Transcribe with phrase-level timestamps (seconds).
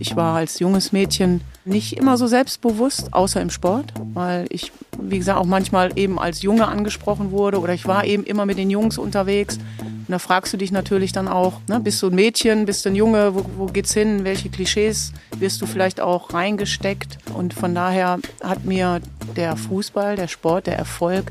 [0.00, 5.18] Ich war als junges Mädchen nicht immer so selbstbewusst, außer im Sport, weil ich, wie
[5.18, 8.70] gesagt, auch manchmal eben als Junge angesprochen wurde oder ich war eben immer mit den
[8.70, 9.58] Jungs unterwegs.
[9.78, 12.88] Und da fragst du dich natürlich dann auch, ne, bist du ein Mädchen, bist du
[12.88, 17.18] ein Junge, wo, wo geht's hin, welche Klischees wirst du vielleicht auch reingesteckt?
[17.34, 19.02] Und von daher hat mir
[19.36, 21.30] der Fußball, der Sport, der Erfolg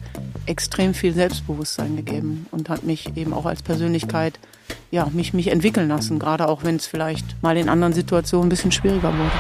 [0.50, 4.40] extrem viel Selbstbewusstsein gegeben und hat mich eben auch als Persönlichkeit
[4.92, 8.50] ja, mich, mich entwickeln lassen, gerade auch wenn es vielleicht mal in anderen Situationen ein
[8.50, 9.32] bisschen schwieriger wurde.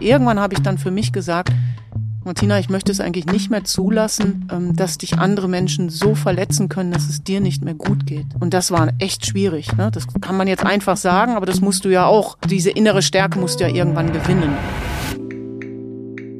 [0.00, 1.52] Irgendwann habe ich dann für mich gesagt,
[2.24, 6.68] Martina, ich möchte es eigentlich nicht mehr zulassen, ähm, dass dich andere Menschen so verletzen
[6.68, 8.26] können, dass es dir nicht mehr gut geht.
[8.38, 9.74] Und das war echt schwierig.
[9.76, 9.90] Ne?
[9.90, 13.38] Das kann man jetzt einfach sagen, aber das musst du ja auch, diese innere Stärke
[13.38, 14.52] musst du ja irgendwann gewinnen.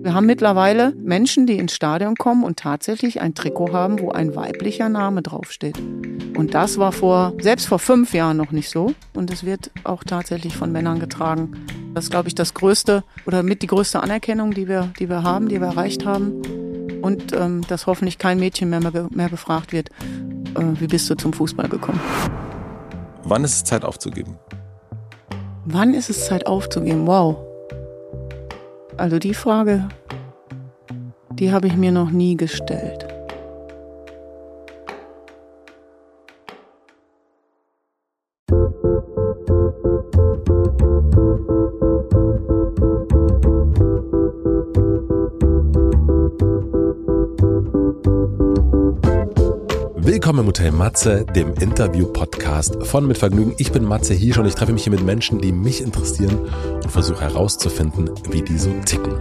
[0.09, 4.35] Wir haben mittlerweile Menschen, die ins Stadion kommen und tatsächlich ein Trikot haben, wo ein
[4.35, 5.79] weiblicher Name draufsteht.
[6.35, 8.95] Und das war vor, selbst vor fünf Jahren noch nicht so.
[9.13, 11.67] Und es wird auch tatsächlich von Männern getragen.
[11.93, 15.25] Das ist, glaube ich, das größte oder mit die größte Anerkennung, die wir, die wir
[15.25, 16.41] haben, die wir erreicht haben.
[17.03, 19.91] Und ähm, dass hoffentlich kein Mädchen mehr, mehr befragt wird,
[20.55, 22.01] äh, wie bist du zum Fußball gekommen.
[23.25, 24.39] Wann ist es Zeit aufzugeben?
[25.67, 27.07] Wann ist es Zeit aufzugeben?
[27.07, 27.48] Wow.
[28.99, 29.89] Also die Frage,
[31.31, 33.08] die habe ich mir noch nie gestellt.
[50.29, 53.55] Willkommen im Hotel Matze, dem Interview-Podcast von Mit Vergnügen.
[53.57, 56.39] Ich bin Matze Hiesch und ich treffe mich hier mit Menschen, die mich interessieren
[56.75, 59.15] und versuche herauszufinden, wie die so ticken.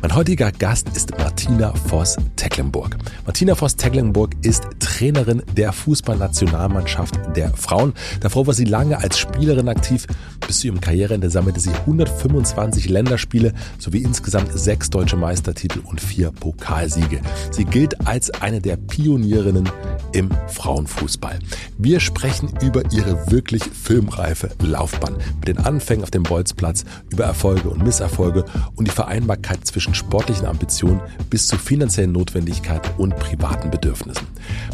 [0.00, 2.96] Mein heutiger Gast ist Martina Voss-Tecklenburg.
[3.26, 7.92] Martina Voss-Tecklenburg ist Trainerin der Fußballnationalmannschaft der Frauen.
[8.20, 10.06] Davor war sie lange als Spielerin aktiv.
[10.46, 16.30] Bis zu ihrem Karriereende sammelte sie 125 Länderspiele sowie insgesamt sechs deutsche Meistertitel und vier
[16.30, 17.20] Pokalsiege.
[17.50, 19.68] Sie gilt als eine der Pionierinnen
[20.12, 21.40] im Frauenfußball.
[21.76, 25.16] Wir sprechen über ihre wirklich filmreife Laufbahn.
[25.40, 28.44] Mit den Anfängen auf dem Bolzplatz, über Erfolge und Misserfolge
[28.76, 31.00] und die Vereinbarkeit zwischen zwischen sportlichen Ambitionen
[31.30, 34.26] bis zu finanziellen Notwendigkeiten und privaten Bedürfnissen.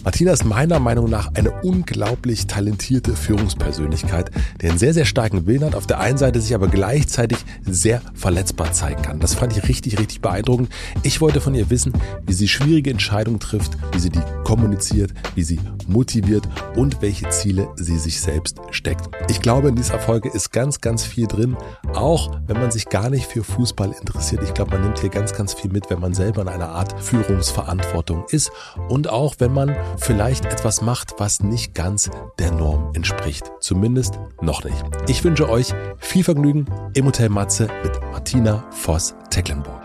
[0.02, 4.30] Martina ist meiner Meinung nach eine unglaublich talentierte Führungspersönlichkeit,
[4.60, 8.02] der einen sehr, sehr starken Willen hat, auf der einen Seite sich aber gleichzeitig sehr
[8.14, 9.20] verletzbar zeigen kann.
[9.20, 10.68] Das fand ich richtig, richtig beeindruckend.
[11.02, 11.92] Ich wollte von ihr wissen,
[12.26, 15.58] wie sie schwierige Entscheidungen trifft, wie sie die kommuniziert, wie sie
[15.88, 19.08] motiviert und welche Ziele sie sich selbst steckt.
[19.28, 21.56] Ich glaube, in dieser Folge ist ganz, ganz viel drin,
[21.94, 24.42] auch wenn man sich gar nicht für Fußball interessiert.
[24.44, 26.98] Ich glaube, man nimmt hier ganz, ganz viel mit, wenn man selber in einer Art
[26.98, 28.50] Führungsverantwortung ist
[28.88, 33.52] und auch wenn man vielleicht etwas macht, was nicht ganz der Norm entspricht.
[33.60, 34.82] Zumindest noch nicht.
[35.06, 39.82] Ich wünsche euch viel Vergnügen im Hotel Matze mit Martina Voss-Tecklenburg.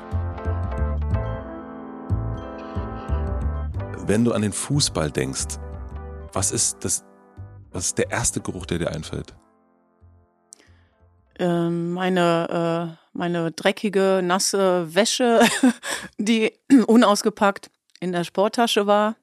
[4.08, 5.60] Wenn du an den Fußball denkst,
[6.32, 7.04] was ist das,
[7.72, 9.36] was ist der erste Geruch, der dir einfällt?
[11.40, 15.42] Ähm, meine, äh, meine dreckige, nasse Wäsche,
[16.18, 16.54] die
[16.88, 19.16] unausgepackt in der Sporttasche war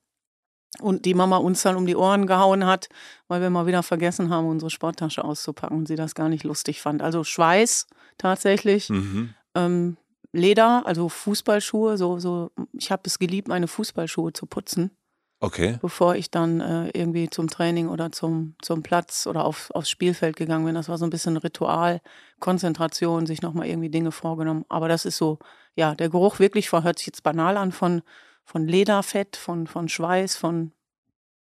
[0.80, 2.88] und die Mama uns dann um die Ohren gehauen hat,
[3.28, 6.80] weil wir mal wieder vergessen haben, unsere Sporttasche auszupacken und sie das gar nicht lustig
[6.80, 7.02] fand.
[7.02, 7.86] Also Schweiß
[8.18, 9.34] tatsächlich, mhm.
[9.54, 9.96] ähm,
[10.32, 14.90] Leder, also Fußballschuhe, so, so, ich habe es geliebt, meine Fußballschuhe zu putzen.
[15.38, 15.78] Okay.
[15.82, 20.34] Bevor ich dann äh, irgendwie zum Training oder zum, zum Platz oder auf, aufs Spielfeld
[20.36, 20.74] gegangen bin.
[20.74, 22.00] Das war so ein bisschen Ritual,
[22.40, 24.64] Konzentration, sich nochmal irgendwie Dinge vorgenommen.
[24.70, 25.38] Aber das ist so,
[25.74, 28.00] ja, der Geruch wirklich, hört sich jetzt banal an, von,
[28.44, 30.72] von Lederfett, von, von Schweiß, von,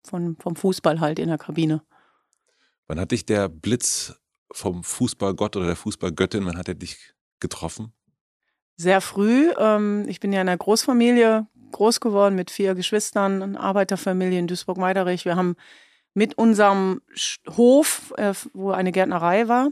[0.04, 1.84] von, vom Fußball halt in der Kabine.
[2.88, 4.16] Wann hat dich der Blitz
[4.52, 7.94] vom Fußballgott oder der Fußballgöttin, wann hat er dich getroffen?
[8.78, 9.52] Sehr früh.
[9.58, 14.48] Ähm, ich bin ja in einer Großfamilie groß geworden mit vier Geschwistern, eine Arbeiterfamilie in
[14.48, 15.26] Duisburg-Meiderich.
[15.26, 15.56] Wir haben
[16.14, 17.02] mit unserem
[17.58, 19.72] Hof, äh, wo eine Gärtnerei war,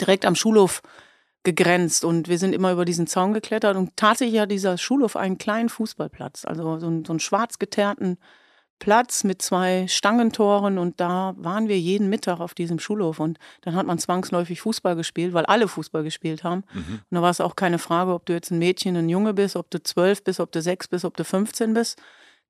[0.00, 0.82] direkt am Schulhof
[1.44, 5.38] gegrenzt und wir sind immer über diesen Zaun geklettert und tatsächlich hat dieser Schulhof einen
[5.38, 8.18] kleinen Fußballplatz, also so einen, so einen schwarz geteerten
[8.78, 13.74] Platz mit zwei Stangentoren und da waren wir jeden Mittag auf diesem Schulhof und dann
[13.74, 16.64] hat man zwangsläufig Fußball gespielt, weil alle Fußball gespielt haben.
[16.72, 17.00] Mhm.
[17.10, 19.56] Und da war es auch keine Frage, ob du jetzt ein Mädchen, ein Junge bist,
[19.56, 22.00] ob du zwölf bist, ob du sechs bist, ob du 15 bist.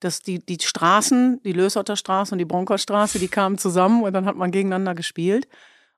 [0.01, 4.27] Dass die, die Straßen, die Lösotter Straße und die Bronkerstraße, die kamen zusammen und dann
[4.27, 5.49] hat man gegeneinander gespielt.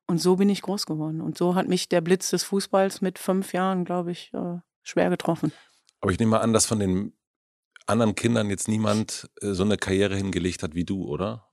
[0.06, 1.20] Und so bin ich groß geworden.
[1.20, 5.10] Und so hat mich der Blitz des Fußballs mit fünf Jahren, glaube ich, äh, schwer
[5.10, 5.52] getroffen.
[6.00, 7.12] Aber ich nehme mal an, dass von den
[7.86, 11.46] anderen Kindern jetzt niemand äh, so eine Karriere hingelegt hat wie du, oder?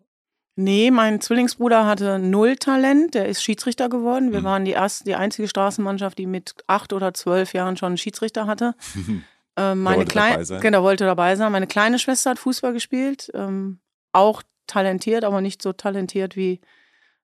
[0.60, 3.14] Nee, mein Zwillingsbruder hatte null Talent.
[3.14, 4.32] Der ist Schiedsrichter geworden.
[4.32, 4.46] Wir Mhm.
[4.46, 8.48] waren die erste, die einzige Straßenmannschaft, die mit acht oder zwölf Jahren schon einen Schiedsrichter
[8.48, 8.74] hatte.
[9.60, 10.62] Ähm, meine wollte kleine, dabei sein.
[10.62, 11.52] genau, wollte dabei sein.
[11.52, 13.80] Meine kleine Schwester hat Fußball gespielt, ähm,
[14.12, 16.62] auch talentiert, aber nicht so talentiert wie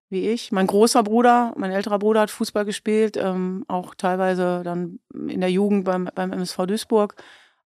[0.09, 0.51] wie ich.
[0.51, 5.51] Mein großer Bruder, mein älterer Bruder hat Fußball gespielt, ähm, auch teilweise dann in der
[5.51, 7.15] Jugend beim, beim MSV Duisburg,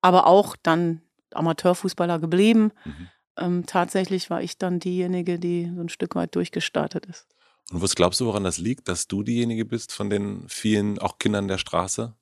[0.00, 1.02] aber auch dann
[1.37, 2.73] Amateurfußballer geblieben.
[2.84, 3.08] Mhm.
[3.38, 7.26] Ähm, tatsächlich war ich dann diejenige, die so ein Stück weit durchgestartet ist.
[7.70, 11.19] Und was glaubst du, woran das liegt, dass du diejenige bist von den vielen auch
[11.19, 12.14] Kindern der Straße?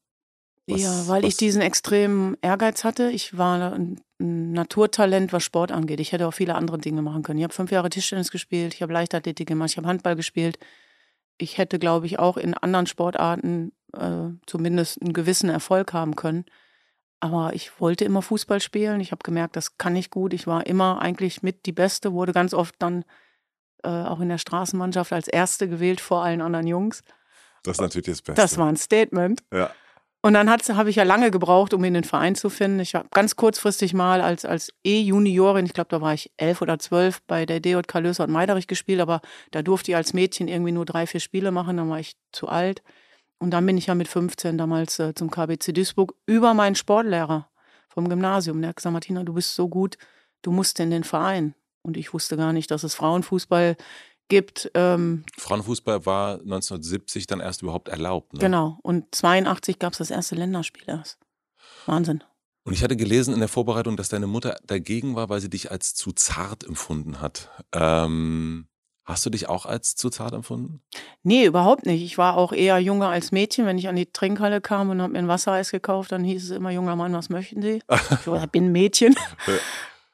[0.66, 3.10] Was- ja, weil was- ich diesen extremen Ehrgeiz hatte.
[3.10, 5.98] Ich war ein, Naturtalent, was Sport angeht.
[5.98, 7.38] Ich hätte auch viele andere Dinge machen können.
[7.38, 10.58] Ich habe fünf Jahre Tischtennis gespielt, ich habe Leichtathletik gemacht, ich habe Handball gespielt.
[11.38, 16.44] Ich hätte, glaube ich, auch in anderen Sportarten äh, zumindest einen gewissen Erfolg haben können.
[17.20, 19.00] Aber ich wollte immer Fußball spielen.
[19.00, 20.32] Ich habe gemerkt, das kann ich gut.
[20.32, 23.04] Ich war immer eigentlich mit die Beste, wurde ganz oft dann
[23.84, 27.02] äh, auch in der Straßenmannschaft als Erste gewählt vor allen anderen Jungs.
[27.62, 28.40] Das ist natürlich das Beste.
[28.40, 29.42] Das war ein Statement.
[29.52, 29.70] ja.
[30.22, 32.80] Und dann habe ich ja lange gebraucht, um in den Verein zu finden.
[32.80, 36.78] Ich war ganz kurzfristig mal als, als E-Juniorin, ich glaube, da war ich elf oder
[36.78, 40.72] zwölf, bei der DJK Löser und Meiderich gespielt, aber da durfte ich als Mädchen irgendwie
[40.72, 42.82] nur drei, vier Spiele machen, dann war ich zu alt.
[43.40, 47.48] Und dann bin ich ja mit 15 damals äh, zum KBC Duisburg über meinen Sportlehrer
[47.88, 48.60] vom Gymnasium.
[48.60, 49.96] Der hat gesagt, Martina, du bist so gut,
[50.42, 51.54] du musst in den Verein.
[51.82, 53.76] Und ich wusste gar nicht, dass es Frauenfußball
[54.28, 54.70] gibt.
[54.74, 58.34] Ähm, Frauenfußball war 1970 dann erst überhaupt erlaubt.
[58.34, 58.40] Ne?
[58.40, 58.78] Genau.
[58.82, 61.18] Und 82 gab es das erste Länderspiel erst.
[61.86, 62.22] Wahnsinn.
[62.64, 65.70] Und ich hatte gelesen in der Vorbereitung, dass deine Mutter dagegen war, weil sie dich
[65.70, 67.48] als zu zart empfunden hat.
[67.72, 68.66] Ähm,
[69.10, 70.80] hast du dich auch als zu zart empfunden?
[71.22, 72.02] Nee, überhaupt nicht.
[72.02, 73.66] Ich war auch eher Junge als Mädchen.
[73.66, 76.50] Wenn ich an die Trinkhalle kam und habe mir ein Wassereis gekauft, dann hieß es
[76.50, 77.82] immer, junger Mann, was möchten Sie?
[77.88, 79.14] Ich bin ein Mädchen.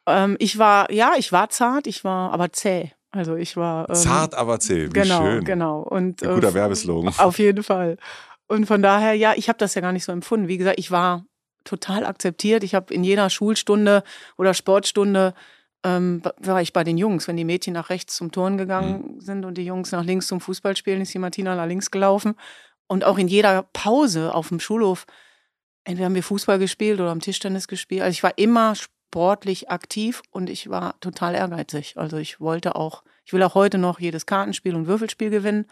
[0.06, 2.92] ähm, ich war, ja, ich war zart, ich war aber zäh.
[3.10, 3.88] Also ich war.
[3.88, 4.86] Ähm, Zart, aber zäh.
[4.86, 5.44] Wie genau, schön.
[5.44, 5.80] genau.
[5.80, 7.14] Und, Ein guter äh, Werbeslogan.
[7.18, 7.96] Auf jeden Fall.
[8.46, 10.48] Und von daher, ja, ich habe das ja gar nicht so empfunden.
[10.48, 11.24] Wie gesagt, ich war
[11.64, 12.62] total akzeptiert.
[12.62, 14.04] Ich habe in jeder Schulstunde
[14.36, 15.34] oder Sportstunde
[15.84, 17.28] ähm, war ich bei den Jungs.
[17.28, 20.40] Wenn die Mädchen nach rechts zum Turnen gegangen sind und die Jungs nach links zum
[20.40, 22.34] Fußballspielen, ist die Martina nach links gelaufen.
[22.88, 25.06] Und auch in jeder Pause auf dem Schulhof,
[25.84, 28.02] entweder haben wir Fußball gespielt oder am Tischtennis gespielt.
[28.02, 31.94] Also ich war immer sportlich aktiv und ich war total ehrgeizig.
[31.96, 35.66] Also ich wollte auch, ich will auch heute noch jedes Kartenspiel und Würfelspiel gewinnen.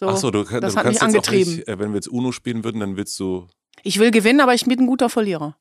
[0.00, 1.52] So, Ach so, du, das du hat kannst mich angetrieben.
[1.52, 3.46] auch nicht, äh, wenn wir jetzt Uno spielen würden, dann willst du,
[3.82, 5.56] Ich will gewinnen, aber ich bin ein guter Verlierer.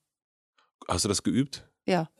[0.88, 1.68] hast du das geübt?
[1.86, 2.10] Ja.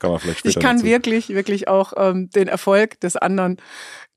[0.00, 0.86] Kann man vielleicht später Ich kann dazu.
[0.86, 3.58] wirklich, wirklich auch ähm, den Erfolg des anderen,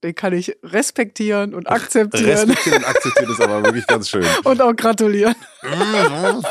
[0.03, 4.25] den kann ich respektieren und akzeptieren Respektieren und akzeptieren ist aber wirklich ganz schön.
[4.43, 5.35] und auch gratulieren.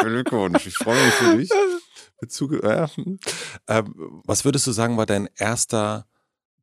[0.00, 1.50] Glückwunsch, ich freue mich für dich.
[2.20, 3.18] Bezug, hm.
[3.66, 6.06] ähm, was würdest du sagen, war dein erster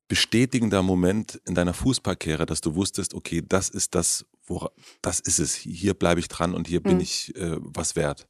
[0.08, 4.70] bestätigender Moment in deiner Fußballkarriere, dass du wusstest, okay, das ist das, wora,
[5.02, 7.02] das ist es, hier bleibe ich dran und hier bin Mhm.
[7.02, 8.28] ich äh, was wert.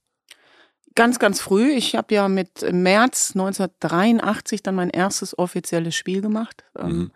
[0.98, 1.70] Ganz, ganz früh.
[1.70, 6.64] Ich habe ja mit März 1983 dann mein erstes offizielles Spiel gemacht.
[6.78, 7.12] Ähm, Mhm.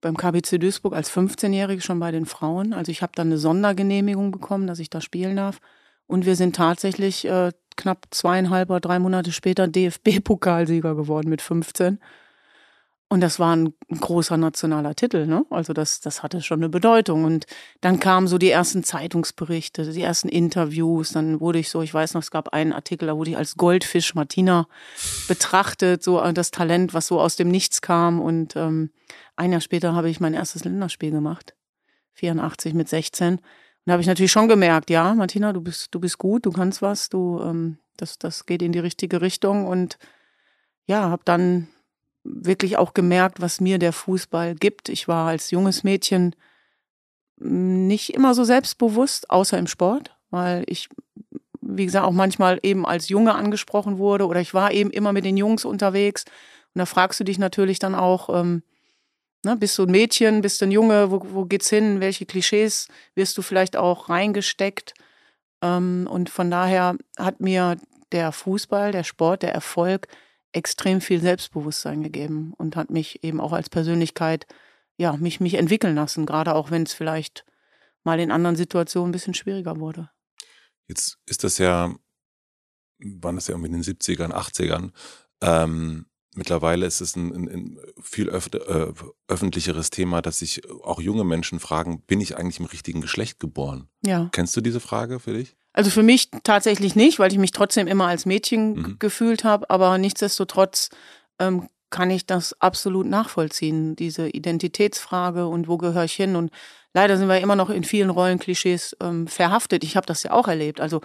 [0.00, 2.72] beim KBC Duisburg als 15-Jährige schon bei den Frauen.
[2.72, 5.58] Also ich habe dann eine Sondergenehmigung bekommen, dass ich da spielen darf.
[6.06, 11.98] Und wir sind tatsächlich äh, knapp zweieinhalb oder drei Monate später DFB-Pokalsieger geworden mit 15.
[13.12, 15.44] Und das war ein großer nationaler Titel, ne?
[15.50, 17.24] Also das, das hatte schon eine Bedeutung.
[17.24, 17.44] Und
[17.82, 21.12] dann kamen so die ersten Zeitungsberichte, die ersten Interviews.
[21.12, 23.56] Dann wurde ich so, ich weiß noch, es gab einen Artikel, da wurde ich als
[23.56, 24.66] Goldfisch Martina
[25.28, 28.18] betrachtet, so äh, das Talent, was so aus dem Nichts kam.
[28.18, 28.88] Und ähm,
[29.36, 31.54] ein Jahr später habe ich mein erstes Länderspiel gemacht.
[32.14, 33.34] 84 mit 16.
[33.34, 33.40] Und
[33.84, 36.80] da habe ich natürlich schon gemerkt, ja, Martina, du bist, du bist gut, du kannst
[36.80, 39.66] was, du, ähm, das, das geht in die richtige Richtung.
[39.66, 39.98] Und
[40.86, 41.68] ja, habe dann
[42.24, 44.88] wirklich auch gemerkt, was mir der Fußball gibt.
[44.88, 46.34] Ich war als junges Mädchen
[47.36, 50.88] nicht immer so selbstbewusst, außer im Sport, weil ich,
[51.60, 55.24] wie gesagt, auch manchmal eben als Junge angesprochen wurde oder ich war eben immer mit
[55.24, 56.24] den Jungs unterwegs.
[56.74, 58.62] Und da fragst du dich natürlich dann auch, ähm,
[59.44, 62.88] ne, bist du ein Mädchen, bist du ein Junge, wo, wo geht's hin, welche Klischees
[63.14, 64.94] wirst du vielleicht auch reingesteckt?
[65.62, 67.76] Ähm, und von daher hat mir
[68.12, 70.06] der Fußball, der Sport, der Erfolg
[70.52, 74.46] extrem viel Selbstbewusstsein gegeben und hat mich eben auch als Persönlichkeit,
[74.96, 77.44] ja, mich, mich entwickeln lassen, gerade auch wenn es vielleicht
[78.04, 80.10] mal in anderen Situationen ein bisschen schwieriger wurde.
[80.88, 81.94] Jetzt ist das ja,
[82.98, 84.90] waren das ja irgendwie in den 70ern, 80ern.
[85.40, 88.92] Ähm, mittlerweile ist es ein, ein, ein viel öf äh,
[89.28, 93.88] öffentlicheres Thema, dass sich auch junge Menschen fragen, bin ich eigentlich im richtigen Geschlecht geboren?
[94.04, 94.28] Ja.
[94.32, 95.56] Kennst du diese Frage für dich?
[95.72, 98.96] Also für mich tatsächlich nicht, weil ich mich trotzdem immer als Mädchen Mhm.
[98.98, 100.90] gefühlt habe, aber nichtsdestotrotz
[101.38, 106.36] ähm, kann ich das absolut nachvollziehen, diese Identitätsfrage und wo gehöre ich hin.
[106.36, 106.50] Und
[106.94, 109.84] leider sind wir immer noch in vielen Rollenklischees ähm, verhaftet.
[109.84, 110.80] Ich habe das ja auch erlebt.
[110.80, 111.00] Also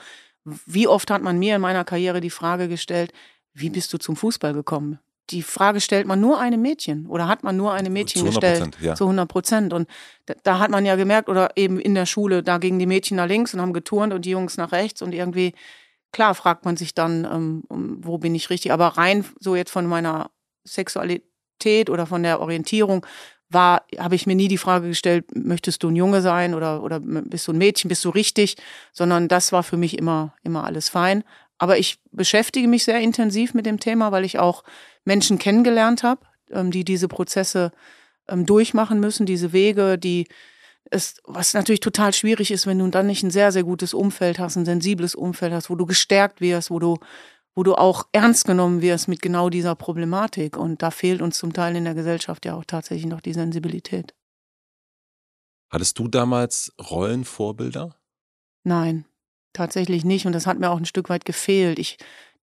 [0.66, 3.12] wie oft hat man mir in meiner Karriere die Frage gestellt,
[3.54, 5.00] wie bist du zum Fußball gekommen?
[5.30, 8.78] Die Frage stellt man nur einem Mädchen oder hat man nur einem Mädchen zu gestellt.
[8.80, 8.96] Ja.
[8.96, 9.74] Zu 100 Prozent.
[9.74, 9.90] Und
[10.26, 13.18] da, da, hat man ja gemerkt, oder eben in der Schule, da gingen die Mädchen
[13.18, 15.54] nach links und haben geturnt und die Jungs nach rechts und irgendwie,
[16.12, 18.72] klar, fragt man sich dann, ähm, wo bin ich richtig.
[18.72, 20.32] Aber rein so jetzt von meiner
[20.64, 23.06] Sexualität oder von der Orientierung
[23.50, 27.00] war, habe ich mir nie die Frage gestellt, möchtest du ein Junge sein oder, oder
[27.00, 28.58] bist du ein Mädchen, bist du richtig,
[28.92, 31.24] sondern das war für mich immer, immer alles fein.
[31.58, 34.64] Aber ich beschäftige mich sehr intensiv mit dem Thema, weil ich auch
[35.08, 36.22] Menschen kennengelernt habe,
[36.52, 37.72] ähm, die diese Prozesse
[38.28, 40.28] ähm, durchmachen müssen, diese Wege, die
[40.92, 44.38] es, was natürlich total schwierig ist, wenn du dann nicht ein sehr, sehr gutes Umfeld
[44.38, 46.98] hast, ein sensibles Umfeld hast, wo du gestärkt wirst, wo du
[47.56, 50.58] wo du auch ernst genommen wirst mit genau dieser Problematik.
[50.58, 54.14] Und da fehlt uns zum Teil in der Gesellschaft ja auch tatsächlich noch die Sensibilität.
[55.72, 57.96] Hattest du damals Rollenvorbilder?
[58.64, 59.06] Nein,
[59.54, 60.28] tatsächlich nicht.
[60.28, 61.80] Und das hat mir auch ein Stück weit gefehlt.
[61.80, 61.98] Ich,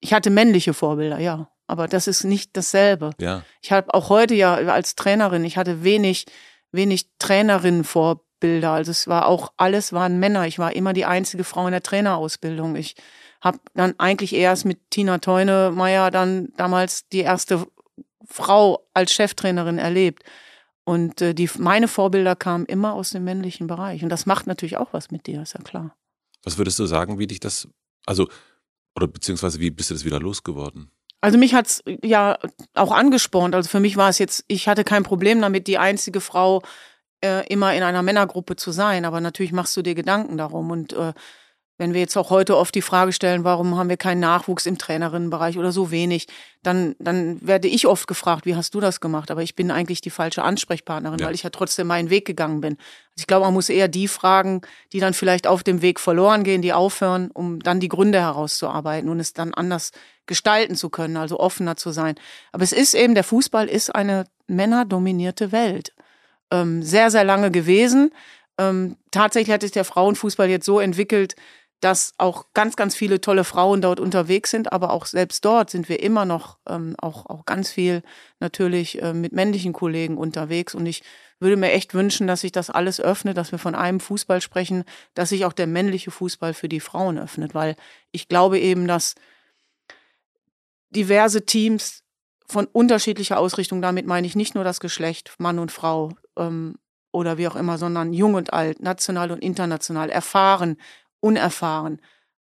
[0.01, 1.54] ich hatte männliche Vorbilder, ja.
[1.67, 3.11] Aber das ist nicht dasselbe.
[3.21, 3.43] Ja.
[3.63, 6.27] Ich habe auch heute ja als Trainerin, ich hatte wenig,
[6.73, 8.71] wenig Trainerinnenvorbilder.
[8.71, 10.47] Also es war auch, alles waren Männer.
[10.47, 12.77] Ich war immer die einzige Frau in der Trainerausbildung.
[12.77, 12.97] Ich
[13.41, 17.67] habe dann eigentlich erst mit Tina Teunemeyer dann damals die erste
[18.27, 20.23] Frau als Cheftrainerin erlebt.
[20.85, 24.03] Und äh, die, meine Vorbilder kamen immer aus dem männlichen Bereich.
[24.03, 25.97] Und das macht natürlich auch was mit dir, ist ja klar.
[26.43, 27.69] Was würdest du sagen, wie dich das,
[28.05, 28.29] also,
[28.95, 30.91] oder beziehungsweise wie bist du das wieder losgeworden?
[31.25, 32.37] Also mich hat's ja
[32.75, 33.55] auch angespornt.
[33.55, 36.61] Also für mich war es jetzt, ich hatte kein Problem damit, die einzige Frau
[37.25, 39.07] äh, immer in einer Männergruppe zu sein.
[39.07, 40.71] Aber natürlich machst du dir Gedanken darum.
[40.71, 41.15] Und äh,
[41.77, 44.79] wenn wir jetzt auch heute oft die Frage stellen, warum haben wir keinen Nachwuchs im
[44.79, 46.29] Trainerinnenbereich oder so wenig,
[46.63, 49.31] dann, dann werde ich oft gefragt, wie hast du das gemacht?
[49.31, 51.27] Aber ich bin eigentlich die falsche Ansprechpartnerin, ja.
[51.27, 52.75] weil ich ja trotzdem meinen Weg gegangen bin.
[52.75, 54.61] Also ich glaube, man muss eher die fragen,
[54.93, 59.09] die dann vielleicht auf dem Weg verloren gehen, die aufhören, um dann die Gründe herauszuarbeiten
[59.09, 59.91] und es dann anders
[60.27, 62.15] gestalten zu können, also offener zu sein.
[62.53, 65.93] Aber es ist eben, der Fußball ist eine männerdominierte Welt.
[66.53, 68.13] Ähm, sehr, sehr lange gewesen.
[68.59, 71.35] Ähm, tatsächlich hat sich der Frauenfußball jetzt so entwickelt,
[71.85, 75.91] dass auch ganz, ganz viele tolle Frauen dort unterwegs sind, aber auch selbst dort sind
[75.91, 78.03] wir immer noch ähm, auch, auch ganz viel
[78.41, 80.75] natürlich äh, mit männlichen Kollegen unterwegs.
[80.75, 81.03] Und ich
[81.41, 84.85] würde mir echt wünschen, dass sich das alles öffnet, dass wir von einem Fußball sprechen,
[85.13, 87.77] dass sich auch der männliche Fußball für die Frauen öffnet, weil
[88.13, 89.15] ich glaube eben, dass
[90.89, 92.03] diverse Teams
[92.47, 96.77] von unterschiedlicher Ausrichtung, damit meine ich nicht nur das Geschlecht, Mann und Frau ähm,
[97.13, 100.79] oder wie auch immer, sondern jung und alt, national und international, erfahren,
[101.25, 102.01] unerfahren,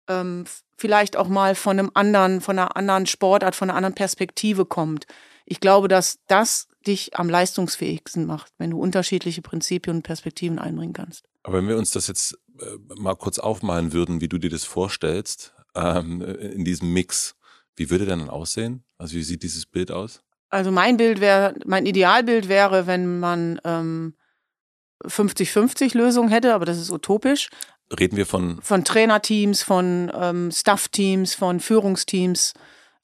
[0.08, 0.44] ähm,
[0.76, 5.06] vielleicht auch mal von einem anderen, von einer anderen Sportart, von einer anderen Perspektive kommt.
[5.46, 10.92] Ich glaube, dass das dich am leistungsfähigsten macht, wenn du unterschiedliche Prinzipien und Perspektiven einbringen
[10.92, 11.28] kannst.
[11.44, 12.64] Aber wenn wir uns das jetzt äh,
[12.98, 17.36] mal kurz aufmalen würden, wie du dir das vorstellst, ähm, in diesem Mix,
[17.76, 18.82] wie würde der dann aussehen?
[18.98, 20.22] Also wie sieht dieses Bild aus?
[20.50, 24.14] Also mein Bild wäre, mein Idealbild wäre, wenn man ähm,
[25.04, 27.48] 50-50 Lösung hätte, aber das ist utopisch.
[27.94, 28.60] Reden wir von?
[28.62, 32.54] Von Trainerteams, von ähm, Staffteams, von Führungsteams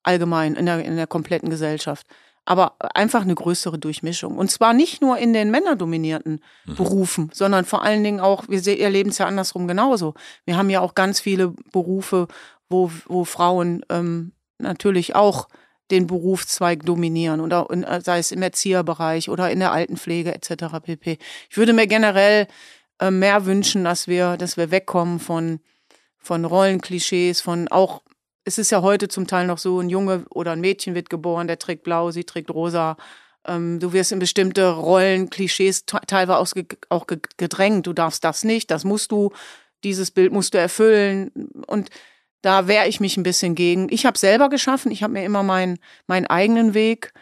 [0.02, 2.06] allgemein in der, in der kompletten Gesellschaft.
[2.44, 4.37] Aber einfach eine größere Durchmischung.
[4.37, 6.75] Und zwar nicht nur in den männerdominierten mhm.
[6.75, 10.14] Berufen, sondern vor allen Dingen auch, wir erleben es ja andersrum genauso.
[10.44, 12.28] Wir haben ja auch ganz viele Berufe,
[12.68, 15.49] wo, wo Frauen ähm, natürlich auch
[15.90, 17.66] den Berufszweig dominieren oder
[18.02, 20.80] sei es im Erzieherbereich oder in der Altenpflege etc.
[20.82, 21.18] pp.
[21.50, 22.47] Ich würde mir generell
[23.00, 25.61] äh, mehr wünschen, dass wir, dass wir wegkommen von,
[26.19, 28.02] von Rollenklischees, von auch,
[28.45, 31.47] es ist ja heute zum Teil noch so, ein Junge oder ein Mädchen wird geboren,
[31.47, 32.97] der trägt blau, sie trägt rosa.
[33.47, 36.38] Ähm, du wirst in bestimmte Rollenklischees teilweise
[36.90, 37.87] auch gedrängt.
[37.87, 39.30] Du darfst das nicht, das musst du,
[39.83, 41.30] dieses Bild musst du erfüllen.
[41.66, 41.88] Und
[42.42, 43.88] da wehre ich mich ein bisschen gegen.
[43.90, 47.12] Ich habe selber geschaffen, ich habe mir immer meinen meinen eigenen Weg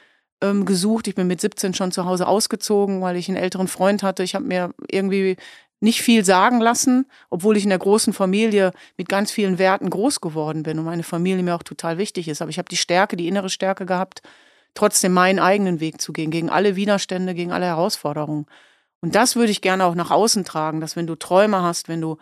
[0.41, 1.09] ähm, gesucht.
[1.09, 4.23] Ich bin mit 17 schon zu Hause ausgezogen, weil ich einen älteren Freund hatte.
[4.23, 5.37] Ich habe mir irgendwie
[5.81, 10.21] nicht viel sagen lassen, obwohl ich in der großen Familie mit ganz vielen Werten groß
[10.21, 12.43] geworden bin und meine Familie mir auch total wichtig ist.
[12.43, 14.23] Aber ich habe die Stärke, die innere Stärke gehabt,
[14.75, 18.47] trotzdem meinen eigenen Weg zu gehen, gegen alle Widerstände, gegen alle Herausforderungen.
[19.01, 22.01] Und das würde ich gerne auch nach außen tragen, dass wenn du Träume hast, wenn
[22.01, 22.19] du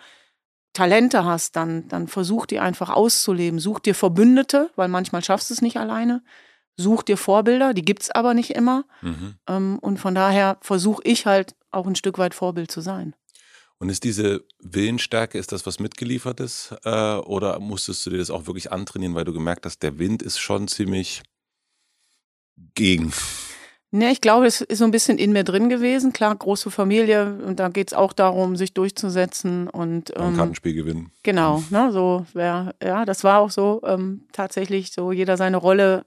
[0.74, 3.58] Talente hast, dann, dann versuch die einfach auszuleben.
[3.58, 6.22] Such dir Verbündete, weil manchmal schaffst du es nicht alleine.
[6.76, 8.84] Such dir Vorbilder, die gibt's aber nicht immer.
[9.00, 9.36] Mhm.
[9.48, 13.14] Ähm, und von daher versuche ich halt auch ein Stück weit Vorbild zu sein.
[13.78, 16.74] Und ist diese Willensstärke, ist das was mitgeliefert ist?
[16.84, 20.22] Äh, oder musstest du dir das auch wirklich antrainieren, weil du gemerkt hast, der Wind
[20.22, 21.22] ist schon ziemlich
[22.74, 23.12] gegen?
[23.92, 26.12] Ne, ich glaube, es ist so ein bisschen in mir drin gewesen.
[26.12, 30.74] Klar, große Familie und da geht es auch darum, sich durchzusetzen und ähm, Ein Kartenspiel
[30.74, 31.12] gewinnen.
[31.22, 36.04] Genau, ne, so wär, ja, das war auch so ähm, tatsächlich so jeder seine Rolle,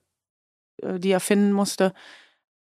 [0.82, 1.94] äh, die er finden musste.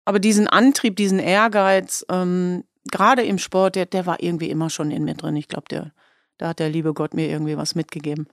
[0.05, 4.91] Aber diesen Antrieb, diesen Ehrgeiz, ähm, gerade im Sport, der, der war irgendwie immer schon
[4.91, 5.37] in mir drin.
[5.37, 5.93] Ich glaube, der,
[6.39, 8.27] da hat der liebe Gott mir irgendwie was mitgegeben.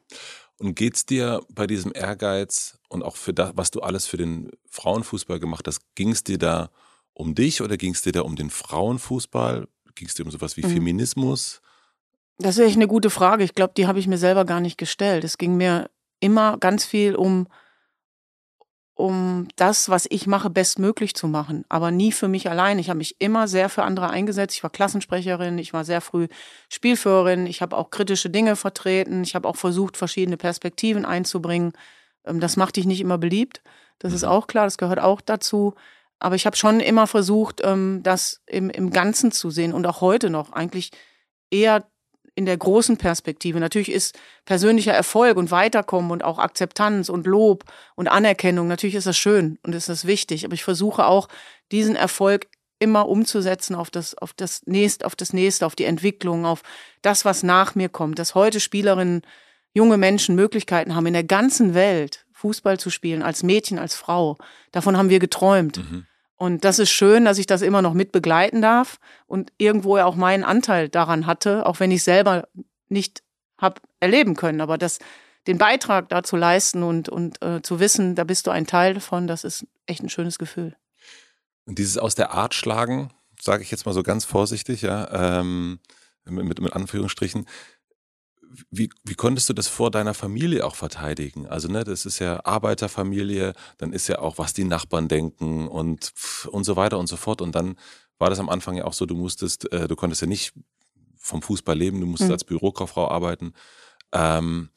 [0.60, 4.52] Und geht's dir bei diesem Ehrgeiz und auch für das, was du alles für den
[4.70, 6.72] Frauenfußball gemacht hast, ging es dir da
[7.14, 9.68] um dich oder ging es dir da um den Frauenfußball?
[9.96, 10.72] Ging es dir um sowas wie mhm.
[10.72, 11.62] Feminismus?
[12.40, 13.44] Das ist echt eine gute Frage.
[13.44, 15.24] Ich glaube, die habe ich mir selber gar nicht gestellt.
[15.24, 15.90] Es ging mir
[16.20, 17.48] immer ganz viel um
[18.98, 22.80] um das, was ich mache, bestmöglich zu machen, aber nie für mich allein.
[22.80, 24.56] Ich habe mich immer sehr für andere eingesetzt.
[24.56, 26.28] Ich war Klassensprecherin, ich war sehr früh
[26.68, 31.74] Spielführerin, ich habe auch kritische Dinge vertreten, ich habe auch versucht, verschiedene Perspektiven einzubringen.
[32.26, 33.62] Ähm, das macht dich nicht immer beliebt,
[34.00, 34.30] das ist mhm.
[34.30, 35.76] auch klar, das gehört auch dazu.
[36.18, 40.02] Aber ich habe schon immer versucht, ähm, das im, im Ganzen zu sehen und auch
[40.02, 40.90] heute noch eigentlich
[41.52, 41.86] eher
[42.38, 43.60] in der großen Perspektive.
[43.60, 44.16] Natürlich ist
[44.46, 47.64] persönlicher Erfolg und Weiterkommen und auch Akzeptanz und Lob
[47.96, 51.30] und Anerkennung, natürlich ist das schön und ist das wichtig, aber ich versuche auch
[51.72, 56.46] diesen Erfolg immer umzusetzen auf das, auf das nächste, auf das nächste, auf die Entwicklung,
[56.46, 56.62] auf
[57.02, 59.24] das, was nach mir kommt, dass heute Spielerinnen,
[59.74, 64.38] junge Menschen Möglichkeiten haben, in der ganzen Welt Fußball zu spielen, als Mädchen, als Frau.
[64.72, 65.78] Davon haben wir geträumt.
[65.78, 66.06] Mhm.
[66.38, 70.06] Und das ist schön, dass ich das immer noch mit begleiten darf und irgendwo ja
[70.06, 72.48] auch meinen Anteil daran hatte, auch wenn ich selber
[72.90, 73.24] nicht
[73.60, 74.62] habe erleben können.
[74.62, 75.00] Aber das,
[75.48, 79.26] den Beitrag dazu leisten und, und äh, zu wissen, da bist du ein Teil davon,
[79.26, 80.76] das ist echt ein schönes Gefühl.
[81.66, 85.80] Und dieses aus der Art schlagen, sage ich jetzt mal so ganz vorsichtig, ja, ähm,
[86.26, 87.48] mit, mit Anführungsstrichen,
[88.70, 91.48] wie, wie konntest du das vor deiner Familie auch verteidigen?
[91.48, 96.14] Also, ne, das ist ja Arbeiterfamilie, dann ist ja auch, was die Nachbarn denken und,
[96.48, 97.42] und so weiter und so fort.
[97.42, 97.76] Und dann
[98.18, 100.54] war das am Anfang ja auch so, du musstest, äh, du konntest ja nicht
[101.18, 102.34] vom Fußball leben, du musstest mhm.
[102.34, 103.54] als Bürokauffrau arbeiten.
[104.12, 104.70] Ähm,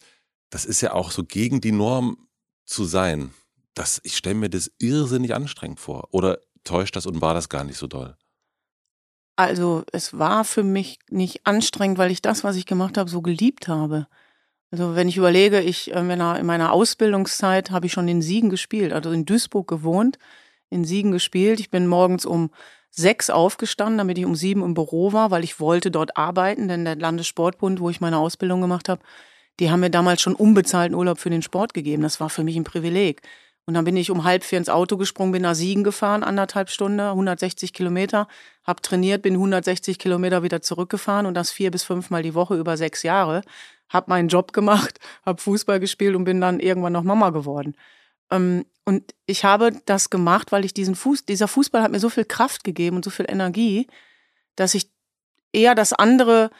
[0.50, 2.28] das ist ja auch so gegen die Norm
[2.64, 3.32] zu sein.
[3.74, 6.08] Das, ich stelle mir das irrsinnig anstrengend vor.
[6.12, 8.16] Oder täuscht das und war das gar nicht so doll?
[9.40, 13.22] Also es war für mich nicht anstrengend, weil ich das, was ich gemacht habe, so
[13.22, 14.06] geliebt habe.
[14.70, 18.92] Also wenn ich überlege, ich äh, in meiner Ausbildungszeit habe ich schon in Siegen gespielt,
[18.92, 20.18] also in Duisburg gewohnt,
[20.68, 21.58] in Siegen gespielt.
[21.58, 22.50] Ich bin morgens um
[22.90, 26.84] sechs aufgestanden, damit ich um sieben im Büro war, weil ich wollte dort arbeiten, denn
[26.84, 29.00] der Landessportbund, wo ich meine Ausbildung gemacht habe,
[29.58, 32.02] die haben mir damals schon unbezahlten Urlaub für den Sport gegeben.
[32.02, 33.22] Das war für mich ein Privileg.
[33.66, 36.70] Und dann bin ich um halb vier ins Auto gesprungen, bin nach Siegen gefahren, anderthalb
[36.70, 38.26] Stunden, 160 Kilometer,
[38.64, 42.76] habe trainiert, bin 160 Kilometer wieder zurückgefahren und das vier bis fünfmal die Woche über
[42.76, 43.42] sechs Jahre.
[43.88, 47.76] Habe meinen Job gemacht, habe Fußball gespielt und bin dann irgendwann noch Mama geworden.
[48.30, 52.08] Ähm, und ich habe das gemacht, weil ich diesen Fuß, dieser Fußball hat mir so
[52.08, 53.86] viel Kraft gegeben und so viel Energie,
[54.56, 54.90] dass ich
[55.52, 56.50] eher das andere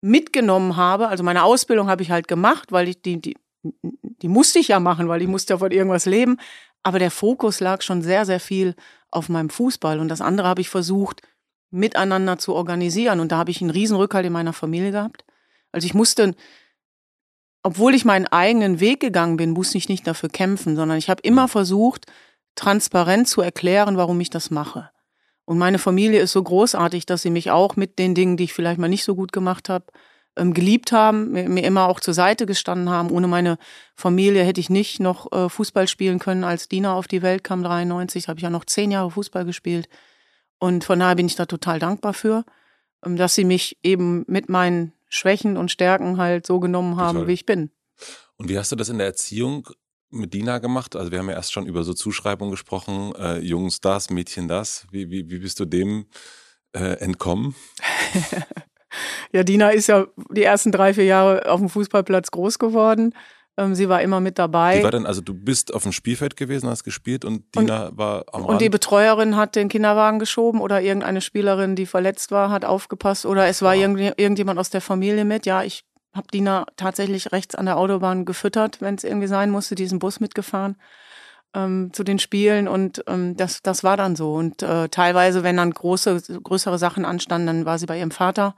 [0.00, 1.08] mitgenommen habe.
[1.08, 4.80] Also meine Ausbildung habe ich halt gemacht, weil ich die, die die musste ich ja
[4.80, 6.38] machen, weil ich musste ja von irgendwas leben.
[6.82, 8.74] Aber der Fokus lag schon sehr, sehr viel
[9.10, 9.98] auf meinem Fußball.
[9.98, 11.22] Und das andere habe ich versucht,
[11.70, 13.20] miteinander zu organisieren.
[13.20, 15.24] Und da habe ich einen riesen Rückhalt in meiner Familie gehabt.
[15.72, 16.34] Also ich musste,
[17.62, 21.22] obwohl ich meinen eigenen Weg gegangen bin, musste ich nicht dafür kämpfen, sondern ich habe
[21.22, 22.06] immer versucht,
[22.54, 24.90] transparent zu erklären, warum ich das mache.
[25.44, 28.52] Und meine Familie ist so großartig, dass sie mich auch mit den Dingen, die ich
[28.52, 29.86] vielleicht mal nicht so gut gemacht habe,
[30.36, 33.10] geliebt haben, mir, mir, immer auch zur Seite gestanden haben.
[33.10, 33.58] Ohne meine
[33.94, 37.62] Familie hätte ich nicht noch äh, Fußball spielen können, als Dina auf die Welt kam,
[37.62, 39.88] 93, habe ich ja noch zehn Jahre Fußball gespielt.
[40.58, 42.44] Und von daher bin ich da total dankbar für,
[43.04, 47.28] ähm, dass sie mich eben mit meinen Schwächen und Stärken halt so genommen haben, total.
[47.28, 47.70] wie ich bin.
[48.36, 49.68] Und wie hast du das in der Erziehung
[50.10, 50.96] mit Dina gemacht?
[50.96, 54.86] Also wir haben ja erst schon über so Zuschreibungen gesprochen, äh, Jungs das, Mädchen das.
[54.90, 56.06] Wie, wie, wie bist du dem
[56.72, 57.54] äh, entkommen?
[59.32, 63.14] Ja, Dina ist ja die ersten drei, vier Jahre auf dem Fußballplatz groß geworden.
[63.56, 64.80] Ähm, sie war immer mit dabei.
[64.80, 67.98] Wie war denn, also du bist auf dem Spielfeld gewesen, hast gespielt und Dina und,
[67.98, 68.50] war am Rand?
[68.52, 73.24] Und die Betreuerin hat den Kinderwagen geschoben oder irgendeine Spielerin, die verletzt war, hat aufgepasst
[73.24, 73.96] oder es war oh.
[74.16, 75.46] irgendjemand aus der Familie mit.
[75.46, 79.74] Ja, ich habe Dina tatsächlich rechts an der Autobahn gefüttert, wenn es irgendwie sein musste,
[79.74, 80.76] diesen Bus mitgefahren
[81.56, 84.34] ähm, zu den Spielen und ähm, das, das war dann so.
[84.34, 88.54] Und äh, teilweise, wenn dann große, größere Sachen anstanden, dann war sie bei ihrem Vater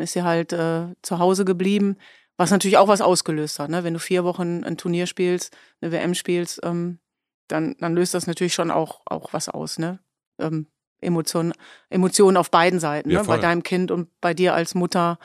[0.00, 1.96] dann ist sie halt äh, zu Hause geblieben,
[2.38, 3.68] was natürlich auch was ausgelöst hat.
[3.68, 3.84] Ne?
[3.84, 7.00] Wenn du vier Wochen ein Turnier spielst, eine WM spielst, ähm,
[7.48, 9.78] dann, dann löst das natürlich schon auch, auch was aus.
[9.78, 9.98] Ne?
[10.38, 10.68] Ähm,
[11.02, 11.52] Emotionen,
[11.90, 13.28] Emotionen auf beiden Seiten, ja, ne?
[13.28, 15.18] bei deinem Kind und bei dir als Mutter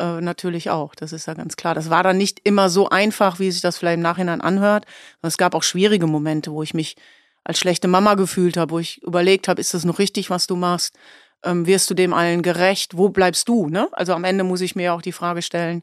[0.00, 0.94] äh, natürlich auch.
[0.94, 1.74] Das ist ja ganz klar.
[1.74, 4.86] Das war dann nicht immer so einfach, wie sich das vielleicht im Nachhinein anhört.
[5.22, 6.96] Es gab auch schwierige Momente, wo ich mich
[7.44, 10.56] als schlechte Mama gefühlt habe, wo ich überlegt habe, ist das noch richtig, was du
[10.56, 10.96] machst?
[11.42, 12.96] Ähm, wirst du dem allen gerecht?
[12.96, 13.68] Wo bleibst du?
[13.68, 13.88] Ne?
[13.92, 15.82] Also am Ende muss ich mir auch die Frage stellen,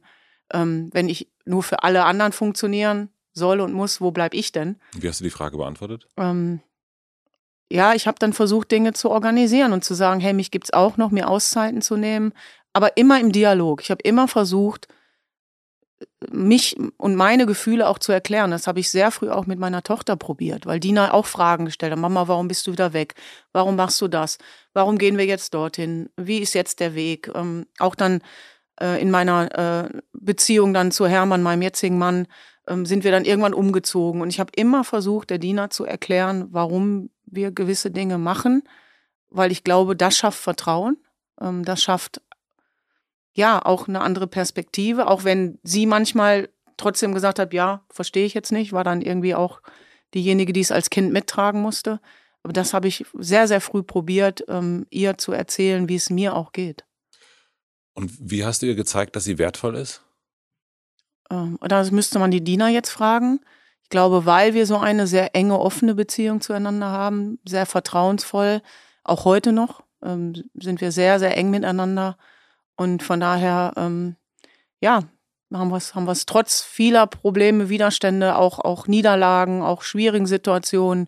[0.54, 4.80] ähm, wenn ich nur für alle anderen funktionieren soll und muss, wo bleib ich denn?
[4.94, 6.08] Wie hast du die Frage beantwortet?
[6.18, 6.62] Ähm,
[7.70, 10.98] ja, ich habe dann versucht, Dinge zu organisieren und zu sagen, hey, mich gibt's auch
[10.98, 12.34] noch, mir Auszeiten zu nehmen,
[12.78, 13.82] aber immer im Dialog.
[13.82, 14.88] Ich habe immer versucht,
[16.30, 18.52] mich und meine Gefühle auch zu erklären.
[18.52, 21.92] Das habe ich sehr früh auch mit meiner Tochter probiert, weil Dina auch Fragen gestellt
[21.92, 22.00] hat.
[22.00, 23.16] Mama, warum bist du wieder weg?
[23.52, 24.38] Warum machst du das?
[24.74, 26.10] Warum gehen wir jetzt dorthin?
[26.18, 27.32] Wie ist jetzt der Weg?
[27.34, 28.22] Ähm, auch dann
[28.80, 32.28] äh, in meiner äh, Beziehung dann zu Hermann, meinem jetzigen Mann,
[32.68, 34.22] ähm, sind wir dann irgendwann umgezogen.
[34.22, 38.62] Und ich habe immer versucht, der Dina zu erklären, warum wir gewisse Dinge machen,
[39.32, 40.98] weil ich glaube, das schafft Vertrauen.
[41.42, 42.22] Ähm, das schafft
[43.38, 48.34] ja auch eine andere Perspektive, auch wenn sie manchmal trotzdem gesagt hat, ja, verstehe ich
[48.34, 49.62] jetzt nicht, war dann irgendwie auch
[50.14, 52.00] diejenige, die es als Kind mittragen musste.
[52.44, 56.36] Aber das habe ich sehr, sehr früh probiert, ähm, ihr zu erzählen, wie es mir
[56.36, 56.86] auch geht.
[57.94, 60.04] Und wie hast du ihr gezeigt, dass sie wertvoll ist?
[61.30, 63.40] Ähm, das müsste man die Diener jetzt fragen.
[63.84, 68.62] Ich glaube, weil wir so eine sehr enge, offene Beziehung zueinander haben, sehr vertrauensvoll,
[69.04, 72.18] auch heute noch, ähm, sind wir sehr, sehr eng miteinander.
[72.78, 74.16] Und von daher, ähm,
[74.82, 75.04] ja,
[75.54, 81.08] haben wir es haben trotz vieler Probleme, Widerstände, auch, auch Niederlagen, auch schwierigen Situationen,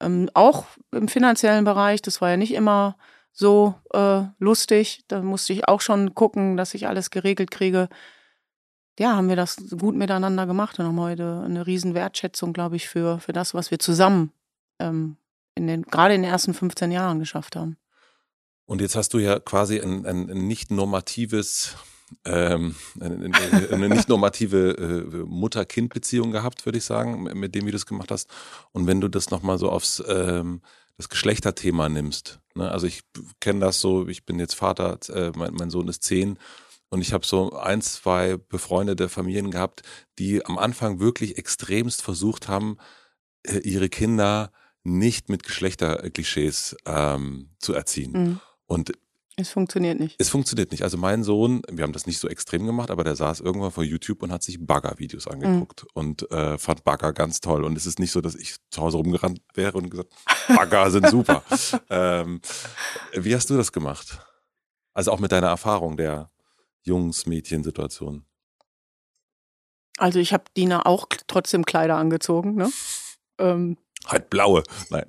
[0.00, 2.96] ähm, auch im finanziellen Bereich, das war ja nicht immer
[3.32, 5.04] so äh, lustig.
[5.08, 7.88] Da musste ich auch schon gucken, dass ich alles geregelt kriege.
[8.98, 12.88] Ja, haben wir das gut miteinander gemacht und haben heute eine riesen Wertschätzung, glaube ich,
[12.88, 14.32] für, für das, was wir zusammen
[14.78, 15.16] ähm,
[15.56, 17.76] in den, gerade in den ersten 15 Jahren geschafft haben.
[18.66, 21.76] Und jetzt hast du ja quasi ein, ein, nicht normatives,
[22.24, 23.30] ähm, eine,
[23.70, 28.10] eine nicht normative äh, Mutter-Kind-Beziehung gehabt, würde ich sagen, mit dem, wie du es gemacht
[28.10, 28.28] hast.
[28.72, 30.62] Und wenn du das nochmal so aufs ähm,
[30.96, 32.40] das Geschlechterthema nimmst.
[32.54, 32.70] Ne?
[32.70, 33.02] Also ich
[33.40, 36.38] kenne das so, ich bin jetzt Vater, äh, mein, mein Sohn ist zehn
[36.88, 39.82] und ich habe so ein, zwei befreundete Familien gehabt,
[40.18, 42.76] die am Anfang wirklich extremst versucht haben,
[43.42, 44.52] äh, ihre Kinder
[44.84, 48.12] nicht mit Geschlechterklischees ähm, zu erziehen.
[48.12, 48.40] Mhm.
[48.66, 48.92] Und
[49.36, 50.14] es funktioniert nicht.
[50.20, 50.84] Es funktioniert nicht.
[50.84, 53.82] Also mein Sohn, wir haben das nicht so extrem gemacht, aber der saß irgendwann vor
[53.82, 55.88] YouTube und hat sich Bagger-Videos angeguckt mhm.
[55.94, 57.64] und äh, fand Bagger ganz toll.
[57.64, 60.12] Und es ist nicht so, dass ich zu Hause rumgerannt wäre und gesagt,
[60.48, 61.42] Bagger sind super.
[61.90, 62.40] ähm,
[63.12, 64.20] wie hast du das gemacht?
[64.92, 66.30] Also auch mit deiner Erfahrung der
[66.82, 68.24] Jungs-Mädchen-Situation.
[69.98, 72.70] Also ich habe Dina auch trotzdem Kleider angezogen, ne?
[73.38, 75.06] Ähm, halt blaue, nein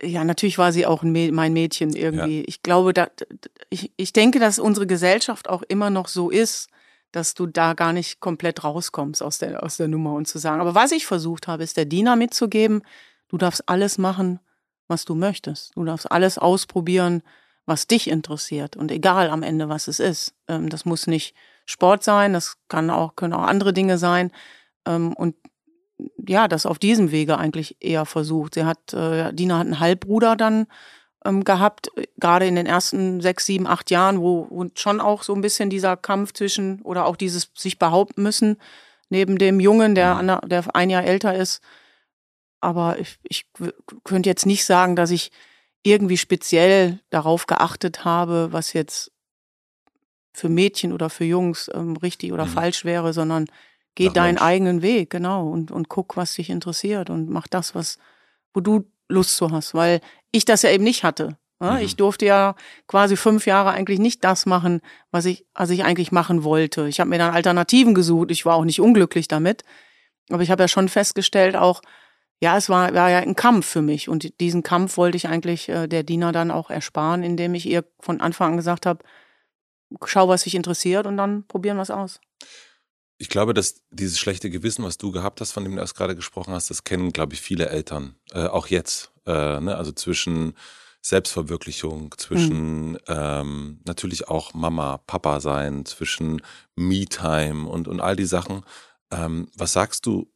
[0.00, 2.38] ja, natürlich war sie auch mein Mädchen irgendwie.
[2.38, 2.44] Ja.
[2.46, 3.08] Ich glaube, da,
[3.70, 6.68] ich, ich denke, dass unsere Gesellschaft auch immer noch so ist,
[7.12, 10.60] dass du da gar nicht komplett rauskommst aus der, aus der Nummer und zu sagen.
[10.60, 12.82] Aber was ich versucht habe, ist der Diener mitzugeben,
[13.28, 14.40] du darfst alles machen,
[14.88, 15.76] was du möchtest.
[15.76, 17.22] Du darfst alles ausprobieren,
[17.66, 18.76] was dich interessiert.
[18.76, 20.34] Und egal am Ende, was es ist.
[20.48, 21.34] Ähm, das muss nicht
[21.66, 24.32] Sport sein, das kann auch, können auch andere Dinge sein.
[24.84, 25.36] Ähm, und
[26.26, 28.54] ja, das auf diesem Wege eigentlich eher versucht.
[28.54, 30.66] Sie hat, äh, Dina hat einen Halbbruder dann
[31.24, 35.34] ähm, gehabt, gerade in den ersten sechs, sieben, acht Jahren, wo, wo schon auch so
[35.34, 38.56] ein bisschen dieser Kampf zwischen oder auch dieses sich behaupten müssen
[39.08, 40.48] neben dem Jungen, der, mhm.
[40.48, 41.60] der ein Jahr älter ist.
[42.60, 43.46] Aber ich, ich
[44.04, 45.30] könnte jetzt nicht sagen, dass ich
[45.82, 49.12] irgendwie speziell darauf geachtet habe, was jetzt
[50.32, 52.50] für Mädchen oder für Jungs ähm, richtig oder mhm.
[52.50, 53.46] falsch wäre, sondern
[53.94, 54.42] Geh deinen Mensch.
[54.42, 57.98] eigenen Weg, genau, und, und guck, was dich interessiert und mach das, was,
[58.52, 60.00] wo du Lust zu hast, weil
[60.32, 61.36] ich das ja eben nicht hatte.
[61.60, 61.72] Ja?
[61.72, 61.78] Mhm.
[61.78, 62.54] Ich durfte ja
[62.86, 64.80] quasi fünf Jahre eigentlich nicht das machen,
[65.10, 66.88] was ich, was ich eigentlich machen wollte.
[66.88, 68.30] Ich habe mir dann Alternativen gesucht.
[68.30, 69.62] Ich war auch nicht unglücklich damit.
[70.30, 71.82] Aber ich habe ja schon festgestellt, auch,
[72.40, 74.08] ja, es war, war ja ein Kampf für mich.
[74.08, 77.84] Und diesen Kampf wollte ich eigentlich äh, der Diener dann auch ersparen, indem ich ihr
[78.00, 79.04] von Anfang an gesagt habe,
[80.04, 82.20] schau, was dich interessiert und dann probieren wir es aus.
[83.24, 86.14] Ich glaube, dass dieses schlechte Gewissen, was du gehabt hast, von dem du erst gerade
[86.14, 88.16] gesprochen hast, das kennen, glaube ich, viele Eltern.
[88.32, 89.12] Äh, auch jetzt.
[89.24, 89.78] Äh, ne?
[89.78, 90.52] Also zwischen
[91.00, 92.98] Selbstverwirklichung, zwischen mhm.
[93.06, 96.42] ähm, natürlich auch Mama, Papa sein, zwischen
[96.76, 98.62] Me-Time und, und all die Sachen.
[99.10, 100.30] Ähm, was sagst du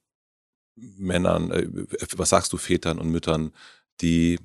[0.74, 1.68] Männern, äh,
[2.16, 3.52] was sagst du Vätern und Müttern,
[4.00, 4.38] die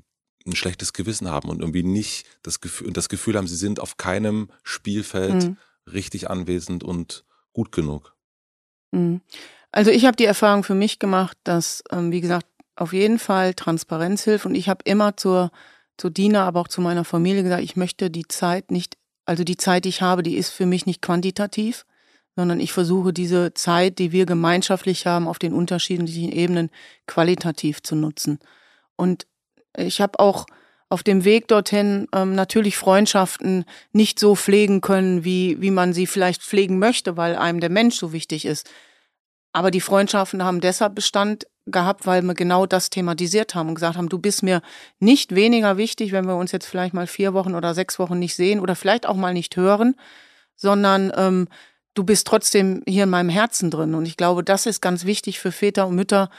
[0.46, 3.96] ein schlechtes Gewissen haben und irgendwie nicht das Gefühl, das Gefühl haben, sie sind auf
[3.96, 5.58] keinem Spielfeld mhm.
[5.90, 8.13] richtig anwesend und gut genug?
[8.94, 9.22] Mhm.
[9.72, 13.54] Also ich habe die Erfahrung für mich gemacht, dass, ähm, wie gesagt, auf jeden Fall
[13.54, 14.46] Transparenz hilft.
[14.46, 15.52] Und ich habe immer zur,
[15.98, 19.58] zur Dina, aber auch zu meiner Familie gesagt, ich möchte die Zeit nicht, also die
[19.58, 21.86] Zeit, die ich habe, die ist für mich nicht quantitativ,
[22.36, 26.70] sondern ich versuche diese Zeit, die wir gemeinschaftlich haben, auf den unterschiedlichen Ebenen
[27.08, 28.40] qualitativ zu nutzen.
[28.96, 29.28] Und
[29.76, 30.46] ich habe auch
[30.94, 36.06] auf dem Weg dorthin ähm, natürlich Freundschaften nicht so pflegen können, wie, wie man sie
[36.06, 38.70] vielleicht pflegen möchte, weil einem der Mensch so wichtig ist.
[39.54, 43.98] Aber die Freundschaften haben deshalb Bestand gehabt, weil wir genau das thematisiert haben und gesagt
[43.98, 44.62] haben, du bist mir
[45.00, 48.36] nicht weniger wichtig, wenn wir uns jetzt vielleicht mal vier Wochen oder sechs Wochen nicht
[48.36, 49.96] sehen oder vielleicht auch mal nicht hören,
[50.56, 51.48] sondern ähm,
[51.96, 53.96] du bist trotzdem hier in meinem Herzen drin.
[53.96, 56.30] Und ich glaube, das ist ganz wichtig für Väter und Mütter,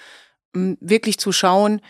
[0.55, 1.81] ähm, wirklich zu schauen,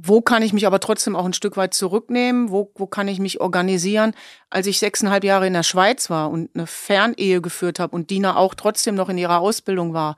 [0.00, 2.50] wo kann ich mich aber trotzdem auch ein Stück weit zurücknehmen?
[2.50, 4.12] Wo, wo kann ich mich organisieren?
[4.48, 8.36] Als ich sechseinhalb Jahre in der Schweiz war und eine Fernehe geführt habe und Dina
[8.36, 10.16] auch trotzdem noch in ihrer Ausbildung war,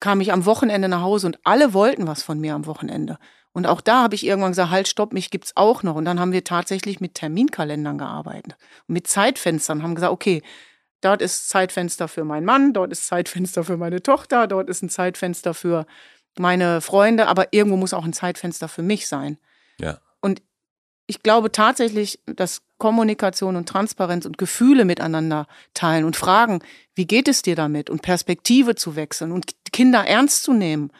[0.00, 3.18] kam ich am Wochenende nach Hause und alle wollten was von mir am Wochenende.
[3.52, 5.94] Und auch da habe ich irgendwann gesagt, halt, stopp, mich gibt's auch noch.
[5.94, 8.56] Und dann haben wir tatsächlich mit Terminkalendern gearbeitet.
[8.88, 10.42] mit Zeitfenstern haben gesagt, okay,
[11.00, 14.88] dort ist Zeitfenster für meinen Mann, dort ist Zeitfenster für meine Tochter, dort ist ein
[14.88, 15.86] Zeitfenster für
[16.38, 19.38] meine Freunde, aber irgendwo muss auch ein Zeitfenster für mich sein.
[19.78, 20.00] Ja.
[20.20, 20.42] Und
[21.06, 26.60] ich glaube tatsächlich, dass Kommunikation und Transparenz und Gefühle miteinander teilen und fragen,
[26.94, 30.90] wie geht es dir damit und Perspektive zu wechseln und Kinder ernst zu nehmen,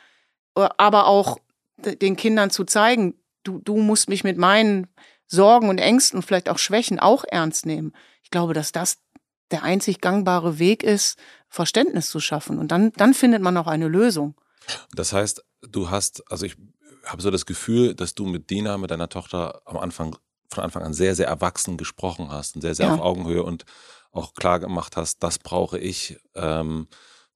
[0.56, 1.38] äh, aber auch
[1.76, 4.86] den Kindern zu zeigen, du, du musst mich mit meinen
[5.26, 7.92] Sorgen und Ängsten und vielleicht auch Schwächen auch ernst nehmen.
[8.22, 8.98] Ich glaube, dass das
[9.50, 11.18] der einzig gangbare Weg ist,
[11.48, 12.58] Verständnis zu schaffen.
[12.58, 14.34] Und dann, dann findet man auch eine Lösung.
[14.94, 16.56] Das heißt, du hast, also ich
[17.04, 20.16] habe so das Gefühl, dass du mit Dina, mit deiner Tochter am Anfang,
[20.48, 22.94] von Anfang an sehr, sehr erwachsen gesprochen hast und sehr, sehr ja.
[22.94, 23.64] auf Augenhöhe und
[24.12, 26.86] auch klar gemacht hast, das brauche ich, ähm,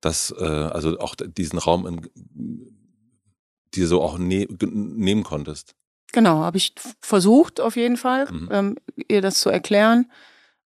[0.00, 2.72] das, äh, also auch diesen Raum in,
[3.74, 5.74] die so auch ne nehmen konntest.
[6.12, 8.48] Genau, habe ich versucht auf jeden Fall, mhm.
[8.50, 8.76] ähm,
[9.08, 10.10] ihr das zu erklären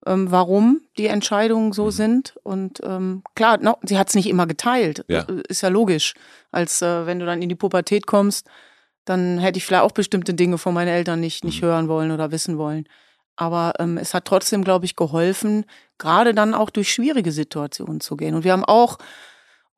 [0.07, 1.91] ähm, warum die Entscheidungen so mhm.
[1.91, 2.35] sind.
[2.43, 5.05] Und ähm, klar, no, sie hat es nicht immer geteilt.
[5.09, 5.23] Ja.
[5.23, 6.15] Äh, ist ja logisch.
[6.51, 8.47] Als äh, wenn du dann in die Pubertät kommst,
[9.05, 11.67] dann hätte ich vielleicht auch bestimmte Dinge von meinen Eltern nicht, nicht mhm.
[11.67, 12.89] hören wollen oder wissen wollen.
[13.37, 15.65] Aber ähm, es hat trotzdem, glaube ich, geholfen,
[15.97, 18.35] gerade dann auch durch schwierige Situationen zu gehen.
[18.35, 18.99] Und wir haben auch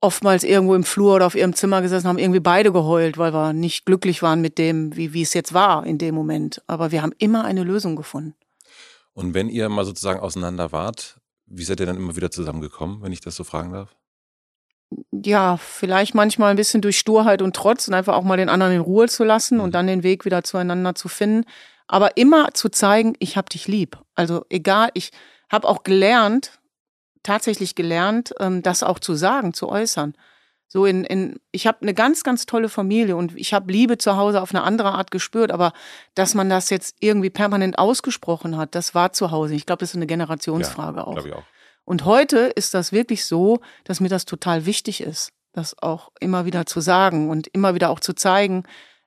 [0.01, 3.53] oftmals irgendwo im Flur oder auf ihrem Zimmer gesessen, haben irgendwie beide geheult, weil wir
[3.53, 6.63] nicht glücklich waren mit dem, wie, wie es jetzt war in dem Moment.
[6.67, 8.35] Aber wir haben immer eine Lösung gefunden.
[9.13, 13.13] Und wenn ihr mal sozusagen auseinander wart, wie seid ihr dann immer wieder zusammengekommen, wenn
[13.13, 13.97] ich das so fragen darf?
[15.13, 18.73] Ja, vielleicht manchmal ein bisschen durch Sturheit und Trotz und einfach auch mal den anderen
[18.73, 19.65] in Ruhe zu lassen mhm.
[19.65, 21.45] und dann den Weg wieder zueinander zu finden.
[21.87, 23.99] Aber immer zu zeigen, ich hab dich lieb.
[24.15, 25.11] Also egal, ich
[25.51, 26.61] habe auch gelernt,
[27.23, 30.15] tatsächlich gelernt, ähm, das auch zu sagen, zu äußern
[30.73, 34.17] so in, in ich habe eine ganz, ganz tolle Familie und ich habe Liebe zu
[34.17, 35.73] Hause auf eine andere Art gespürt, aber
[36.15, 39.57] dass man das jetzt irgendwie permanent ausgesprochen hat, das war zu Hause.
[39.57, 41.27] Ich glaube, das ist eine Generationsfrage ja, auch.
[41.27, 41.43] Ich auch.
[41.85, 46.45] Und heute ist das wirklich so, dass mir das total wichtig ist, das auch immer
[46.45, 48.63] wieder zu sagen und immer wieder auch zu zeigen,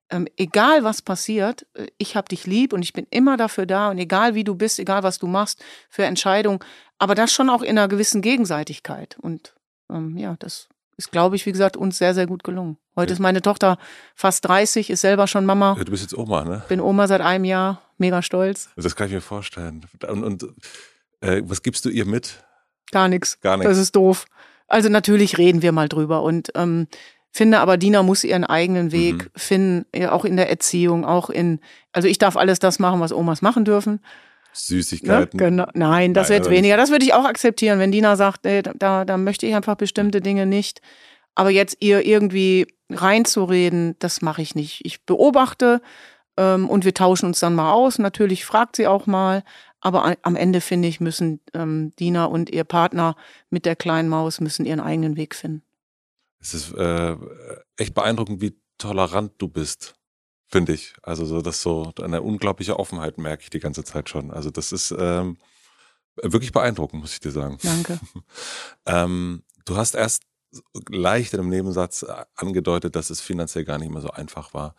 [0.10, 3.90] ähm, egal was passiert, äh, ich habe dich lieb und ich bin immer dafür da
[3.90, 6.60] und egal wie du bist, egal was du machst für Entscheidungen,
[6.98, 9.18] aber das schon auch in einer gewissen Gegenseitigkeit.
[9.22, 9.56] Und
[9.90, 12.78] ähm, ja, das ist, glaube ich, wie gesagt, uns sehr, sehr gut gelungen.
[12.96, 13.14] Heute ja.
[13.14, 13.78] ist meine Tochter
[14.16, 15.76] fast 30, ist selber schon Mama.
[15.78, 16.64] Ja, du bist jetzt Oma, ne?
[16.68, 18.70] Bin Oma seit einem Jahr, mega stolz.
[18.76, 19.86] Das kann ich mir vorstellen.
[20.08, 20.44] Und, und
[21.22, 22.44] äh, was gibst du ihr mit?
[22.92, 23.40] Gar nichts.
[23.42, 23.70] Gar nichts.
[23.70, 24.26] Das ist doof.
[24.68, 26.88] Also natürlich reden wir mal drüber und ähm,
[27.32, 29.30] finde aber, Dina muss ihren eigenen Weg mhm.
[29.36, 31.60] finden, auch in der Erziehung, auch in,
[31.92, 34.00] also ich darf alles das machen, was Omas machen dürfen.
[34.54, 35.38] Süßigkeiten.
[35.38, 35.46] Ne?
[35.46, 35.66] Genau.
[35.74, 36.78] Nein, das Nein, wird weniger.
[36.78, 40.22] Das würde ich auch akzeptieren, wenn Dina sagt, ey, da, da möchte ich einfach bestimmte
[40.22, 40.82] Dinge nicht.
[41.36, 44.82] Aber jetzt ihr irgendwie reinzureden, das mache ich nicht.
[44.86, 45.82] Ich beobachte
[46.38, 48.00] ähm, und wir tauschen uns dann mal aus.
[48.00, 49.44] Natürlich fragt sie auch mal.
[49.82, 53.16] Aber am Ende, finde ich, müssen ähm, Dina und ihr Partner
[53.50, 55.64] mit der kleinen Maus müssen ihren eigenen Weg finden.
[56.40, 57.16] Es ist äh,
[57.78, 59.96] echt beeindruckend, wie tolerant du bist
[60.54, 60.94] finde ich.
[61.02, 64.30] Also so, das so eine unglaubliche Offenheit merke ich die ganze Zeit schon.
[64.30, 65.38] Also das ist ähm,
[66.22, 67.58] wirklich beeindruckend, muss ich dir sagen.
[67.64, 68.00] Danke.
[68.86, 70.22] ähm, du hast erst
[70.90, 74.76] leicht in einem Nebensatz äh, angedeutet, dass es finanziell gar nicht mehr so einfach war.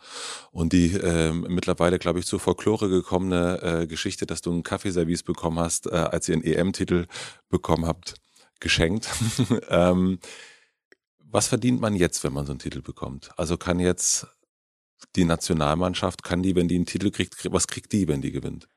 [0.51, 5.23] Und die äh, mittlerweile, glaube ich, zur Folklore gekommene äh, Geschichte, dass du ein Kaffeeservice
[5.23, 7.07] bekommen hast, äh, als ihr einen EM-Titel
[7.49, 8.15] bekommen habt,
[8.61, 9.09] geschenkt.
[9.67, 10.19] ähm,
[11.19, 13.31] was verdient man jetzt, wenn man so einen Titel bekommt?
[13.35, 14.25] Also kann jetzt
[15.15, 18.67] die Nationalmannschaft, kann die, wenn die einen Titel kriegt, was kriegt die, wenn die gewinnt?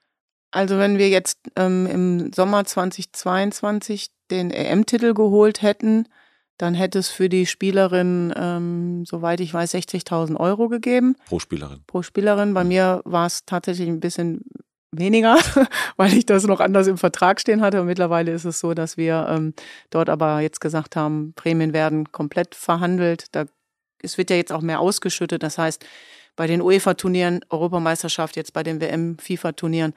[0.51, 6.09] Also wenn wir jetzt ähm, im Sommer 2022 den EM-Titel geholt hätten,
[6.57, 11.17] dann hätte es für die Spielerin, ähm, soweit ich weiß, 60.000 Euro gegeben.
[11.27, 11.83] Pro Spielerin.
[11.87, 12.53] Pro Spielerin.
[12.53, 12.69] Bei mhm.
[12.69, 14.43] mir war es tatsächlich ein bisschen
[14.91, 15.37] weniger,
[15.97, 17.81] weil ich das noch anders im Vertrag stehen hatte.
[17.81, 19.55] Und mittlerweile ist es so, dass wir ähm,
[19.91, 23.27] dort aber jetzt gesagt haben, Prämien werden komplett verhandelt.
[23.33, 23.45] Da,
[24.03, 25.43] es wird ja jetzt auch mehr ausgeschüttet.
[25.43, 25.85] Das heißt,
[26.37, 29.95] bei den UEFA-Turnieren, Europameisterschaft, jetzt bei den WM-FIFA-Turnieren,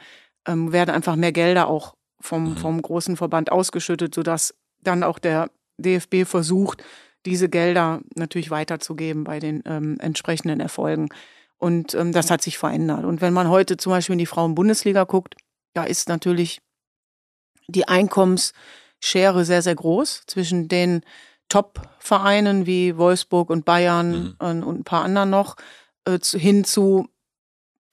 [0.47, 2.57] ähm, werden einfach mehr Gelder auch vom, mhm.
[2.57, 6.83] vom großen Verband ausgeschüttet, sodass dann auch der DFB versucht,
[7.25, 11.09] diese Gelder natürlich weiterzugeben bei den ähm, entsprechenden Erfolgen.
[11.57, 13.05] Und ähm, das hat sich verändert.
[13.05, 15.35] Und wenn man heute zum Beispiel in die Frauen-Bundesliga guckt,
[15.73, 16.61] da ist natürlich
[17.67, 21.01] die Einkommensschere sehr, sehr groß zwischen den
[21.51, 24.63] Top-Vereinen wie Wolfsburg und Bayern mhm.
[24.63, 25.57] und, ein paar anderen noch,
[26.05, 27.09] äh, hin zu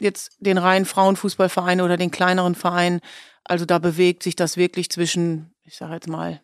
[0.00, 3.00] jetzt den reinen Frauenfußballvereinen oder den kleineren Vereinen.
[3.42, 6.40] Also da bewegt sich das wirklich zwischen, ich sage jetzt mal,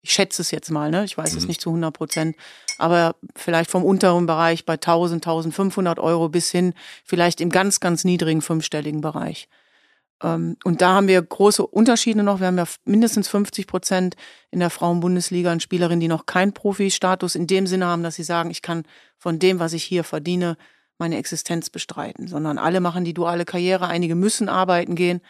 [0.00, 1.04] ich schätze es jetzt mal, ne?
[1.04, 1.38] ich weiß mhm.
[1.38, 2.36] es nicht zu 100 Prozent,
[2.78, 6.72] aber vielleicht vom unteren Bereich bei 1000, 1500 Euro bis hin
[7.04, 9.48] vielleicht im ganz, ganz niedrigen fünfstelligen Bereich.
[10.22, 12.40] Ähm, und da haben wir große Unterschiede noch.
[12.40, 14.16] Wir haben ja mindestens 50 Prozent
[14.50, 18.24] in der Frauenbundesliga an Spielerinnen, die noch keinen Profi-Status in dem Sinne haben, dass sie
[18.24, 18.84] sagen, ich kann
[19.18, 20.56] von dem, was ich hier verdiene,
[20.98, 23.88] meine Existenz bestreiten, sondern alle machen die duale Karriere.
[23.88, 25.20] Einige müssen arbeiten gehen,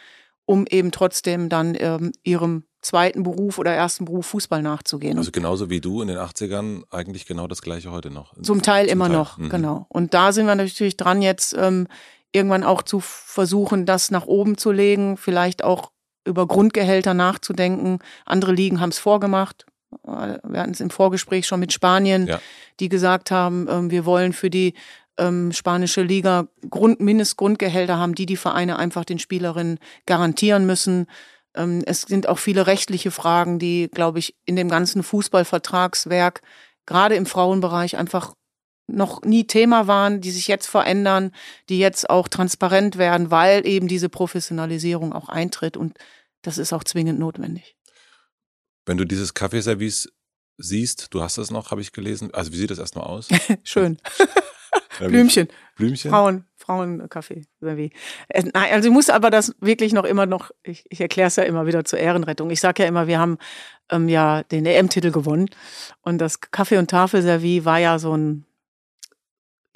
[0.45, 5.17] um eben trotzdem dann ähm, ihrem zweiten Beruf oder ersten Beruf Fußball nachzugehen.
[5.17, 8.39] Also genauso wie du in den 80ern eigentlich genau das gleiche heute noch.
[8.43, 9.17] Zum Teil Zum immer Teil.
[9.17, 9.49] noch, mhm.
[9.49, 9.85] genau.
[9.89, 11.87] Und da sind wir natürlich dran jetzt ähm,
[12.35, 15.91] irgendwann auch zu versuchen, das nach oben zu legen, vielleicht auch
[16.25, 17.99] über Grundgehälter nachzudenken.
[18.25, 19.65] Andere Ligen haben es vorgemacht.
[20.03, 22.39] Wir hatten es im Vorgespräch schon mit Spanien, ja.
[22.79, 24.73] die gesagt haben, ähm, wir wollen für die
[25.17, 31.07] ähm, spanische Liga Grund, Mindestgrundgehälter haben, die die Vereine einfach den Spielerinnen garantieren müssen.
[31.55, 36.41] Ähm, es sind auch viele rechtliche Fragen, die, glaube ich, in dem ganzen Fußballvertragswerk,
[36.85, 38.33] gerade im Frauenbereich, einfach
[38.87, 41.31] noch nie Thema waren, die sich jetzt verändern,
[41.69, 45.97] die jetzt auch transparent werden, weil eben diese Professionalisierung auch eintritt und
[46.41, 47.75] das ist auch zwingend notwendig.
[48.85, 50.09] Wenn du dieses Kaffeeservice
[50.57, 52.33] siehst, du hast das noch, habe ich gelesen.
[52.33, 53.27] Also wie sieht das erstmal aus?
[53.63, 53.97] Schön.
[54.99, 55.47] Blümchen.
[55.75, 56.09] Blümchen.
[56.09, 57.45] Frauen, Frauenkaffee.
[57.61, 57.89] Äh,
[58.53, 61.43] nein, also ich muss aber das wirklich noch immer noch, ich, ich erkläre es ja
[61.43, 62.49] immer wieder zur Ehrenrettung.
[62.49, 63.37] Ich sage ja immer, wir haben
[63.89, 65.49] ähm, ja den EM-Titel gewonnen
[66.01, 68.45] und das Kaffee- und Tafelservie war ja so ein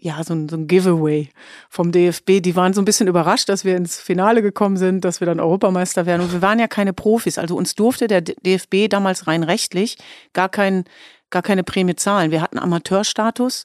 [0.01, 1.29] ja, so ein, so ein Giveaway
[1.69, 2.41] vom DFB.
[2.41, 5.39] Die waren so ein bisschen überrascht, dass wir ins Finale gekommen sind, dass wir dann
[5.39, 6.21] Europameister werden.
[6.21, 7.37] Und wir waren ja keine Profis.
[7.37, 9.97] Also uns durfte der DFB damals rein rechtlich
[10.33, 10.85] gar, kein,
[11.29, 12.31] gar keine Prämie zahlen.
[12.31, 13.63] Wir hatten Amateurstatus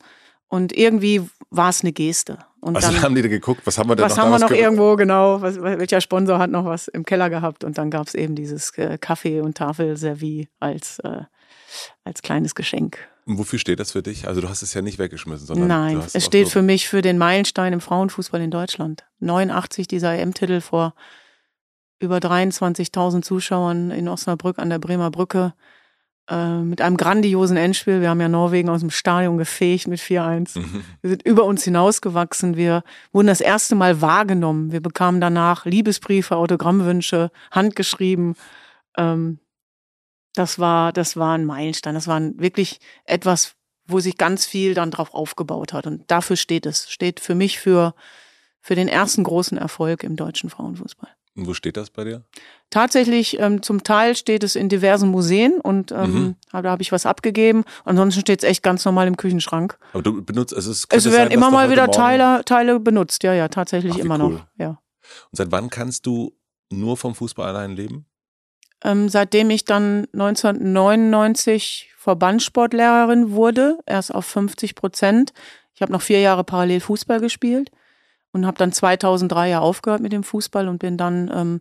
[0.48, 2.38] und irgendwie war es eine Geste.
[2.60, 4.24] Und also dann haben die da geguckt, was haben wir denn was noch?
[4.24, 7.62] Was haben wir noch irgendwo, genau, was, welcher Sponsor hat noch was im Keller gehabt?
[7.62, 11.24] Und dann gab es eben dieses äh, Kaffee- und Tafelservie als, äh,
[12.04, 12.98] als kleines Geschenk.
[13.26, 14.28] Und wofür steht das für dich?
[14.28, 17.16] Also du hast es ja nicht weggeschmissen, sondern Nein, es steht für mich für den
[17.16, 19.04] Meilenstein im Frauenfußball in Deutschland.
[19.20, 20.94] 89 dieser EM-Titel vor
[22.00, 25.54] über 23.000 Zuschauern in Osnabrück an der Bremer Brücke
[26.28, 28.00] äh, mit einem grandiosen Endspiel.
[28.00, 30.58] Wir haben ja Norwegen aus dem Stadion gefegt mit 4-1.
[30.58, 30.84] Mhm.
[31.00, 32.56] Wir sind über uns hinausgewachsen.
[32.56, 32.82] Wir
[33.12, 34.72] wurden das erste Mal wahrgenommen.
[34.72, 38.36] Wir bekamen danach Liebesbriefe, Autogrammwünsche, handgeschrieben.
[38.96, 39.38] Ähm,
[40.34, 41.94] das war, das war ein Meilenstein.
[41.94, 43.54] Das war wirklich etwas,
[43.86, 45.86] wo sich ganz viel dann drauf aufgebaut hat.
[45.86, 46.90] Und dafür steht es.
[46.90, 47.94] Steht für mich für,
[48.60, 51.10] für den ersten großen Erfolg im deutschen Frauenfußball.
[51.36, 52.24] Und wo steht das bei dir?
[52.70, 56.36] Tatsächlich, ähm, zum Teil steht es in diversen Museen und ähm, mhm.
[56.52, 57.64] da habe ich was abgegeben.
[57.84, 59.76] Ansonsten steht es echt ganz normal im Küchenschrank.
[59.92, 63.34] Aber du benutzt, also es, es werden sein, immer mal wieder Teile, Teile benutzt, ja,
[63.34, 64.34] ja, tatsächlich Ach, immer cool.
[64.34, 64.46] noch.
[64.58, 64.68] Ja.
[64.68, 66.36] Und seit wann kannst du
[66.70, 68.06] nur vom Fußball allein leben?
[68.84, 75.32] Ähm, seitdem ich dann 1999 Verbandssportlehrerin wurde, erst auf 50 Prozent.
[75.74, 77.70] Ich habe noch vier Jahre parallel Fußball gespielt
[78.32, 81.60] und habe dann 2003 ja aufgehört mit dem Fußball und bin dann ähm,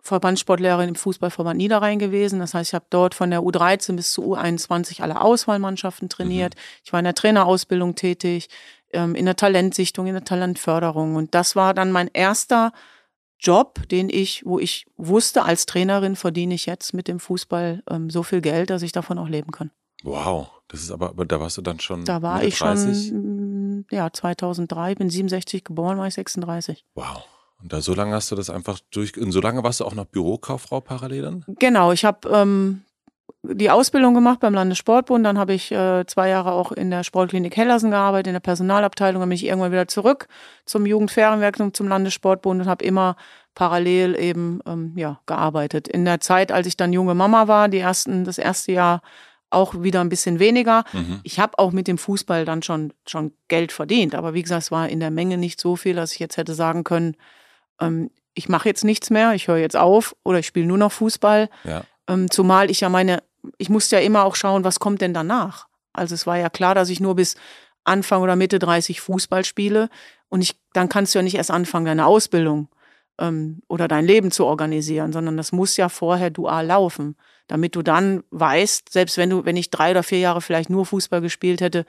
[0.00, 2.38] Verbandssportlehrerin im Fußballverband Niederrhein gewesen.
[2.38, 6.54] Das heißt, ich habe dort von der U13 bis zur U21 alle Auswahlmannschaften trainiert.
[6.54, 6.60] Mhm.
[6.84, 8.48] Ich war in der Trainerausbildung tätig,
[8.92, 11.16] ähm, in der Talentsichtung, in der Talentförderung.
[11.16, 12.72] Und das war dann mein erster
[13.38, 18.10] Job, den ich, wo ich wusste, als Trainerin verdiene ich jetzt mit dem Fußball ähm,
[18.10, 19.70] so viel Geld, dass ich davon auch leben kann.
[20.02, 22.04] Wow, das ist aber, aber da warst du dann schon.
[22.04, 23.08] Da war ich 30?
[23.08, 26.84] schon, mm, ja, 2003, bin 67 geboren, war ich 36.
[26.94, 27.24] Wow.
[27.60, 29.94] Und da so lange hast du das einfach durch, und so lange warst du auch
[29.94, 31.44] noch Bürokauffrau parallel dann?
[31.58, 32.82] Genau, ich habe ähm,
[33.42, 37.56] die Ausbildung gemacht beim Landessportbund, dann habe ich äh, zwei Jahre auch in der Sportklinik
[37.56, 40.28] Hellersen gearbeitet, in der Personalabteilung, dann bin ich irgendwann wieder zurück
[40.66, 43.16] zum Jugendferienwerk und zum Landessportbund und habe immer
[43.54, 45.88] parallel eben ähm, ja, gearbeitet.
[45.88, 49.02] In der Zeit, als ich dann junge Mama war, die ersten, das erste Jahr
[49.50, 50.84] auch wieder ein bisschen weniger.
[50.92, 51.20] Mhm.
[51.22, 54.70] Ich habe auch mit dem Fußball dann schon, schon Geld verdient, aber wie gesagt, es
[54.70, 57.16] war in der Menge nicht so viel, dass ich jetzt hätte sagen können,
[57.80, 60.92] ähm, ich mache jetzt nichts mehr, ich höre jetzt auf oder ich spiele nur noch
[60.92, 61.48] Fußball.
[61.64, 61.82] Ja.
[62.08, 63.22] Ähm, zumal ich ja meine
[63.58, 65.68] ich musste ja immer auch schauen, was kommt denn danach.
[65.92, 67.36] Also es war ja klar, dass ich nur bis
[67.84, 69.88] Anfang oder Mitte 30 Fußball spiele
[70.28, 72.68] und ich, dann kannst du ja nicht erst anfangen, deine Ausbildung
[73.18, 77.82] ähm, oder dein Leben zu organisieren, sondern das muss ja vorher dual laufen, damit du
[77.82, 81.60] dann weißt, selbst wenn du, wenn ich drei oder vier Jahre vielleicht nur Fußball gespielt
[81.60, 81.86] hätte,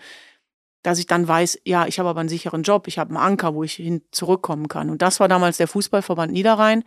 [0.81, 3.53] dass ich dann weiß, ja, ich habe aber einen sicheren Job, ich habe einen Anker,
[3.53, 4.89] wo ich hin zurückkommen kann.
[4.89, 6.85] Und das war damals der Fußballverband Niederrhein,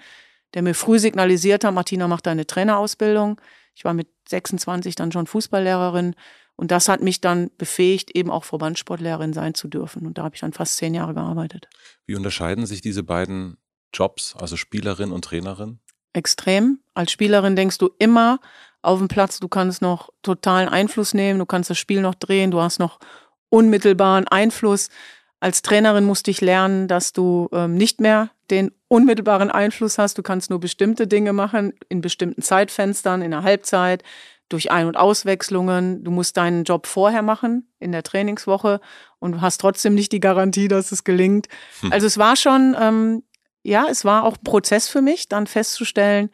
[0.55, 3.41] der mir früh signalisiert hat, Martina macht deine Trainerausbildung.
[3.75, 6.15] Ich war mit 26 dann schon Fußballlehrerin
[6.57, 10.07] und das hat mich dann befähigt, eben auch Verbandssportlehrerin sein zu dürfen.
[10.07, 11.69] Und da habe ich dann fast zehn Jahre gearbeitet.
[12.07, 13.57] Wie unterscheiden sich diese beiden
[13.93, 15.81] Jobs, also Spielerin und Trainerin?
[16.13, 16.81] Extrem.
[16.95, 18.39] Als Spielerin denkst du immer
[18.83, 22.51] auf dem Platz, du kannst noch totalen Einfluss nehmen, du kannst das Spiel noch drehen,
[22.51, 22.99] du hast noch
[23.49, 24.89] unmittelbaren Einfluss.
[25.43, 30.17] Als Trainerin musste ich lernen, dass du ähm, nicht mehr den unmittelbaren Einfluss hast.
[30.17, 34.05] Du kannst nur bestimmte Dinge machen in bestimmten Zeitfenstern, in der Halbzeit,
[34.49, 36.05] durch Ein- und Auswechslungen.
[36.05, 38.81] Du musst deinen Job vorher machen in der Trainingswoche
[39.19, 41.49] und hast trotzdem nicht die Garantie, dass es gelingt.
[41.81, 41.91] Hm.
[41.91, 43.25] Also es war schon, ähm,
[43.65, 46.31] ja, es war auch Prozess für mich, dann festzustellen,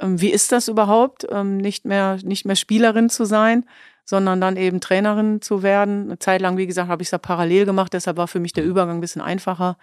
[0.00, 3.66] ähm, wie ist das überhaupt, ähm, nicht mehr nicht mehr Spielerin zu sein,
[4.04, 6.04] sondern dann eben Trainerin zu werden.
[6.04, 8.52] Eine Zeit lang, wie gesagt, habe ich es da parallel gemacht, deshalb war für mich
[8.52, 9.76] der Übergang ein bisschen einfacher.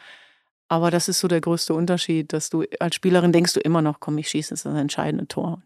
[0.68, 4.00] Aber das ist so der größte Unterschied, dass du als Spielerin denkst du immer noch,
[4.00, 5.62] komm, ich schieße jetzt das entscheidende Tor.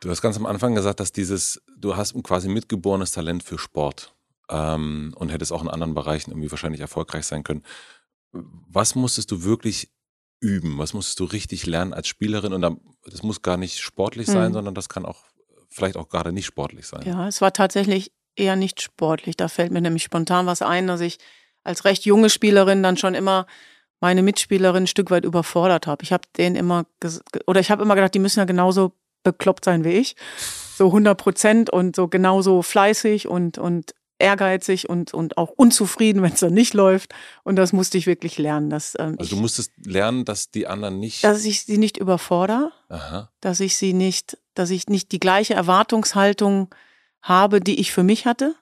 [0.00, 3.58] Du hast ganz am Anfang gesagt, dass dieses, du hast ein quasi mitgeborenes Talent für
[3.58, 4.14] Sport
[4.50, 7.62] ähm, und hättest auch in anderen Bereichen irgendwie wahrscheinlich erfolgreich sein können.
[8.32, 9.90] Was musstest du wirklich
[10.40, 10.76] üben?
[10.76, 12.52] Was musstest du richtig lernen als Spielerin?
[12.52, 14.54] Und das muss gar nicht sportlich sein, mhm.
[14.54, 15.24] sondern das kann auch
[15.76, 17.02] vielleicht auch gerade nicht sportlich sein.
[17.04, 19.36] Ja, es war tatsächlich eher nicht sportlich.
[19.36, 21.18] Da fällt mir nämlich spontan was ein, dass ich
[21.64, 23.46] als recht junge Spielerin dann schon immer
[24.00, 26.02] meine Mitspielerin ein Stück weit überfordert habe.
[26.02, 26.86] Ich habe denen immer,
[27.46, 30.16] oder ich habe immer gedacht, die müssen ja genauso bekloppt sein wie ich.
[30.76, 36.32] So 100 Prozent und so genauso fleißig und, und ehrgeizig und, und auch unzufrieden, wenn
[36.32, 37.14] es dann nicht läuft.
[37.42, 38.70] Und das musste ich wirklich lernen.
[38.70, 41.24] Dass, ähm, also du musstest lernen, dass die anderen nicht.
[41.24, 43.30] Dass ich sie nicht überfordere, Aha.
[43.40, 46.74] dass ich sie nicht, dass ich nicht die gleiche Erwartungshaltung
[47.22, 48.54] habe, die ich für mich hatte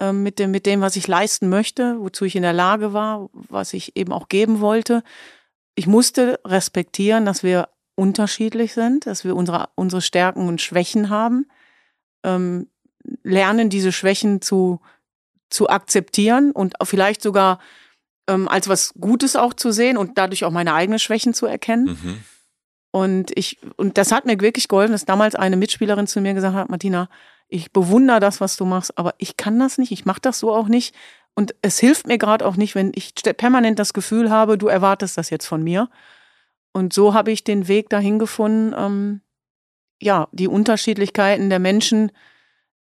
[0.00, 3.28] ähm, mit, dem, mit dem, was ich leisten möchte, wozu ich in der Lage war,
[3.32, 5.02] was ich eben auch geben wollte.
[5.74, 11.46] Ich musste respektieren, dass wir unterschiedlich sind, dass wir unsere, unsere Stärken und Schwächen haben,
[12.24, 12.68] ähm,
[13.22, 14.80] lernen, diese Schwächen zu,
[15.50, 17.60] zu akzeptieren und vielleicht sogar
[18.26, 21.98] ähm, als was Gutes auch zu sehen und dadurch auch meine eigenen Schwächen zu erkennen.
[22.02, 22.24] Mhm.
[22.90, 26.56] Und ich, und das hat mir wirklich geholfen, dass damals eine Mitspielerin zu mir gesagt
[26.56, 27.08] hat, Martina,
[27.48, 30.52] ich bewundere das, was du machst, aber ich kann das nicht, ich mache das so
[30.52, 30.94] auch nicht.
[31.34, 35.16] Und es hilft mir gerade auch nicht, wenn ich permanent das Gefühl habe, du erwartest
[35.18, 35.88] das jetzt von mir.
[36.72, 39.20] Und so habe ich den Weg dahin gefunden, ähm,
[40.00, 42.12] ja, die Unterschiedlichkeiten der Menschen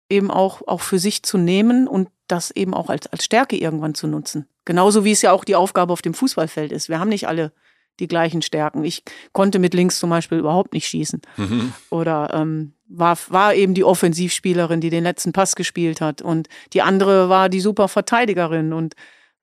[0.10, 3.96] eben auch, auch für sich zu nehmen und das eben auch als, als Stärke irgendwann
[3.96, 4.48] zu nutzen.
[4.66, 6.90] Genauso wie es ja auch die Aufgabe auf dem Fußballfeld ist.
[6.90, 7.54] Wir haben nicht alle
[8.00, 8.84] die gleichen Stärken.
[8.84, 11.22] Ich konnte mit links zum Beispiel überhaupt nicht schießen.
[11.38, 11.74] Mhm.
[11.90, 16.22] Oder ähm, war, war eben die Offensivspielerin, die den letzten Pass gespielt hat.
[16.22, 18.74] Und die andere war die super Verteidigerin.
[18.74, 18.96] Und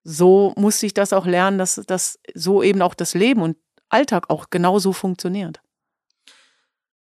[0.02, 3.56] so musste ich das auch lernen, dass, dass so eben auch das Leben und
[3.88, 5.60] Alltag auch genauso funktioniert.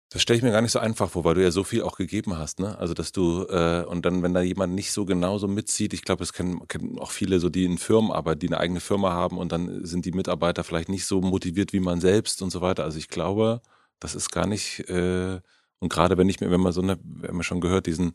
[0.09, 1.97] Das stelle ich mir gar nicht so einfach vor, weil du ja so viel auch
[1.97, 2.77] gegeben hast, ne?
[2.77, 6.19] Also dass du äh, und dann, wenn da jemand nicht so genauso mitzieht, ich glaube,
[6.19, 9.37] das kennen, kennen auch viele, so die in Firmen arbeiten, die eine eigene Firma haben
[9.37, 12.83] und dann sind die Mitarbeiter vielleicht nicht so motiviert wie man selbst und so weiter.
[12.83, 13.61] Also ich glaube,
[13.99, 15.41] das ist gar nicht äh,
[15.79, 18.13] und gerade wenn ich mir, wenn man so eine, wir haben schon gehört, diesen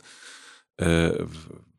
[0.79, 1.25] äh,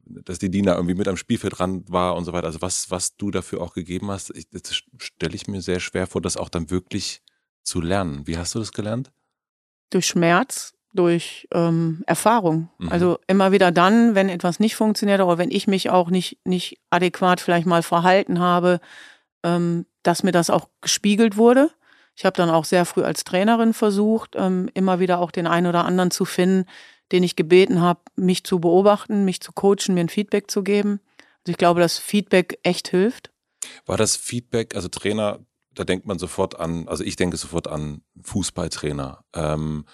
[0.06, 2.48] dass die Dina irgendwie mit am Spielfeld dran war und so weiter.
[2.48, 6.08] Also was, was du dafür auch gegeben hast, ich, das stelle ich mir sehr schwer
[6.08, 7.22] vor, das auch dann wirklich
[7.64, 8.28] zu lernen.
[8.28, 9.12] Wie hast du das gelernt?
[9.92, 12.70] Durch Schmerz, durch ähm, Erfahrung.
[12.80, 12.90] Mhm.
[12.90, 16.80] Also immer wieder dann, wenn etwas nicht funktioniert oder wenn ich mich auch nicht, nicht
[16.90, 18.80] adäquat vielleicht mal verhalten habe,
[19.44, 21.72] ähm, dass mir das auch gespiegelt wurde.
[22.16, 25.68] Ich habe dann auch sehr früh als Trainerin versucht, ähm, immer wieder auch den einen
[25.68, 26.68] oder anderen zu finden,
[27.12, 31.00] den ich gebeten habe, mich zu beobachten, mich zu coachen, mir ein Feedback zu geben.
[31.40, 33.32] Also ich glaube, dass Feedback echt hilft.
[33.86, 35.40] War das Feedback, also Trainer,
[35.74, 39.24] da denkt man sofort an, also ich denke sofort an Fußballtrainer.
[39.34, 39.86] Ähm,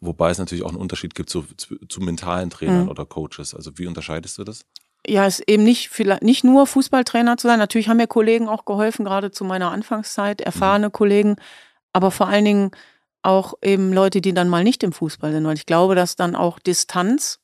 [0.00, 2.88] wobei es natürlich auch einen Unterschied gibt zu, zu, zu mentalen Trainern mhm.
[2.88, 3.54] oder Coaches.
[3.54, 4.64] Also wie unterscheidest du das?
[5.06, 7.58] Ja, es ist eben nicht, vielleicht nicht nur Fußballtrainer zu sein.
[7.58, 10.92] Natürlich haben mir Kollegen auch geholfen, gerade zu meiner Anfangszeit, erfahrene mhm.
[10.92, 11.36] Kollegen,
[11.92, 12.70] aber vor allen Dingen
[13.22, 16.36] auch eben Leute, die dann mal nicht im Fußball sind, weil ich glaube, dass dann
[16.36, 17.40] auch Distanz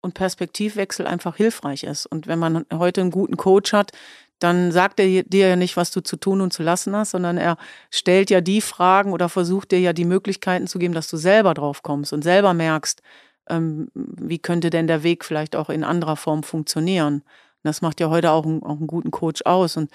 [0.00, 2.06] und Perspektivwechsel einfach hilfreich ist.
[2.06, 3.92] Und wenn man heute einen guten Coach hat,
[4.40, 7.38] dann sagt er dir ja nicht, was du zu tun und zu lassen hast, sondern
[7.38, 7.56] er
[7.90, 11.54] stellt ja die Fragen oder versucht dir ja die Möglichkeiten zu geben, dass du selber
[11.54, 13.02] drauf kommst und selber merkst,
[13.48, 17.22] ähm, wie könnte denn der Weg vielleicht auch in anderer Form funktionieren.
[17.62, 19.76] das macht ja heute auch, einen, auch einen guten Coach aus.
[19.76, 19.90] Und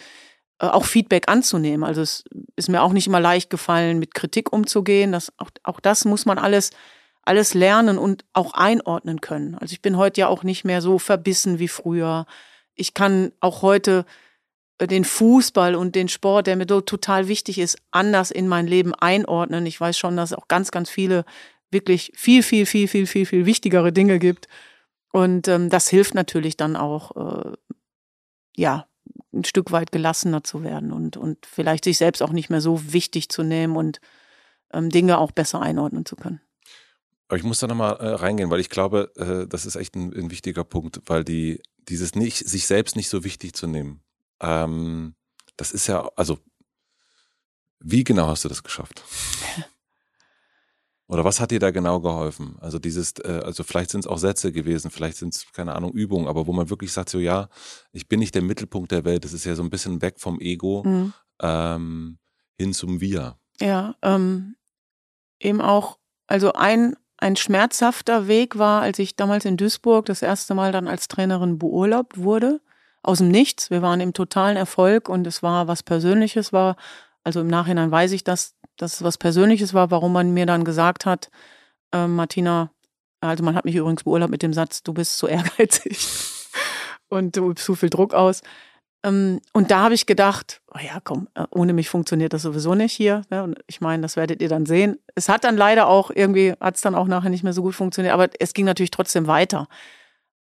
[0.60, 1.84] äh, auch Feedback anzunehmen.
[1.84, 2.24] Also es
[2.56, 5.12] ist mir auch nicht immer leicht gefallen, mit Kritik umzugehen.
[5.12, 6.70] Das, auch, auch das muss man alles,
[7.24, 9.56] alles lernen und auch einordnen können.
[9.56, 12.26] Also ich bin heute ja auch nicht mehr so verbissen wie früher.
[12.74, 14.06] Ich kann auch heute
[14.82, 19.66] den Fußball und den Sport, der mir total wichtig ist, anders in mein Leben einordnen.
[19.66, 21.26] Ich weiß schon, dass es auch ganz, ganz viele
[21.72, 24.48] wirklich viel, viel, viel, viel, viel, viel wichtigere Dinge gibt.
[25.12, 27.54] Und ähm, das hilft natürlich dann auch, äh,
[28.58, 28.88] ja,
[29.34, 32.94] ein Stück weit gelassener zu werden und, und vielleicht sich selbst auch nicht mehr so
[32.94, 34.00] wichtig zu nehmen und
[34.74, 36.42] ähm, Dinge auch besser einordnen zu können.
[37.28, 40.14] Aber ich muss da nochmal äh, reingehen, weil ich glaube, äh, das ist echt ein,
[40.14, 44.02] ein, wichtiger Punkt, weil die, dieses nicht, sich selbst nicht so wichtig zu nehmen,
[44.42, 45.16] ähm,
[45.58, 46.40] das ist ja, also,
[47.80, 49.04] wie genau hast du das geschafft?
[51.08, 52.58] Oder was hat dir da genau geholfen?
[52.60, 55.92] Also dieses, äh, also vielleicht sind es auch Sätze gewesen, vielleicht sind es, keine Ahnung,
[55.92, 57.48] Übungen, aber wo man wirklich sagt, so ja,
[57.92, 60.40] ich bin nicht der Mittelpunkt der Welt, das ist ja so ein bisschen weg vom
[60.40, 61.14] Ego mhm.
[61.42, 62.18] ähm,
[62.58, 63.38] hin zum Wir.
[63.60, 64.56] Ja, ähm,
[65.40, 70.56] eben auch, also ein, ein schmerzhafter Weg war, als ich damals in Duisburg das erste
[70.56, 72.62] Mal dann als Trainerin beurlaubt wurde,
[73.06, 73.70] aus dem Nichts.
[73.70, 76.76] Wir waren im totalen Erfolg und es war was Persönliches, war,
[77.24, 80.66] also im Nachhinein weiß ich das, dass es was Persönliches war, warum man mir dann
[80.66, 81.30] gesagt hat,
[81.94, 82.72] äh, Martina,
[83.22, 86.08] also man hat mich übrigens beurlaubt mit dem Satz, du bist zu ehrgeizig
[87.10, 88.42] und du übst zu viel Druck aus.
[89.04, 92.74] Ähm, und da habe ich gedacht, oh ja, komm, äh, ohne mich funktioniert das sowieso
[92.74, 93.22] nicht hier.
[93.30, 93.44] Ne?
[93.44, 94.98] Und ich meine, das werdet ihr dann sehen.
[95.14, 97.76] Es hat dann leider auch irgendwie, hat es dann auch nachher nicht mehr so gut
[97.76, 99.68] funktioniert, aber es ging natürlich trotzdem weiter.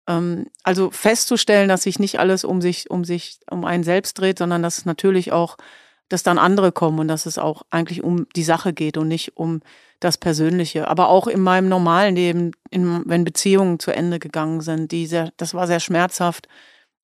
[0.08, 4.38] Ähm, also festzustellen, dass sich nicht alles um sich, um sich, um einen selbst dreht,
[4.38, 5.56] sondern dass es natürlich auch
[6.08, 9.36] dass dann andere kommen und dass es auch eigentlich um die Sache geht und nicht
[9.36, 9.60] um
[10.00, 10.88] das Persönliche.
[10.88, 15.32] Aber auch in meinem normalen Leben, in, wenn Beziehungen zu Ende gegangen sind, die sehr,
[15.36, 16.46] das war sehr schmerzhaft,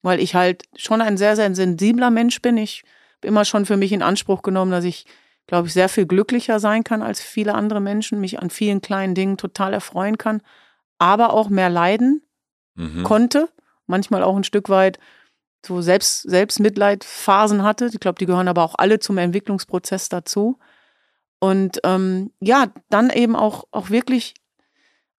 [0.03, 2.57] weil ich halt schon ein sehr, sehr sensibler Mensch bin.
[2.57, 2.85] Ich
[3.19, 5.07] habe immer schon für mich in Anspruch genommen, dass ich,
[5.47, 9.15] glaube ich, sehr viel glücklicher sein kann als viele andere Menschen, mich an vielen kleinen
[9.15, 10.43] Dingen total erfreuen kann,
[10.99, 12.23] aber auch mehr leiden
[12.81, 13.03] mhm.
[13.03, 13.49] konnte.
[13.87, 14.99] Manchmal auch ein Stück weit
[15.65, 17.91] so Selbst, Selbstmitleidphasen hatte.
[17.93, 20.59] Ich glaube, die gehören aber auch alle zum Entwicklungsprozess dazu.
[21.39, 24.35] Und ähm, ja, dann eben auch, auch wirklich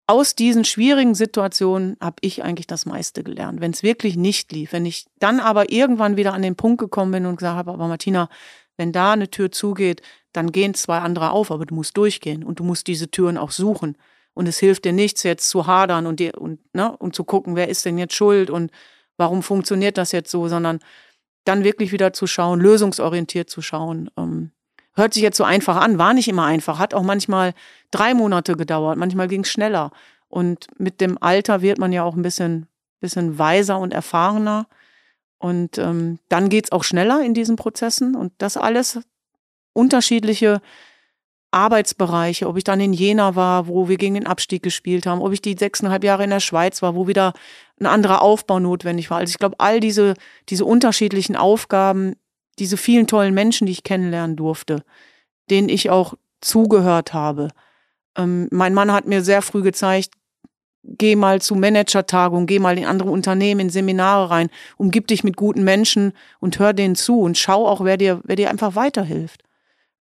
[0.08, 3.62] aus diesen schwierigen Situationen habe ich eigentlich das meiste gelernt.
[3.62, 7.12] Wenn es wirklich nicht lief, wenn ich dann aber irgendwann wieder an den Punkt gekommen
[7.12, 8.30] bin und gesagt habe, aber Martina,
[8.78, 10.02] wenn da eine Tür zugeht,
[10.34, 13.52] dann gehen zwei andere auf, aber du musst durchgehen und du musst diese Türen auch
[13.52, 13.98] suchen.
[14.34, 17.56] Und es hilft dir nichts, jetzt zu hadern und dir und, ne, und zu gucken,
[17.56, 18.72] wer ist denn jetzt schuld und
[19.18, 20.80] warum funktioniert das jetzt so, sondern
[21.44, 24.10] dann wirklich wieder zu schauen, lösungsorientiert zu schauen.
[24.18, 24.52] Ähm,
[24.94, 27.54] hört sich jetzt so einfach an, war nicht immer einfach, hat auch manchmal
[27.92, 29.92] drei Monate gedauert, manchmal ging es schneller.
[30.28, 32.68] Und mit dem Alter wird man ja auch ein bisschen,
[33.02, 34.68] bisschen weiser und erfahrener.
[35.40, 38.16] Und ähm, dann geht's auch schneller in diesen Prozessen.
[38.16, 39.00] Und das alles
[39.74, 40.62] unterschiedliche
[41.52, 45.34] Arbeitsbereiche, ob ich dann in Jena war, wo wir gegen den Abstieg gespielt haben, ob
[45.34, 47.34] ich die sechseinhalb Jahre in der Schweiz war, wo wieder
[47.80, 49.18] ein anderer Aufbau notwendig war.
[49.18, 50.14] Also ich glaube, all diese,
[50.50, 52.16] diese unterschiedlichen Aufgaben,
[52.58, 54.84] diese vielen tollen Menschen, die ich kennenlernen durfte,
[55.50, 57.50] denen ich auch zugehört habe.
[58.18, 60.12] Ähm, mein Mann hat mir sehr früh gezeigt,
[60.84, 65.36] geh mal zu Managertagungen, geh mal in andere Unternehmen, in Seminare rein, umgib dich mit
[65.36, 69.44] guten Menschen und hör denen zu und schau auch, wer dir, wer dir einfach weiterhilft.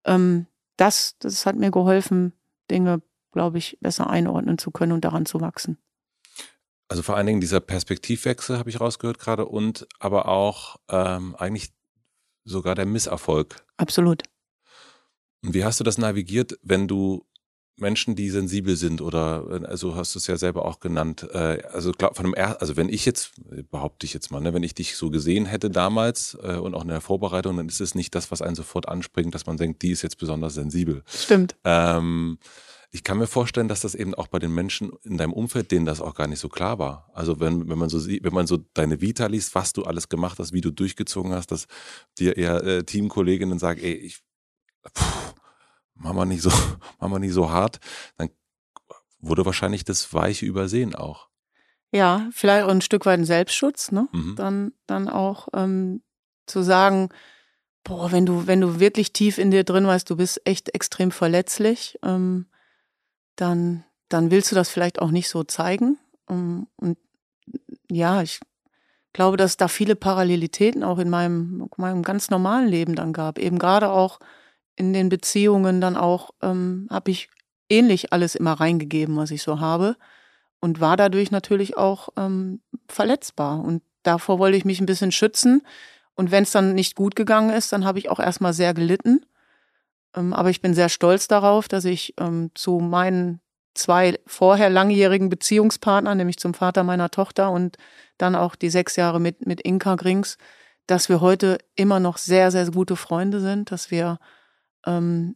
[0.05, 0.47] Ähm,
[0.81, 2.33] das, das hat mir geholfen,
[2.71, 5.77] Dinge, glaube ich, besser einordnen zu können und daran zu wachsen.
[6.87, 11.71] Also vor allen Dingen dieser Perspektivwechsel habe ich rausgehört gerade und aber auch ähm, eigentlich
[12.43, 13.63] sogar der Misserfolg.
[13.77, 14.23] Absolut.
[15.43, 17.25] Und wie hast du das navigiert, wenn du
[17.81, 21.27] Menschen, die sensibel sind oder also hast du es ja selber auch genannt.
[21.33, 23.33] Äh, also glaub, von dem er also wenn ich jetzt
[23.69, 26.83] behaupte ich jetzt mal, ne, wenn ich dich so gesehen hätte damals äh, und auch
[26.83, 29.81] in der Vorbereitung, dann ist es nicht das, was einen sofort anspringt, dass man denkt,
[29.81, 31.03] die ist jetzt besonders sensibel.
[31.07, 31.55] Stimmt.
[31.63, 32.37] Ähm,
[32.93, 35.85] ich kann mir vorstellen, dass das eben auch bei den Menschen in deinem Umfeld, denen
[35.85, 37.09] das auch gar nicht so klar war.
[37.13, 40.09] Also wenn, wenn man so sieht, wenn man so deine Vita liest, was du alles
[40.09, 41.67] gemacht hast, wie du durchgezogen hast, dass
[42.19, 44.19] dir eher äh, Teamkolleginnen sagen, ey, ich,
[44.93, 45.30] puh,
[46.01, 46.51] mach mal nicht so,
[46.99, 47.79] mach mal nicht so hart,
[48.17, 48.29] dann
[49.19, 51.29] wurde wahrscheinlich das Weiche übersehen auch.
[51.91, 54.07] Ja, vielleicht auch ein Stück weit ein Selbstschutz, ne?
[54.11, 54.35] Mhm.
[54.35, 56.01] Dann, dann auch ähm,
[56.45, 57.09] zu sagen,
[57.83, 61.11] boah, wenn du, wenn du wirklich tief in dir drin weißt, du bist echt extrem
[61.11, 62.47] verletzlich, ähm,
[63.35, 65.97] dann, dann willst du das vielleicht auch nicht so zeigen.
[66.27, 66.97] Um, und
[67.89, 68.39] ja, ich
[69.11, 73.37] glaube, dass da viele Parallelitäten auch in meinem, meinem ganz normalen Leben dann gab.
[73.37, 74.19] Eben gerade auch
[74.75, 77.29] in den Beziehungen dann auch ähm, habe ich
[77.69, 79.95] ähnlich alles immer reingegeben, was ich so habe
[80.59, 83.59] und war dadurch natürlich auch ähm, verletzbar.
[83.59, 85.61] Und davor wollte ich mich ein bisschen schützen.
[86.15, 89.25] Und wenn es dann nicht gut gegangen ist, dann habe ich auch erstmal sehr gelitten.
[90.15, 93.41] Ähm, aber ich bin sehr stolz darauf, dass ich ähm, zu meinen
[93.73, 97.77] zwei vorher langjährigen Beziehungspartnern, nämlich zum Vater meiner Tochter und
[98.17, 100.37] dann auch die sechs Jahre mit, mit Inka Grings,
[100.85, 104.19] dass wir heute immer noch sehr, sehr gute Freunde sind, dass wir
[104.85, 105.35] ähm,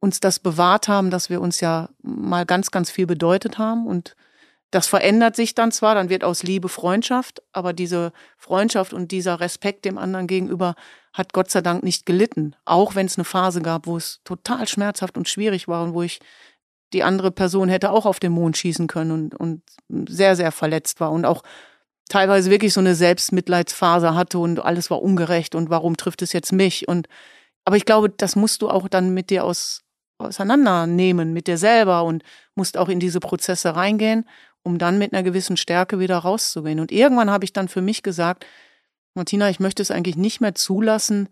[0.00, 4.16] uns das bewahrt haben, dass wir uns ja mal ganz, ganz viel bedeutet haben und
[4.72, 9.38] das verändert sich dann zwar, dann wird aus Liebe Freundschaft, aber diese Freundschaft und dieser
[9.38, 10.76] Respekt dem anderen gegenüber
[11.12, 12.56] hat Gott sei Dank nicht gelitten.
[12.64, 16.02] Auch wenn es eine Phase gab, wo es total schmerzhaft und schwierig war und wo
[16.02, 16.20] ich
[16.94, 19.62] die andere Person hätte auch auf den Mond schießen können und, und
[20.08, 21.42] sehr, sehr verletzt war und auch
[22.08, 26.52] teilweise wirklich so eine Selbstmitleidsphase hatte und alles war ungerecht und warum trifft es jetzt
[26.52, 26.88] mich?
[26.88, 27.08] Und
[27.64, 29.82] aber ich glaube, das musst du auch dann mit dir aus,
[30.18, 32.22] auseinandernehmen, mit dir selber und
[32.54, 34.24] musst auch in diese Prozesse reingehen
[34.62, 36.80] um dann mit einer gewissen Stärke wieder rauszugehen.
[36.80, 38.46] Und irgendwann habe ich dann für mich gesagt,
[39.14, 41.28] Martina, ich möchte es eigentlich nicht mehr zulassen,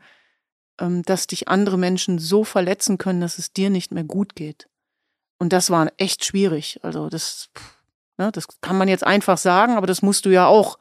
[0.80, 4.68] ähm, dass dich andere Menschen so verletzen können, dass es dir nicht mehr gut geht.
[5.38, 6.80] Und das war echt schwierig.
[6.82, 7.50] Also das,
[8.18, 10.78] ne, das kann man jetzt einfach sagen, aber das musst du ja auch,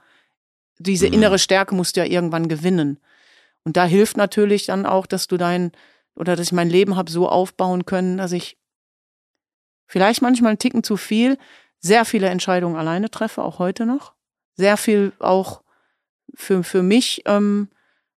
[0.80, 1.14] diese mhm.
[1.14, 3.00] innere Stärke musst du ja irgendwann gewinnen.
[3.64, 5.72] Und da hilft natürlich dann auch, dass du dein,
[6.16, 8.58] oder dass ich mein Leben habe so aufbauen können, dass ich
[9.88, 11.38] vielleicht manchmal einen Ticken zu viel
[11.80, 14.14] sehr viele Entscheidungen alleine treffe, auch heute noch.
[14.56, 15.62] Sehr viel auch
[16.36, 17.70] für, für mich ähm,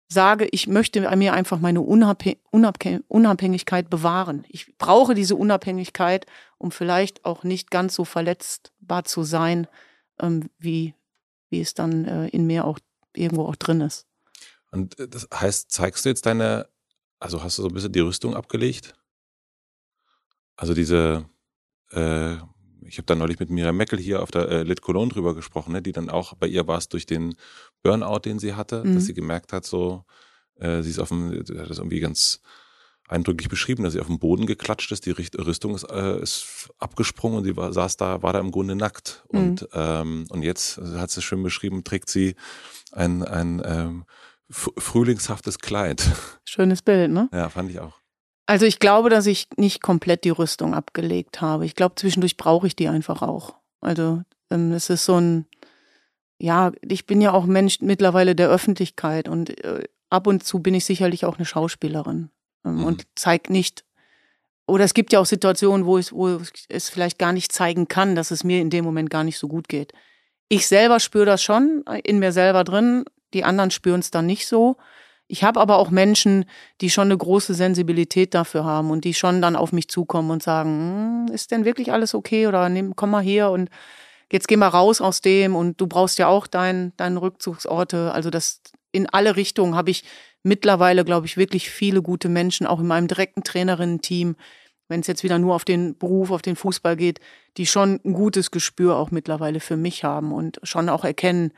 [0.09, 4.45] sage, ich möchte mir einfach meine Unabhängigkeit bewahren.
[4.49, 6.27] Ich brauche diese Unabhängigkeit,
[6.59, 9.69] um vielleicht auch nicht ganz so verletzbar zu sein,
[10.21, 10.95] ähm, wie,
[11.51, 12.79] wie es dann äh, in mir auch
[13.15, 14.07] irgendwo auch drin ist.
[14.73, 16.69] Und äh, das heißt, zeigst du jetzt deine,
[17.21, 18.95] also hast du so ein bisschen die Rüstung abgelegt?
[20.57, 21.27] Also diese,
[21.93, 22.35] äh,
[22.85, 25.73] ich habe da neulich mit Miriam Meckel hier auf der äh, Lit Cologne drüber gesprochen,
[25.73, 27.37] ne, die dann auch, bei ihr war es durch den
[27.83, 28.95] Burnout, den sie hatte, mhm.
[28.97, 30.05] dass sie gemerkt hat, so,
[30.57, 32.41] äh, sie ist auf dem, hat das irgendwie ganz
[33.09, 37.39] eindrücklich beschrieben, dass sie auf dem Boden geklatscht ist, die Rüstung ist, äh, ist abgesprungen
[37.39, 39.25] und sie war, saß da, war da im Grunde nackt.
[39.31, 39.39] Mhm.
[39.39, 42.37] Und, ähm, und jetzt, also hat sie schön beschrieben, trägt sie
[42.93, 44.05] ein, ein ähm,
[44.53, 46.05] frühlingshaftes Kleid.
[46.45, 47.29] Schönes Bild, ne?
[47.33, 47.95] Ja, fand ich auch.
[48.47, 51.65] Also ich glaube, dass ich nicht komplett die Rüstung abgelegt habe.
[51.65, 53.55] Ich glaube, zwischendurch brauche ich die einfach auch.
[53.81, 55.47] Also ähm, es ist so ein,
[56.39, 60.75] ja, ich bin ja auch Mensch mittlerweile der Öffentlichkeit und äh, ab und zu bin
[60.75, 62.31] ich sicherlich auch eine Schauspielerin
[62.65, 62.85] ähm, mhm.
[62.85, 63.85] und zeige nicht,
[64.67, 68.15] oder es gibt ja auch Situationen, wo, ich, wo es vielleicht gar nicht zeigen kann,
[68.15, 69.93] dass es mir in dem Moment gar nicht so gut geht.
[70.49, 73.05] Ich selber spüre das schon in mir selber drin,
[73.35, 74.77] die anderen spüren es dann nicht so.
[75.29, 76.45] Ich habe aber auch Menschen,
[76.81, 80.43] die schon eine große Sensibilität dafür haben und die schon dann auf mich zukommen und
[80.43, 83.71] sagen, hm, ist denn wirklich alles okay oder nimm, komm mal hier und
[84.31, 88.13] jetzt geh mal raus aus dem und du brauchst ja auch dein, deine Rückzugsorte.
[88.13, 88.61] Also das
[88.91, 90.05] in alle Richtungen habe ich
[90.43, 94.37] mittlerweile, glaube ich, wirklich viele gute Menschen, auch in meinem direkten Trainerinnen-Team,
[94.89, 97.21] wenn es jetzt wieder nur auf den Beruf, auf den Fußball geht,
[97.57, 101.53] die schon ein gutes Gespür auch mittlerweile für mich haben und schon auch erkennen,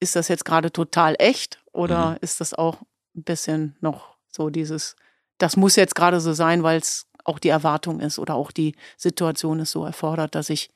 [0.00, 2.16] ist das jetzt gerade total echt oder mhm.
[2.20, 2.82] ist das auch
[3.16, 4.96] ein bisschen noch so dieses,
[5.38, 8.74] das muss jetzt gerade so sein, weil es auch die Erwartung ist oder auch die
[8.96, 10.70] Situation es so erfordert, dass ich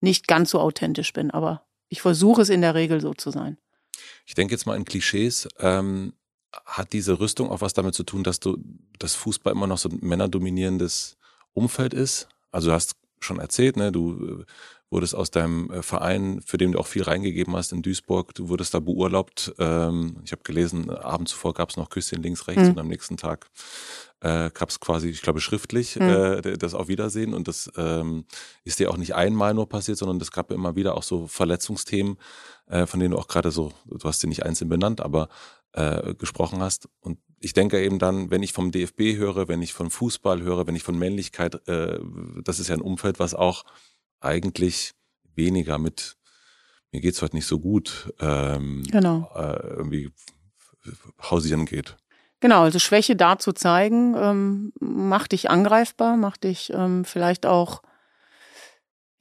[0.00, 1.30] nicht ganz so authentisch bin.
[1.30, 3.58] Aber ich versuche es in der Regel so zu sein.
[4.24, 5.48] Ich denke jetzt mal in Klischees.
[5.58, 6.14] Ähm,
[6.64, 8.58] hat diese Rüstung auch was damit zu tun, dass du
[8.98, 11.16] das Fußball immer noch so ein männerdominierendes
[11.52, 12.28] Umfeld ist?
[12.50, 14.44] Also du hast schon erzählt, ne, du äh,
[14.90, 18.48] wurdest aus deinem äh, Verein, für den du auch viel reingegeben hast in Duisburg, du
[18.48, 19.54] wurdest da beurlaubt.
[19.58, 22.70] Ähm, ich habe gelesen, Abend zuvor gab es noch Küsschen links, rechts mhm.
[22.70, 23.48] und am nächsten Tag
[24.20, 26.08] äh, gab es quasi, ich glaube, schriftlich mhm.
[26.08, 27.34] äh, das Auf Wiedersehen.
[27.34, 28.24] Und das ähm,
[28.64, 32.18] ist dir auch nicht einmal nur passiert, sondern es gab immer wieder auch so Verletzungsthemen,
[32.68, 35.28] äh, von denen du auch gerade so, du hast sie nicht einzeln benannt, aber
[35.72, 36.88] äh, gesprochen hast.
[37.00, 40.66] Und ich denke eben dann, wenn ich vom DFB höre, wenn ich von Fußball höre,
[40.66, 41.98] wenn ich von Männlichkeit, äh,
[42.42, 43.64] das ist ja ein Umfeld, was auch
[44.20, 44.92] eigentlich
[45.34, 46.16] weniger mit
[46.92, 49.30] mir geht's heute nicht so gut ähm, genau.
[49.34, 50.10] äh, irgendwie
[51.22, 51.96] hausieren geht.
[52.40, 57.82] Genau, also Schwäche da zu zeigen, ähm, macht dich angreifbar, macht dich ähm, vielleicht auch,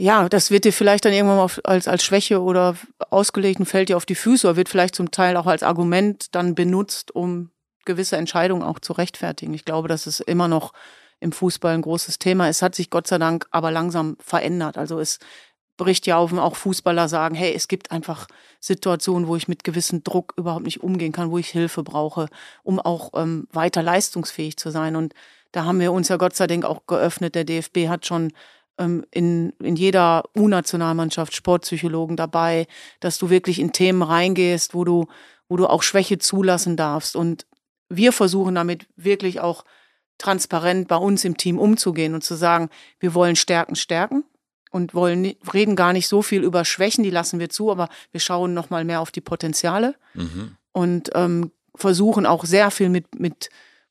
[0.01, 2.75] ja, das wird dir vielleicht dann irgendwann mal als, als Schwäche oder
[3.09, 6.33] ausgelegt und fällt dir auf die Füße oder wird vielleicht zum Teil auch als Argument
[6.33, 7.51] dann benutzt, um
[7.83, 9.53] gewisse Entscheidungen auch zu rechtfertigen.
[9.53, 10.71] Ich glaube, das ist immer noch
[11.19, 12.47] im Fußball ein großes Thema.
[12.47, 14.77] Es hat sich Gott sei Dank aber langsam verändert.
[14.77, 15.19] Also es
[15.75, 18.27] bricht ja auf, auch Fußballer sagen, hey, es gibt einfach
[18.61, 22.29] Situationen, wo ich mit gewissem Druck überhaupt nicht umgehen kann, wo ich Hilfe brauche,
[22.63, 24.95] um auch ähm, weiter leistungsfähig zu sein.
[24.95, 25.13] Und
[25.51, 27.35] da haben wir uns ja Gott sei Dank auch geöffnet.
[27.35, 28.31] Der DFB hat schon
[28.79, 32.67] in, in jeder U-Nationalmannschaft Sportpsychologen dabei,
[32.99, 35.07] dass du wirklich in Themen reingehst, wo du,
[35.49, 37.15] wo du auch Schwäche zulassen darfst.
[37.15, 37.45] Und
[37.89, 39.65] wir versuchen damit wirklich auch
[40.17, 42.69] transparent bei uns im Team umzugehen und zu sagen,
[42.99, 44.23] wir wollen Stärken stärken
[44.71, 48.19] und wollen reden gar nicht so viel über Schwächen, die lassen wir zu, aber wir
[48.19, 50.55] schauen noch mal mehr auf die Potenziale mhm.
[50.71, 53.49] und ähm, versuchen auch sehr viel mit mit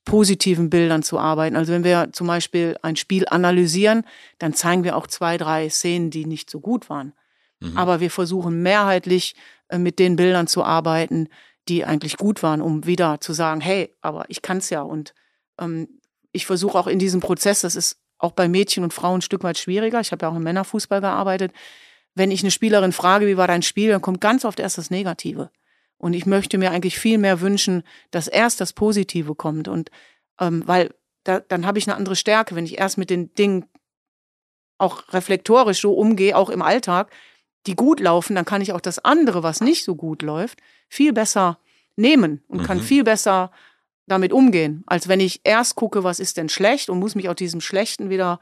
[0.09, 1.55] positiven Bildern zu arbeiten.
[1.55, 4.03] Also wenn wir zum Beispiel ein Spiel analysieren,
[4.39, 7.13] dann zeigen wir auch zwei, drei Szenen, die nicht so gut waren.
[7.59, 7.77] Mhm.
[7.77, 9.35] Aber wir versuchen mehrheitlich
[9.67, 11.29] äh, mit den Bildern zu arbeiten,
[11.67, 14.81] die eigentlich gut waren, um wieder zu sagen, hey, aber ich kann es ja.
[14.81, 15.13] Und
[15.59, 15.87] ähm,
[16.31, 19.43] ich versuche auch in diesem Prozess, das ist auch bei Mädchen und Frauen ein Stück
[19.43, 19.99] weit schwieriger.
[19.99, 21.51] Ich habe ja auch im Männerfußball gearbeitet.
[22.15, 24.89] Wenn ich eine Spielerin frage, wie war dein Spiel, dann kommt ganz oft erst das
[24.89, 25.51] Negative.
[25.99, 29.67] Und ich möchte mir eigentlich viel mehr wünschen, dass erst das Positive kommt.
[29.67, 29.91] Und
[30.39, 33.65] ähm, weil da, dann habe ich eine andere Stärke, wenn ich erst mit den Dingen
[34.79, 37.11] auch reflektorisch so umgehe, auch im Alltag,
[37.67, 41.13] die gut laufen, dann kann ich auch das andere, was nicht so gut läuft, viel
[41.13, 41.59] besser
[41.97, 42.65] nehmen und mhm.
[42.65, 43.51] kann viel besser
[44.07, 47.35] damit umgehen, als wenn ich erst gucke, was ist denn schlecht und muss mich aus
[47.35, 48.39] diesem Schlechten wieder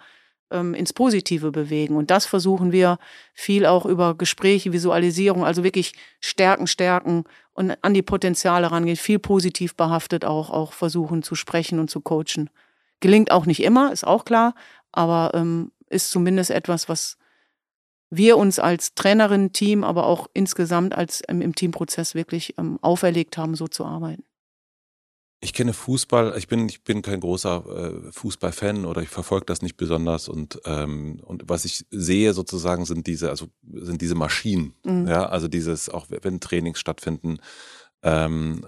[0.52, 1.95] ähm, ins Positive bewegen.
[1.95, 2.98] Und das versuchen wir
[3.34, 7.24] viel auch über Gespräche, Visualisierung, also wirklich Stärken, Stärken
[7.54, 12.02] und an die Potenziale rangehen, viel positiv behaftet auch, auch versuchen zu sprechen und zu
[12.02, 12.50] coachen.
[13.00, 14.56] Gelingt auch nicht immer, ist auch klar,
[14.91, 17.18] aber ähm, ist zumindest etwas, was
[18.10, 23.38] wir uns als Trainerin, Team, aber auch insgesamt als ähm, im Teamprozess wirklich ähm, auferlegt
[23.38, 24.24] haben, so zu arbeiten.
[25.40, 27.64] Ich kenne Fußball, ich bin, ich bin kein großer
[28.08, 32.86] äh, Fußballfan oder ich verfolge das nicht besonders und, ähm, und was ich sehe sozusagen
[32.86, 35.08] sind diese, also sind diese Maschinen, mhm.
[35.08, 37.38] ja, also dieses, auch wenn Trainings stattfinden,
[38.04, 38.64] ähm,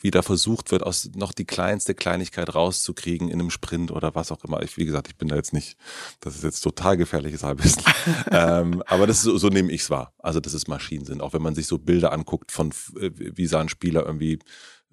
[0.00, 4.44] wieder versucht wird, aus noch die kleinste Kleinigkeit rauszukriegen in einem Sprint oder was auch
[4.44, 4.62] immer.
[4.62, 5.78] Ich, wie gesagt, ich bin da jetzt nicht,
[6.20, 7.82] das ist jetzt total gefährliches Halbwissen.
[8.30, 10.12] ähm, aber das ist, so, so nehme ich es wahr.
[10.18, 11.20] Also, das ist Maschinensinn.
[11.20, 14.38] Auch wenn man sich so Bilder anguckt von, äh, wie sah ein Spieler irgendwie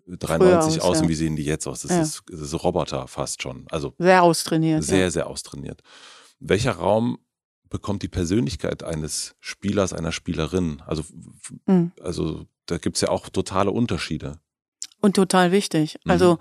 [0.08, 1.82] 93 aus, aus und wie sehen die jetzt aus?
[1.82, 2.02] Das, ja.
[2.02, 3.66] ist, das ist Roboter fast schon.
[3.70, 4.84] Also sehr austrainiert.
[4.84, 5.12] Sehr, ja.
[5.12, 5.82] sehr austrainiert.
[6.40, 7.18] Welcher Raum
[7.70, 10.82] bekommt die Persönlichkeit eines Spielers, einer Spielerin?
[10.86, 11.04] Also,
[11.66, 11.92] mhm.
[12.02, 14.40] also da gibt's ja auch totale Unterschiede.
[15.02, 15.98] Und total wichtig.
[16.04, 16.12] Mhm.
[16.12, 16.38] Also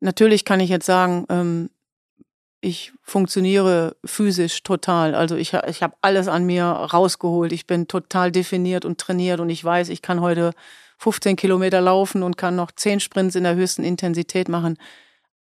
[0.00, 1.70] natürlich kann ich jetzt sagen, ähm,
[2.60, 5.14] ich funktioniere physisch total.
[5.14, 7.52] Also ich, ich habe alles an mir rausgeholt.
[7.52, 10.52] Ich bin total definiert und trainiert und ich weiß, ich kann heute
[10.98, 14.76] 15 Kilometer laufen und kann noch 10 Sprints in der höchsten Intensität machen.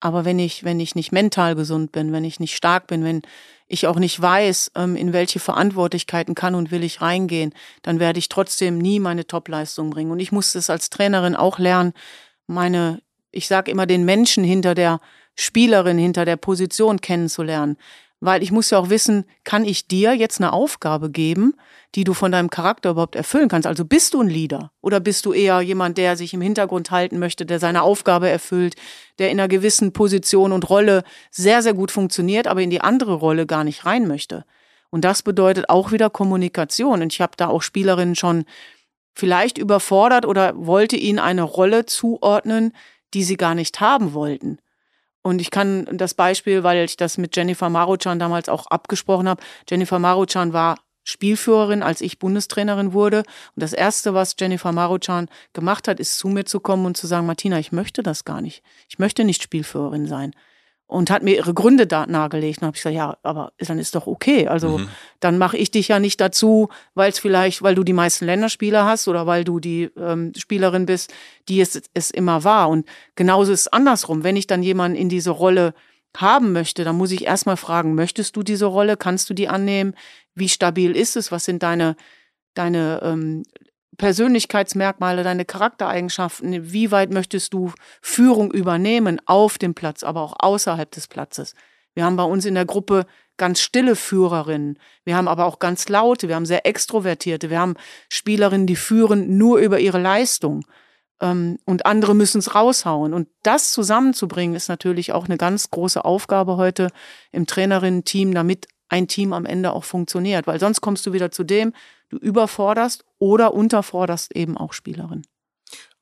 [0.01, 3.23] Aber wenn ich, wenn ich nicht mental gesund bin, wenn ich nicht stark bin, wenn
[3.67, 8.19] ich auch nicht weiß, ähm, in welche Verantwortlichkeiten kann und will ich reingehen, dann werde
[8.19, 10.11] ich trotzdem nie meine Topleistung bringen.
[10.11, 11.95] Und ich musste es als Trainerin auch lernen,
[12.47, 13.01] meine,
[13.31, 15.01] ich sage immer, den Menschen hinter der
[15.35, 17.79] Spielerin, hinter der Position kennenzulernen.
[18.25, 21.53] Weil ich muss ja auch wissen, kann ich dir jetzt eine Aufgabe geben,
[21.95, 23.66] die du von deinem Charakter überhaupt erfüllen kannst?
[23.66, 27.18] Also bist du ein Leader oder bist du eher jemand, der sich im Hintergrund halten
[27.18, 28.77] möchte, der seine Aufgabe erfüllt,
[29.18, 33.12] der in einer gewissen Position und Rolle sehr, sehr gut funktioniert, aber in die andere
[33.12, 34.47] Rolle gar nicht rein möchte?
[34.89, 37.03] Und das bedeutet auch wieder Kommunikation.
[37.03, 38.47] Und ich habe da auch Spielerinnen schon
[39.14, 42.72] vielleicht überfordert oder wollte ihnen eine Rolle zuordnen,
[43.12, 44.61] die sie gar nicht haben wollten.
[45.27, 49.43] Und ich kann das Beispiel, weil ich das mit Jennifer Maruchan damals auch abgesprochen habe.
[49.68, 53.18] Jennifer Maruchan war Spielführerin, als ich Bundestrainerin wurde.
[53.18, 57.07] Und das Erste, was Jennifer Maruchan gemacht hat, ist zu mir zu kommen und zu
[57.07, 58.62] sagen, Martina, ich möchte das gar nicht.
[58.89, 60.35] Ich möchte nicht Spielführerin sein
[60.87, 62.61] und hat mir ihre Gründe da nahegelegt.
[62.61, 64.49] Und habe ich gesagt, ja, aber dann ist doch okay.
[64.49, 64.89] Also mhm.
[65.20, 68.85] dann mache ich dich ja nicht dazu, weil es vielleicht, weil du die meisten Länderspieler
[68.85, 71.12] hast oder weil du die ähm, Spielerin bist,
[71.49, 72.68] die es, es immer war.
[72.68, 74.24] Und genauso ist es andersrum.
[74.24, 75.74] Wenn ich dann jemanden in diese Rolle
[76.16, 78.97] haben möchte, dann muss ich erstmal fragen, möchtest du diese Rolle?
[78.97, 79.95] Kannst du die annehmen?
[80.35, 81.32] Wie stabil ist es?
[81.32, 81.97] Was sind deine,
[82.55, 83.43] deine ähm,
[83.97, 90.91] Persönlichkeitsmerkmale, deine Charaktereigenschaften, wie weit möchtest du Führung übernehmen auf dem Platz, aber auch außerhalb
[90.91, 91.55] des Platzes.
[91.95, 94.79] Wir haben bei uns in der Gruppe ganz stille Führerinnen.
[95.05, 97.75] Wir haben aber auch ganz laute, wir haben sehr extrovertierte, wir haben
[98.09, 100.65] Spielerinnen, die führen nur über ihre Leistung.
[101.21, 103.15] Ähm, und andere müssen es raushauen.
[103.15, 106.89] Und das zusammenzubringen, ist natürlich auch eine ganz große Aufgabe heute
[107.33, 110.47] im Trainerinnen-Team, damit ein Team am Ende auch funktioniert.
[110.47, 111.73] Weil sonst kommst du wieder zu dem,
[112.09, 115.27] du überforderst oder unterforderst eben auch Spielerin.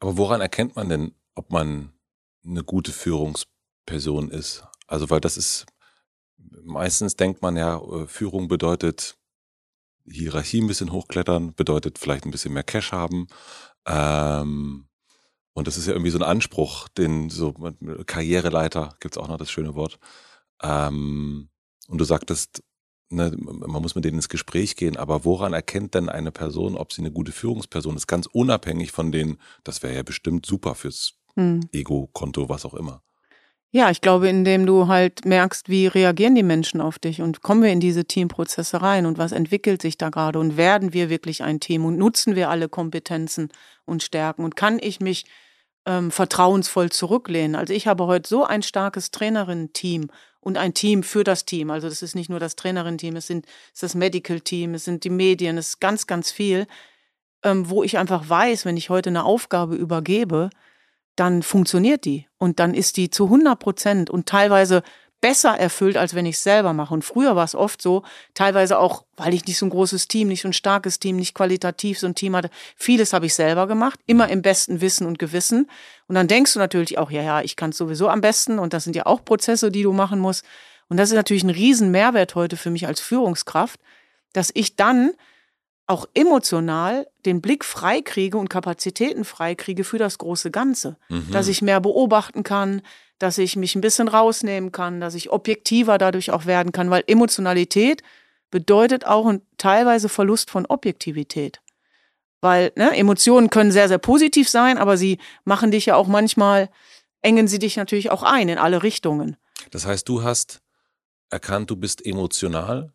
[0.01, 1.93] Aber woran erkennt man denn, ob man
[2.45, 4.65] eine gute Führungsperson ist?
[4.87, 5.67] Also, weil das ist,
[6.37, 9.17] meistens denkt man ja, äh, Führung bedeutet
[10.05, 13.29] Hierarchie ein bisschen hochklettern, bedeutet vielleicht ein bisschen mehr Cash haben.
[13.87, 14.89] Ähm,
[15.55, 17.53] und das ist ja irgendwie so ein Anspruch, den so
[18.07, 19.99] Karriereleiter gibt's auch noch das schöne Wort.
[20.63, 21.51] Ähm,
[21.89, 22.63] und du sagtest,
[23.13, 26.93] ne, man muss mit denen ins Gespräch gehen, aber woran erkennt denn eine Person, ob
[26.93, 31.15] sie eine gute Führungsperson ist, ganz unabhängig von denen, das wäre ja bestimmt super fürs
[31.35, 31.69] hm.
[31.73, 33.03] Ego-Konto, was auch immer.
[33.75, 37.63] Ja, ich glaube, indem du halt merkst, wie reagieren die Menschen auf dich und kommen
[37.63, 41.43] wir in diese Teamprozesse rein und was entwickelt sich da gerade und werden wir wirklich
[41.43, 43.49] ein Team und nutzen wir alle Kompetenzen
[43.87, 45.25] und Stärken und kann ich mich
[45.87, 47.57] ähm, vertrauensvoll zurücklehnen.
[47.57, 50.09] Also ich habe heute so ein starkes Trainerinnen-Team
[50.43, 51.71] und ein Team für das Team.
[51.71, 55.05] Also das ist nicht nur das Trainerin-Team, es sind es ist das Medical-Team, es sind
[55.05, 56.67] die Medien, es ist ganz, ganz viel,
[57.45, 60.51] ähm, wo ich einfach weiß, wenn ich heute eine Aufgabe übergebe,
[61.15, 64.83] dann funktioniert die und dann ist die zu 100 Prozent und teilweise
[65.23, 66.93] besser erfüllt, als wenn ich es selber mache.
[66.93, 68.03] Und früher war es oft so,
[68.35, 71.35] teilweise auch, weil ich nicht so ein großes Team, nicht so ein starkes Team, nicht
[71.35, 72.51] qualitativ so ein Team hatte.
[72.77, 75.71] Vieles habe ich selber gemacht, immer im besten Wissen und Gewissen.
[76.09, 78.59] Und dann denkst du natürlich auch, ja, ja, ich kann es sowieso am besten.
[78.59, 80.45] Und das sind ja auch Prozesse, die du machen musst.
[80.89, 83.81] Und das ist natürlich ein riesen Mehrwert heute für mich als Führungskraft,
[84.33, 85.13] dass ich dann
[85.87, 90.97] auch emotional den Blick freikriege und Kapazitäten freikriege für das große Ganze.
[91.09, 91.31] Mhm.
[91.31, 92.83] Dass ich mehr beobachten kann,
[93.23, 97.05] dass ich mich ein bisschen rausnehmen kann, dass ich objektiver dadurch auch werden kann, weil
[97.07, 98.03] Emotionalität
[98.51, 101.61] bedeutet auch ein teilweise Verlust von Objektivität.
[102.41, 106.69] Weil ne, Emotionen können sehr, sehr positiv sein, aber sie machen dich ja auch manchmal,
[107.21, 109.37] engen sie dich natürlich auch ein in alle Richtungen.
[109.71, 110.61] Das heißt, du hast
[111.31, 112.93] erkannt, du bist emotional,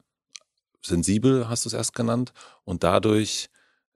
[0.86, 2.34] sensibel, hast du es erst genannt,
[2.66, 3.50] und dadurch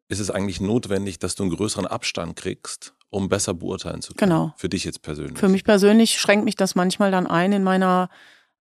[0.08, 4.32] ist es eigentlich notwendig, dass du einen größeren Abstand kriegst, um besser beurteilen zu können.
[4.32, 4.54] Genau.
[4.58, 5.38] Für dich jetzt persönlich.
[5.38, 8.10] Für mich persönlich schränkt mich das manchmal dann ein in meiner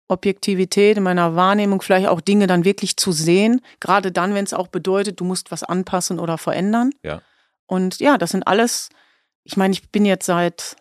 [0.08, 3.60] Objektivität, in meiner Wahrnehmung, vielleicht auch Dinge dann wirklich zu sehen.
[3.80, 6.92] Gerade dann, wenn es auch bedeutet, du musst was anpassen oder verändern.
[7.02, 7.20] Ja.
[7.66, 8.88] Und ja, das sind alles,
[9.42, 10.76] ich meine, ich bin jetzt seit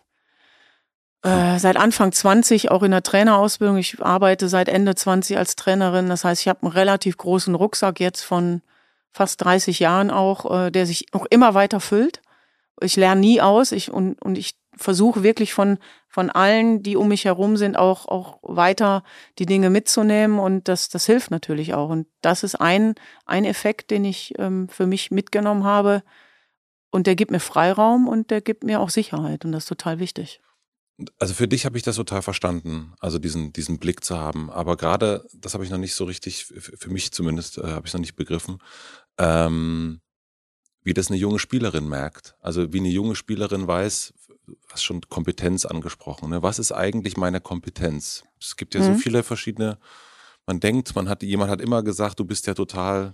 [1.23, 3.77] äh, seit Anfang 20 auch in der Trainerausbildung.
[3.77, 6.07] Ich arbeite seit Ende 20 als Trainerin.
[6.07, 8.61] Das heißt, ich habe einen relativ großen Rucksack jetzt von
[9.11, 12.21] fast 30 Jahren auch, äh, der sich noch immer weiter füllt.
[12.81, 15.77] Ich lerne nie aus ich, und, und ich versuche wirklich von,
[16.09, 19.03] von allen, die um mich herum sind, auch, auch weiter
[19.39, 21.89] die Dinge mitzunehmen und das, das hilft natürlich auch.
[21.89, 22.95] Und das ist ein,
[23.25, 26.03] ein Effekt, den ich ähm, für mich mitgenommen habe.
[26.91, 29.99] Und der gibt mir Freiraum und der gibt mir auch Sicherheit und das ist total
[29.99, 30.39] wichtig.
[31.19, 34.49] Also für dich habe ich das total verstanden, also diesen, diesen Blick zu haben.
[34.49, 37.93] Aber gerade, das habe ich noch nicht so richtig, für mich zumindest, äh, habe ich
[37.93, 38.59] noch nicht begriffen,
[39.17, 39.99] ähm,
[40.85, 42.35] wie das eine junge Spielerin merkt.
[42.39, 44.13] Also wie eine junge Spielerin weiß,
[44.69, 46.29] hast schon Kompetenz angesprochen.
[46.29, 46.43] Ne?
[46.43, 48.23] Was ist eigentlich meine Kompetenz?
[48.39, 48.85] Es gibt ja mhm.
[48.85, 49.79] so viele verschiedene,
[50.45, 53.11] man denkt, man hat, jemand hat immer gesagt, du bist ja total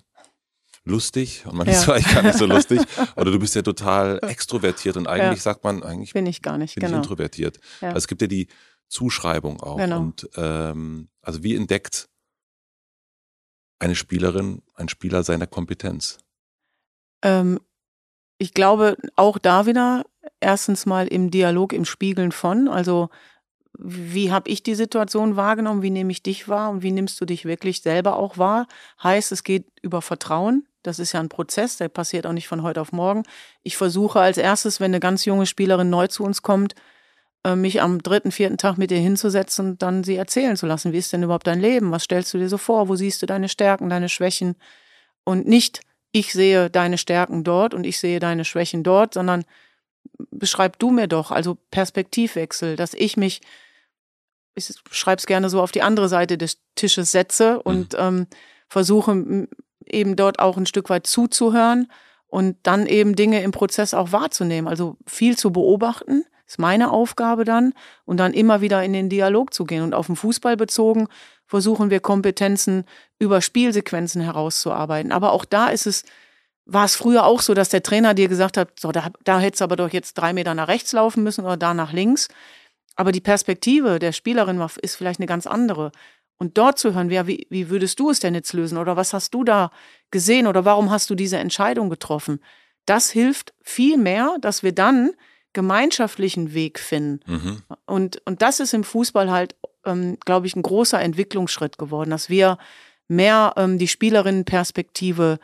[0.83, 1.73] lustig und man ja.
[1.73, 2.81] ist vielleicht gar nicht so lustig.
[3.15, 5.51] Oder du bist ja total extrovertiert und eigentlich ja.
[5.51, 6.97] sagt man, eigentlich bin ich gar nicht, bin genau.
[6.97, 7.61] ich introvertiert.
[7.79, 7.89] Ja.
[7.89, 8.47] Also es gibt ja die
[8.89, 9.77] Zuschreibung auch.
[9.77, 10.01] Genau.
[10.01, 12.09] Und ähm, also wie entdeckt
[13.79, 16.17] eine Spielerin, ein Spieler seine Kompetenz?
[17.21, 17.59] Ähm,
[18.37, 20.03] ich glaube auch da wieder
[20.39, 22.67] erstens mal im Dialog, im Spiegeln von.
[22.67, 23.09] Also
[23.77, 27.25] wie habe ich die Situation wahrgenommen, wie nehme ich dich wahr und wie nimmst du
[27.25, 28.67] dich wirklich selber auch wahr?
[29.01, 30.67] Heißt, es geht über Vertrauen.
[30.83, 33.23] Das ist ja ein Prozess, der passiert auch nicht von heute auf morgen.
[33.63, 36.75] Ich versuche als erstes, wenn eine ganz junge Spielerin neu zu uns kommt,
[37.43, 40.91] äh, mich am dritten, vierten Tag mit ihr hinzusetzen und dann sie erzählen zu lassen.
[40.91, 41.91] Wie ist denn überhaupt dein Leben?
[41.91, 42.89] Was stellst du dir so vor?
[42.89, 44.55] Wo siehst du deine Stärken, deine Schwächen?
[45.23, 45.81] Und nicht,
[46.11, 49.45] ich sehe deine Stärken dort und ich sehe deine Schwächen dort, sondern
[50.31, 53.41] beschreib du mir doch, also Perspektivwechsel, dass ich mich,
[54.55, 57.99] ich schreibe es gerne so auf die andere Seite des Tisches setze und mhm.
[57.99, 58.27] ähm,
[58.67, 59.47] versuche
[59.85, 61.91] eben dort auch ein Stück weit zuzuhören
[62.27, 64.67] und dann eben Dinge im Prozess auch wahrzunehmen.
[64.67, 67.73] Also viel zu beobachten, ist meine Aufgabe dann,
[68.05, 69.83] und dann immer wieder in den Dialog zu gehen.
[69.83, 71.07] Und auf den Fußball bezogen
[71.51, 72.85] versuchen wir Kompetenzen
[73.19, 75.11] über Spielsequenzen herauszuarbeiten.
[75.11, 76.05] Aber auch da ist es,
[76.65, 79.59] war es früher auch so, dass der Trainer dir gesagt hat, so, da, da hättest
[79.59, 82.29] du aber doch jetzt drei Meter nach rechts laufen müssen oder da nach links.
[82.95, 85.91] Aber die Perspektive der Spielerin ist vielleicht eine ganz andere.
[86.37, 88.77] Und dort zu hören, ja, wie, wie würdest du es denn jetzt lösen?
[88.77, 89.71] Oder was hast du da
[90.09, 90.47] gesehen?
[90.47, 92.39] Oder warum hast du diese Entscheidung getroffen?
[92.85, 95.11] Das hilft viel mehr, dass wir dann
[95.51, 97.19] gemeinschaftlichen Weg finden.
[97.29, 97.61] Mhm.
[97.85, 102.29] Und, und das ist im Fußball halt, ähm, glaube ich, ein großer Entwicklungsschritt geworden, dass
[102.29, 102.57] wir
[103.07, 105.39] mehr ähm, die Spielerinnenperspektive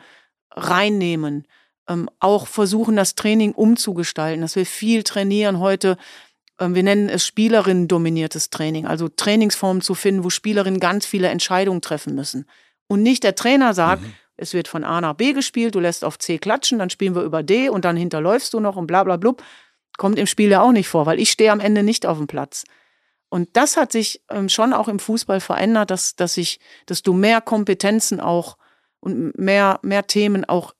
[0.50, 1.46] reinnehmen,
[1.88, 5.96] ähm, auch versuchen, das Training umzugestalten, dass wir viel trainieren heute
[6.58, 11.80] ähm, wir nennen es Spielerinnen-dominiertes Training, also Trainingsformen zu finden, wo Spielerinnen ganz viele Entscheidungen
[11.80, 12.46] treffen müssen.
[12.86, 14.14] Und nicht der Trainer sagt, mhm.
[14.36, 17.22] es wird von A nach B gespielt, du lässt auf C klatschen, dann spielen wir
[17.22, 19.42] über D und dann hinterläufst du noch und bla bla blub.
[19.96, 22.26] Kommt im Spiel ja auch nicht vor, weil ich stehe am Ende nicht auf dem
[22.26, 22.64] Platz.
[23.30, 27.12] Und das hat sich ähm, schon auch im Fußball verändert, dass, dass ich, dass du
[27.12, 28.56] mehr Kompetenzen auch
[29.00, 30.74] und mehr, mehr Themen auch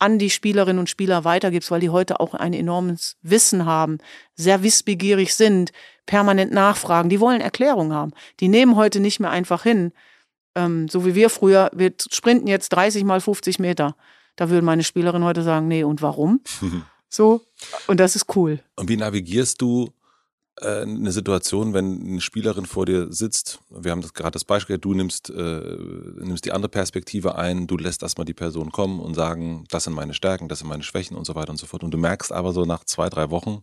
[0.00, 3.98] an die Spielerinnen und Spieler weitergibst, weil die heute auch ein enormes Wissen haben,
[4.34, 5.72] sehr wissbegierig sind,
[6.06, 8.12] permanent nachfragen, die wollen Erklärung haben.
[8.40, 9.92] Die nehmen heute nicht mehr einfach hin,
[10.56, 13.94] ähm, so wie wir früher, wir sprinten jetzt 30 mal 50 Meter.
[14.36, 16.40] Da würden meine Spielerinnen heute sagen, nee, und warum?
[17.08, 17.42] so,
[17.86, 18.60] und das ist cool.
[18.76, 19.92] Und wie navigierst du
[20.62, 24.94] eine Situation, wenn eine Spielerin vor dir sitzt, wir haben das gerade das Beispiel, du
[24.94, 25.76] nimmst, äh,
[26.18, 29.94] nimmst die andere Perspektive ein, du lässt erstmal die Person kommen und sagen, das sind
[29.94, 31.84] meine Stärken, das sind meine Schwächen und so weiter und so fort.
[31.84, 33.62] Und du merkst aber so nach zwei, drei Wochen,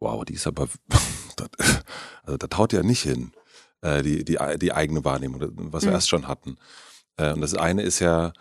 [0.00, 0.68] wow, die ist aber,
[2.24, 3.32] also das haut ja nicht hin,
[3.80, 5.40] äh, die, die, die eigene Wahrnehmung,
[5.72, 5.94] was wir mhm.
[5.94, 6.56] erst schon hatten.
[7.16, 8.32] Äh, und das eine ist ja,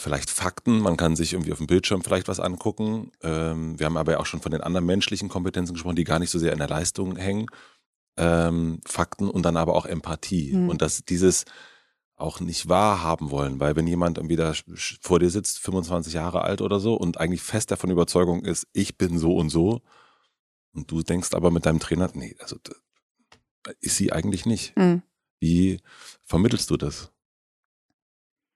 [0.00, 3.12] vielleicht Fakten, man kann sich irgendwie auf dem Bildschirm vielleicht was angucken.
[3.22, 6.18] Ähm, wir haben aber ja auch schon von den anderen menschlichen Kompetenzen gesprochen, die gar
[6.18, 7.46] nicht so sehr in der Leistung hängen.
[8.16, 10.54] Ähm, Fakten und dann aber auch Empathie.
[10.54, 10.68] Mhm.
[10.68, 11.44] Und dass dieses
[12.16, 14.52] auch nicht wahrhaben wollen, weil wenn jemand irgendwie da
[15.00, 18.98] vor dir sitzt, 25 Jahre alt oder so und eigentlich fest davon Überzeugung ist, ich
[18.98, 19.80] bin so und so
[20.74, 22.56] und du denkst aber mit deinem Trainer, nee, also
[23.80, 24.76] ist sie eigentlich nicht.
[24.76, 25.02] Mhm.
[25.40, 25.80] Wie
[26.24, 27.10] vermittelst du das?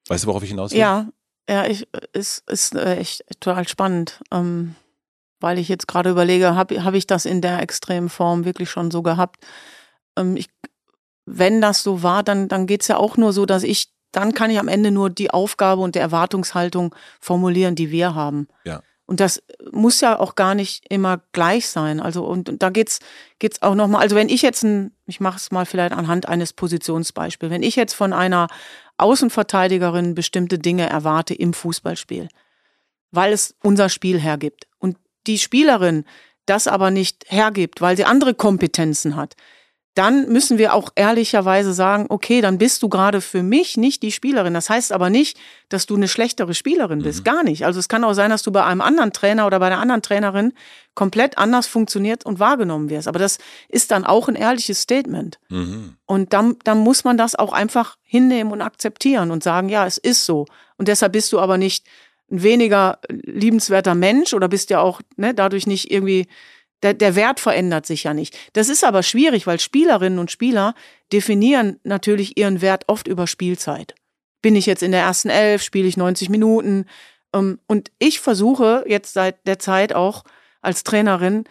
[0.09, 0.79] Weißt du, worauf ich hinaus will?
[0.79, 1.09] Ja,
[1.49, 4.75] ja, ich, ist, ist äh, echt total spannend, ähm,
[5.41, 8.91] weil ich jetzt gerade überlege, habe hab ich das in der extremen Form wirklich schon
[8.91, 9.45] so gehabt?
[10.17, 10.49] Ähm, ich,
[11.27, 14.51] wenn das so war, dann, dann geht's ja auch nur so, dass ich, dann kann
[14.51, 18.49] ich am Ende nur die Aufgabe und die Erwartungshaltung formulieren, die wir haben.
[18.65, 18.83] Ja.
[19.07, 22.01] Und das muss ja auch gar nicht immer gleich sein.
[22.01, 23.01] Also und, und da geht's
[23.39, 23.99] geht's auch noch mal.
[23.99, 27.53] Also wenn ich jetzt ein, ich mache es mal vielleicht anhand eines Positionsbeispiels.
[27.53, 28.49] Wenn ich jetzt von einer
[28.99, 32.29] Außenverteidigerin bestimmte Dinge erwarte im Fußballspiel,
[33.11, 34.67] weil es unser Spiel hergibt.
[34.79, 36.05] Und die Spielerin
[36.47, 39.35] das aber nicht hergibt, weil sie andere Kompetenzen hat,
[39.95, 44.11] dann müssen wir auch ehrlicherweise sagen, okay, dann bist du gerade für mich nicht die
[44.11, 44.53] Spielerin.
[44.53, 45.39] Das heißt aber nicht,
[45.69, 47.21] dass du eine schlechtere Spielerin bist.
[47.21, 47.25] Mhm.
[47.25, 47.65] Gar nicht.
[47.65, 50.03] Also es kann auch sein, dass du bei einem anderen Trainer oder bei einer anderen
[50.03, 50.53] Trainerin
[50.97, 53.07] komplett anders funktioniert und wahrgenommen wirst.
[53.07, 53.39] Aber das
[53.69, 55.39] ist dann auch ein ehrliches Statement.
[55.49, 55.97] Mhm.
[56.07, 59.99] Und dann, dann muss man das auch einfach hinnehmen und akzeptieren und sagen, ja, es
[59.99, 60.47] ist so.
[60.77, 61.87] Und deshalb bist du aber nicht
[62.33, 66.27] ein weniger liebenswerter Mensch oder bist ja auch ne, dadurch nicht irgendwie
[66.85, 68.39] der, der Wert verändert sich ja nicht.
[68.53, 70.75] Das ist aber schwierig, weil Spielerinnen und Spieler
[71.13, 73.95] definieren natürlich ihren Wert oft über Spielzeit.
[74.43, 76.85] Bin ich jetzt in der ersten Elf, spiele ich 90 Minuten?
[77.35, 80.25] Ähm, und ich versuche jetzt seit der Zeit auch
[80.61, 81.45] als Trainerin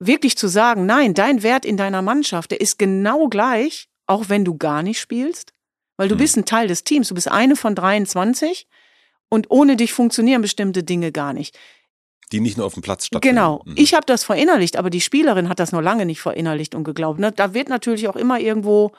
[0.00, 4.44] wirklich zu sagen, nein, dein Wert in deiner Mannschaft, der ist genau gleich, auch wenn
[4.44, 5.52] du gar nicht spielst,
[5.96, 6.18] weil du mhm.
[6.18, 8.66] bist ein Teil des Teams, du bist eine von 23
[9.28, 11.56] und ohne dich funktionieren bestimmte Dinge gar nicht.
[12.32, 13.36] Die nicht nur auf dem Platz stattfinden.
[13.36, 13.62] Genau.
[13.64, 13.74] Mhm.
[13.76, 17.18] Ich habe das verinnerlicht, aber die Spielerin hat das noch lange nicht verinnerlicht und geglaubt.
[17.18, 17.32] Ne?
[17.32, 18.92] Da wird natürlich auch immer irgendwo.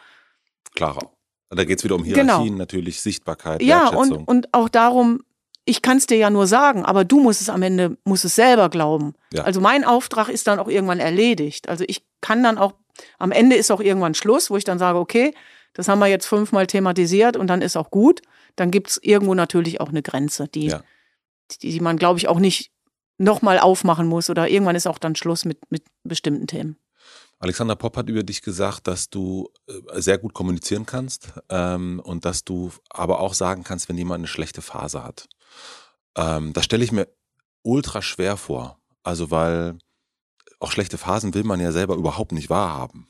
[0.75, 1.11] Klarer.
[1.49, 2.03] Da geht es wieder um.
[2.03, 2.57] Hierarchien, genau.
[2.57, 5.23] natürlich, Sichtbarkeit, Ja, und, und auch darum,
[5.65, 8.35] ich kann es dir ja nur sagen, aber du musst es am Ende, musst es
[8.35, 9.13] selber glauben.
[9.33, 9.43] Ja.
[9.43, 11.69] Also mein Auftrag ist dann auch irgendwann erledigt.
[11.69, 12.73] Also ich kann dann auch,
[13.17, 15.33] am Ende ist auch irgendwann Schluss, wo ich dann sage, okay,
[15.73, 18.21] das haben wir jetzt fünfmal thematisiert und dann ist auch gut.
[18.55, 20.81] Dann gibt es irgendwo natürlich auch eine Grenze, die, ja.
[21.51, 22.71] die, die man, glaube ich, auch nicht
[23.19, 26.77] nochmal aufmachen muss oder irgendwann ist auch dann Schluss mit, mit bestimmten Themen.
[27.37, 32.25] Alexander Popp hat über dich gesagt, dass du äh, sehr gut kommunizieren kannst ähm, und
[32.25, 35.29] dass du aber auch sagen kannst, wenn jemand eine schlechte Phase hat.
[36.17, 37.07] Ähm, das stelle ich mir
[37.61, 38.79] ultra schwer vor.
[39.03, 39.77] Also weil
[40.59, 43.09] auch schlechte Phasen will man ja selber überhaupt nicht wahrhaben.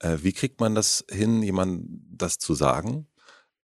[0.00, 3.06] Äh, wie kriegt man das hin, jemand das zu sagen?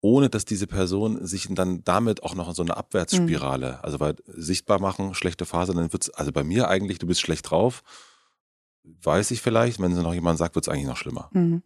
[0.06, 3.78] Ohne dass diese Person sich dann damit auch noch in so eine Abwärtsspirale, mhm.
[3.82, 7.50] also weil sichtbar machen, schlechte Phase, dann wird's, also bei mir eigentlich, du bist schlecht
[7.50, 7.82] drauf,
[8.84, 11.30] weiß ich vielleicht, wenn noch jemand sagt, wird's eigentlich noch schlimmer.
[11.34, 11.64] Mhm.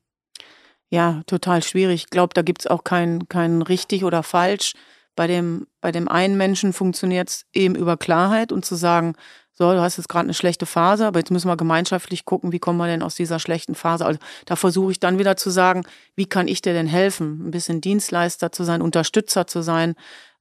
[0.90, 2.06] Ja, total schwierig.
[2.06, 4.74] Ich glaube, da gibt's auch kein, kein richtig oder falsch.
[5.18, 9.16] Bei dem, bei dem einen Menschen funktioniert's eben über Klarheit und zu sagen,
[9.62, 12.60] so, du hast jetzt gerade eine schlechte Phase, aber jetzt müssen wir gemeinschaftlich gucken, wie
[12.60, 14.06] kommen wir denn aus dieser schlechten Phase.
[14.06, 15.84] Also da versuche ich dann wieder zu sagen,
[16.16, 19.96] wie kann ich dir denn helfen, ein bisschen Dienstleister zu sein, Unterstützer zu sein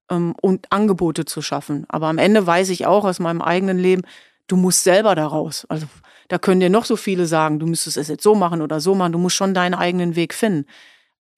[0.09, 1.85] ähm, und Angebote zu schaffen.
[1.89, 4.03] Aber am Ende weiß ich auch aus meinem eigenen Leben,
[4.47, 5.67] du musst selber daraus.
[5.69, 5.89] Also
[6.29, 8.95] da können dir noch so viele sagen, du müsstest es jetzt so machen oder so
[8.95, 10.65] machen, du musst schon deinen eigenen Weg finden.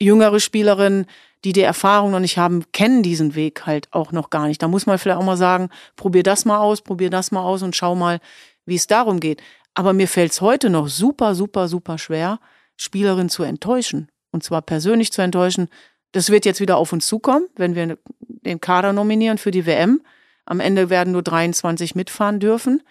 [0.02, 1.06] Jüngere Spielerinnen,
[1.44, 4.62] die die Erfahrung noch nicht haben, kennen diesen Weg halt auch noch gar nicht.
[4.62, 7.62] Da muss man vielleicht auch mal sagen, probier das mal aus, probier das mal aus
[7.62, 8.20] und schau mal,
[8.66, 9.42] wie es darum geht.
[9.74, 12.40] Aber mir fällt es heute noch super, super, super schwer,
[12.76, 14.10] Spielerinnen zu enttäuschen.
[14.32, 15.68] Und zwar persönlich zu enttäuschen.
[16.12, 20.02] Das wird jetzt wieder auf uns zukommen, wenn wir den Kader nominieren für die WM.
[20.44, 22.82] Am Ende werden nur 23 mitfahren dürfen.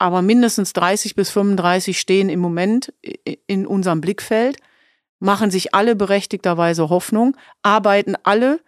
[0.00, 2.92] aber mindestens 30 bis 35 stehen im Moment
[3.46, 4.56] in unserem Blickfeld,
[5.20, 8.60] machen sich alle berechtigterweise Hoffnung, arbeiten alle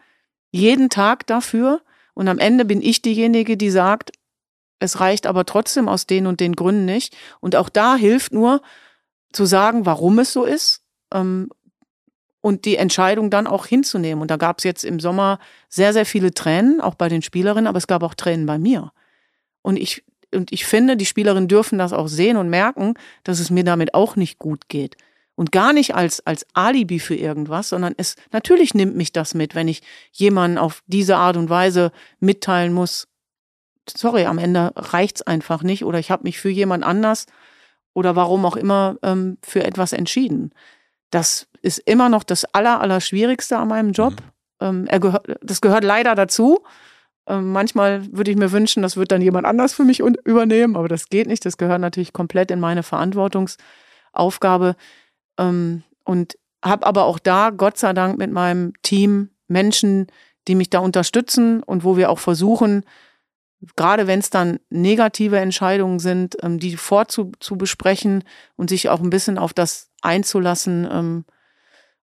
[0.51, 1.81] jeden Tag dafür
[2.15, 4.13] und am Ende bin ich diejenige, die sagt,
[4.79, 7.17] es reicht aber trotzdem aus den und den Gründen nicht.
[7.41, 8.63] Und auch da hilft nur
[9.33, 10.83] zu sagen, warum es so ist
[11.13, 11.49] ähm,
[12.41, 14.21] und die Entscheidung dann auch hinzunehmen.
[14.21, 15.39] Und da gab es jetzt im Sommer
[15.69, 18.93] sehr, sehr viele Tränen, auch bei den Spielerinnen, aber es gab auch Tränen bei mir.
[19.63, 23.51] Und ich, und ich finde, die Spielerinnen dürfen das auch sehen und merken, dass es
[23.51, 24.97] mir damit auch nicht gut geht.
[25.35, 29.55] Und gar nicht als, als Alibi für irgendwas, sondern es, natürlich nimmt mich das mit,
[29.55, 33.09] wenn ich jemanden auf diese Art und Weise mitteilen muss,
[33.89, 37.27] sorry, am Ende reicht's einfach nicht oder ich habe mich für jemand anders
[37.95, 40.51] oder warum auch immer ähm, für etwas entschieden.
[41.11, 44.15] Das ist immer noch das Aller, Allerschwierigste an meinem Job.
[44.15, 44.67] Mhm.
[44.67, 46.63] Ähm, er gehört, das gehört leider dazu.
[47.27, 50.89] Ähm, manchmal würde ich mir wünschen, das wird dann jemand anders für mich übernehmen, aber
[50.89, 51.45] das geht nicht.
[51.45, 54.77] Das gehört natürlich komplett in meine Verantwortungsaufgabe.
[55.39, 60.07] Ähm, und habe aber auch da, Gott sei Dank, mit meinem Team Menschen,
[60.49, 62.85] die mich da unterstützen und wo wir auch versuchen,
[63.77, 68.25] gerade wenn es dann negative Entscheidungen sind, ähm, die vorzubesprechen
[68.57, 71.25] und sich auch ein bisschen auf das einzulassen ähm,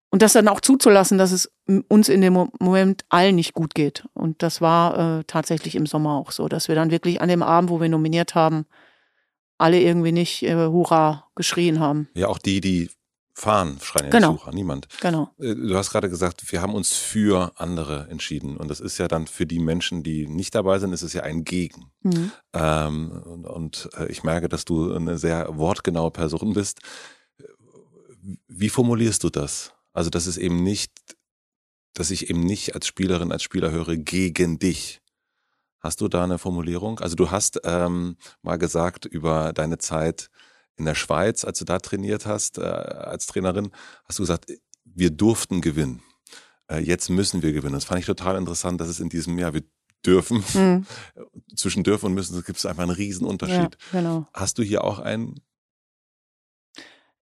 [0.10, 1.52] und das dann auch zuzulassen, dass es
[1.88, 4.08] uns in dem Moment allen nicht gut geht.
[4.14, 7.44] Und das war äh, tatsächlich im Sommer auch so, dass wir dann wirklich an dem
[7.44, 8.66] Abend, wo wir nominiert haben,
[9.60, 12.08] alle irgendwie nicht äh, Hurra geschrien haben.
[12.16, 12.90] Ja, auch die, die
[13.34, 14.34] fahren, schreien ja genau.
[14.34, 14.88] Hurra, niemand.
[15.02, 15.30] Genau.
[15.40, 18.58] Äh, du hast gerade gesagt, wir haben uns für andere entschieden.
[18.58, 21.24] Und das ist ja dann für die Menschen, die nicht dabei sind, ist es ja
[21.24, 21.92] ein Gegen.
[22.02, 22.32] Mhm.
[22.54, 26.80] Ähm, und, und äh, ich merke, dass du eine sehr wortgenaue Person bist.
[28.48, 29.74] Wie formulierst du das?
[29.94, 30.92] Also, dass es eben nicht,
[31.94, 35.02] dass ich eben nicht als Spielerin, als Spieler höre gegen dich.
[35.80, 37.00] Hast du da eine Formulierung?
[37.00, 40.30] Also du hast ähm, mal gesagt über deine Zeit
[40.80, 43.72] in der Schweiz, als du da trainiert hast äh, als Trainerin,
[44.06, 44.52] hast du gesagt,
[44.86, 46.02] wir durften gewinnen.
[46.72, 47.74] Äh, jetzt müssen wir gewinnen.
[47.74, 49.64] Das fand ich total interessant, dass es in diesem Jahr wir
[50.06, 50.44] dürfen.
[50.54, 50.86] Mhm.
[51.56, 53.78] Zwischen dürfen und müssen gibt es einfach einen riesen Unterschied.
[53.92, 54.28] Ja, genau.
[54.34, 55.42] Hast du hier auch einen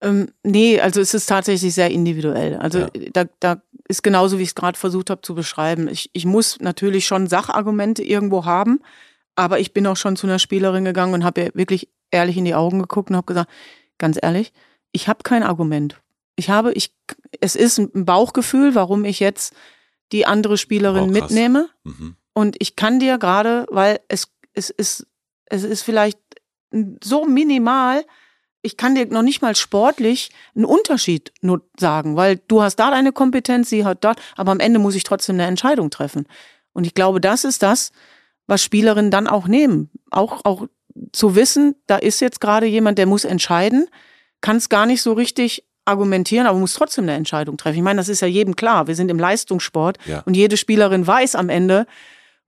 [0.01, 2.57] ähm, nee, also es ist tatsächlich sehr individuell.
[2.57, 2.89] Also ja.
[3.13, 5.89] da, da ist genauso, wie ich es gerade versucht habe zu beschreiben.
[5.89, 8.81] Ich, ich muss natürlich schon Sachargumente irgendwo haben,
[9.39, 12.45] aber ich bin auch schon zu einer Spielerin gegangen und habe ihr wirklich ehrlich in
[12.45, 13.49] die Augen geguckt und habe gesagt,
[13.97, 14.53] ganz ehrlich,
[14.91, 16.01] ich habe kein Argument.
[16.35, 16.93] Ich habe, ich,
[17.41, 19.55] es ist ein Bauchgefühl, warum ich jetzt
[20.11, 21.69] die andere Spielerin oh, mitnehme.
[21.85, 22.17] Mhm.
[22.33, 25.07] Und ich kann dir gerade, weil es, es ist,
[25.47, 26.19] es ist vielleicht
[27.05, 28.05] so minimal,
[28.61, 32.91] ich kann dir noch nicht mal sportlich einen Unterschied nur sagen, weil du hast da
[32.91, 36.27] deine Kompetenz, sie hat dort, aber am Ende muss ich trotzdem eine Entscheidung treffen.
[36.73, 37.93] Und ich glaube, das ist das,
[38.49, 39.91] was Spielerinnen dann auch nehmen.
[40.11, 40.67] Auch, auch
[41.13, 43.87] zu wissen, da ist jetzt gerade jemand, der muss entscheiden,
[44.41, 47.77] kann es gar nicht so richtig argumentieren, aber muss trotzdem eine Entscheidung treffen.
[47.77, 48.89] Ich meine, das ist ja jedem klar.
[48.89, 50.23] Wir sind im Leistungssport ja.
[50.27, 51.87] und jede Spielerin weiß am Ende,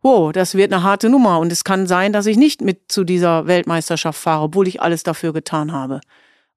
[0.02, 3.04] wow, das wird eine harte Nummer und es kann sein, dass ich nicht mit zu
[3.04, 6.00] dieser Weltmeisterschaft fahre, obwohl ich alles dafür getan habe.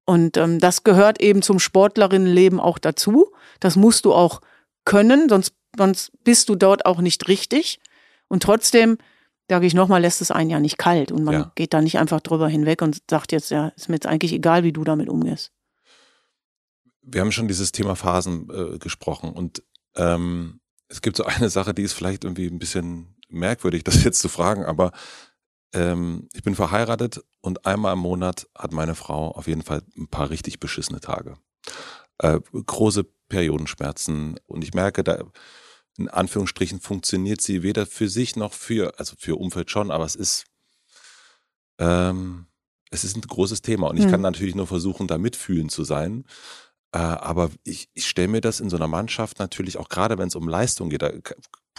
[0.05, 3.31] Und ähm, das gehört eben zum Sportlerinnenleben auch dazu.
[3.59, 4.41] Das musst du auch
[4.85, 7.79] können, sonst, sonst bist du dort auch nicht richtig.
[8.27, 8.97] Und trotzdem,
[9.53, 11.51] sage ich nochmal, lässt es einen ja nicht kalt und man ja.
[11.53, 14.63] geht da nicht einfach drüber hinweg und sagt jetzt, ja, ist mir jetzt eigentlich egal,
[14.63, 15.51] wie du damit umgehst.
[17.03, 19.61] Wir haben schon dieses Thema Phasen äh, gesprochen und
[19.95, 24.21] ähm, es gibt so eine Sache, die ist vielleicht irgendwie ein bisschen merkwürdig, das jetzt
[24.21, 24.91] zu fragen, aber
[25.71, 30.07] ähm, ich bin verheiratet und einmal im Monat hat meine Frau auf jeden Fall ein
[30.07, 31.37] paar richtig beschissene Tage.
[32.17, 35.23] Äh, große Periodenschmerzen und ich merke, da
[35.97, 40.15] in Anführungsstrichen funktioniert sie weder für sich noch für, also für Umfeld schon, aber es
[40.15, 40.45] ist,
[41.77, 42.47] ähm,
[42.89, 44.11] es ist ein großes Thema und ich mhm.
[44.11, 46.25] kann natürlich nur versuchen, da mitfühlend zu sein.
[46.91, 50.27] Äh, aber ich, ich stelle mir das in so einer Mannschaft natürlich auch gerade, wenn
[50.27, 51.11] es um Leistung geht, da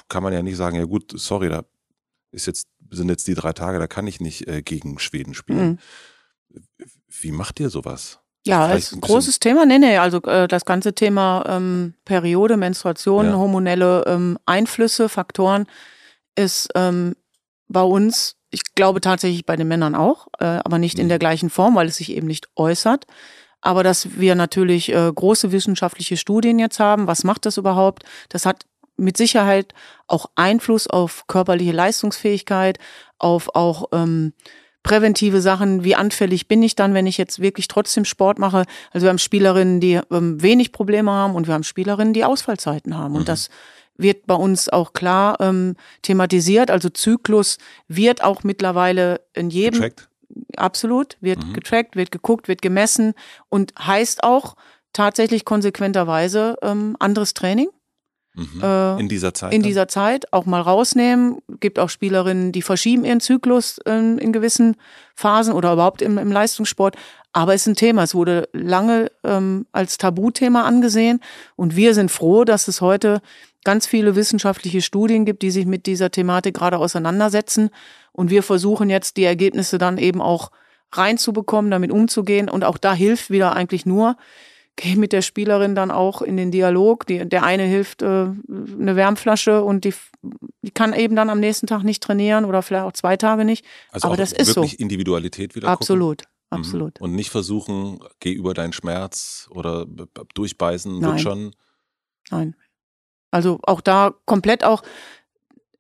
[0.09, 1.65] kann man ja nicht sagen, ja gut, sorry, da
[2.31, 5.81] ist jetzt, sind jetzt die drei Tage, da kann ich nicht äh, gegen Schweden spielen.
[6.51, 6.65] Mhm.
[7.09, 8.21] Wie macht ihr sowas?
[8.47, 9.65] Ja, Vielleicht ist ein großes Thema.
[9.65, 13.33] Nee, nee, also äh, das ganze Thema ähm, Periode, Menstruation, ja.
[13.37, 15.67] hormonelle ähm, Einflüsse, Faktoren
[16.37, 17.17] ist ähm,
[17.69, 21.03] bei uns, ich glaube tatsächlich bei den Männern auch, äh, aber nicht mhm.
[21.03, 23.07] in der gleichen Form, weil es sich eben nicht äußert.
[23.63, 28.05] Aber dass wir natürlich äh, große wissenschaftliche Studien jetzt haben, was macht das überhaupt?
[28.29, 28.67] Das hat
[28.97, 29.73] mit Sicherheit
[30.07, 32.79] auch Einfluss auf körperliche Leistungsfähigkeit,
[33.19, 34.35] auf auch ähm,
[34.85, 38.65] präventive Sachen, wie anfällig bin ich dann, wenn ich jetzt wirklich trotzdem Sport mache.
[38.93, 42.97] Also wir haben Spielerinnen, die ähm, wenig Probleme haben und wir haben Spielerinnen, die Ausfallzeiten
[42.97, 43.13] haben.
[43.13, 43.17] Mhm.
[43.17, 43.49] Und das
[43.97, 46.71] wird bei uns auch klar ähm, thematisiert.
[46.71, 47.59] Also Zyklus
[47.89, 49.91] wird auch mittlerweile in jedem,
[50.57, 51.53] absolut, wird mhm.
[51.55, 53.15] getrackt, wird geguckt, wird gemessen
[53.49, 54.55] und heißt auch
[54.93, 57.69] tatsächlich konsequenterweise ähm, anderes Training.
[58.35, 58.63] Mhm.
[58.63, 59.53] Äh, in dieser Zeit?
[59.53, 59.69] In dann?
[59.69, 61.39] dieser Zeit auch mal rausnehmen.
[61.61, 64.77] Gibt auch Spielerinnen, die verschieben ihren Zyklus ähm, in gewissen
[65.15, 66.97] Phasen oder überhaupt im, im Leistungssport.
[67.33, 68.03] Aber es ist ein Thema.
[68.03, 71.21] Es wurde lange ähm, als Tabuthema angesehen.
[71.57, 73.21] Und wir sind froh, dass es heute
[73.65, 77.71] ganz viele wissenschaftliche Studien gibt, die sich mit dieser Thematik gerade auseinandersetzen.
[78.13, 80.51] Und wir versuchen jetzt die Ergebnisse dann eben auch
[80.93, 82.49] reinzubekommen, damit umzugehen.
[82.49, 84.17] Und auch da hilft wieder eigentlich nur,
[84.77, 87.07] geh mit der Spielerin dann auch in den Dialog.
[87.07, 89.95] Die, der eine hilft äh, eine Wärmflasche und die,
[90.63, 93.65] die kann eben dann am nächsten Tag nicht trainieren oder vielleicht auch zwei Tage nicht.
[93.91, 94.79] Also Aber das ist wirklich so.
[94.79, 96.23] Individualität wieder Absolut.
[96.23, 96.35] Gucken.
[96.51, 96.59] Mhm.
[96.59, 97.01] Absolut.
[97.01, 99.87] Und nicht versuchen, geh über deinen Schmerz oder
[100.35, 101.11] durchbeißen, Nein.
[101.11, 101.55] wird schon.
[102.31, 102.57] Nein.
[103.31, 104.83] Also auch da komplett auch,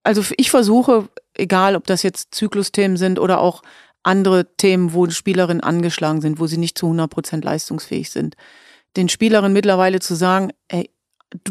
[0.02, 3.62] also ich versuche, egal ob das jetzt Zyklusthemen sind oder auch
[4.02, 8.36] andere Themen, wo Spielerinnen angeschlagen sind, wo sie nicht zu 100 Prozent leistungsfähig sind,
[8.96, 10.90] den Spielerinnen mittlerweile zu sagen, ey,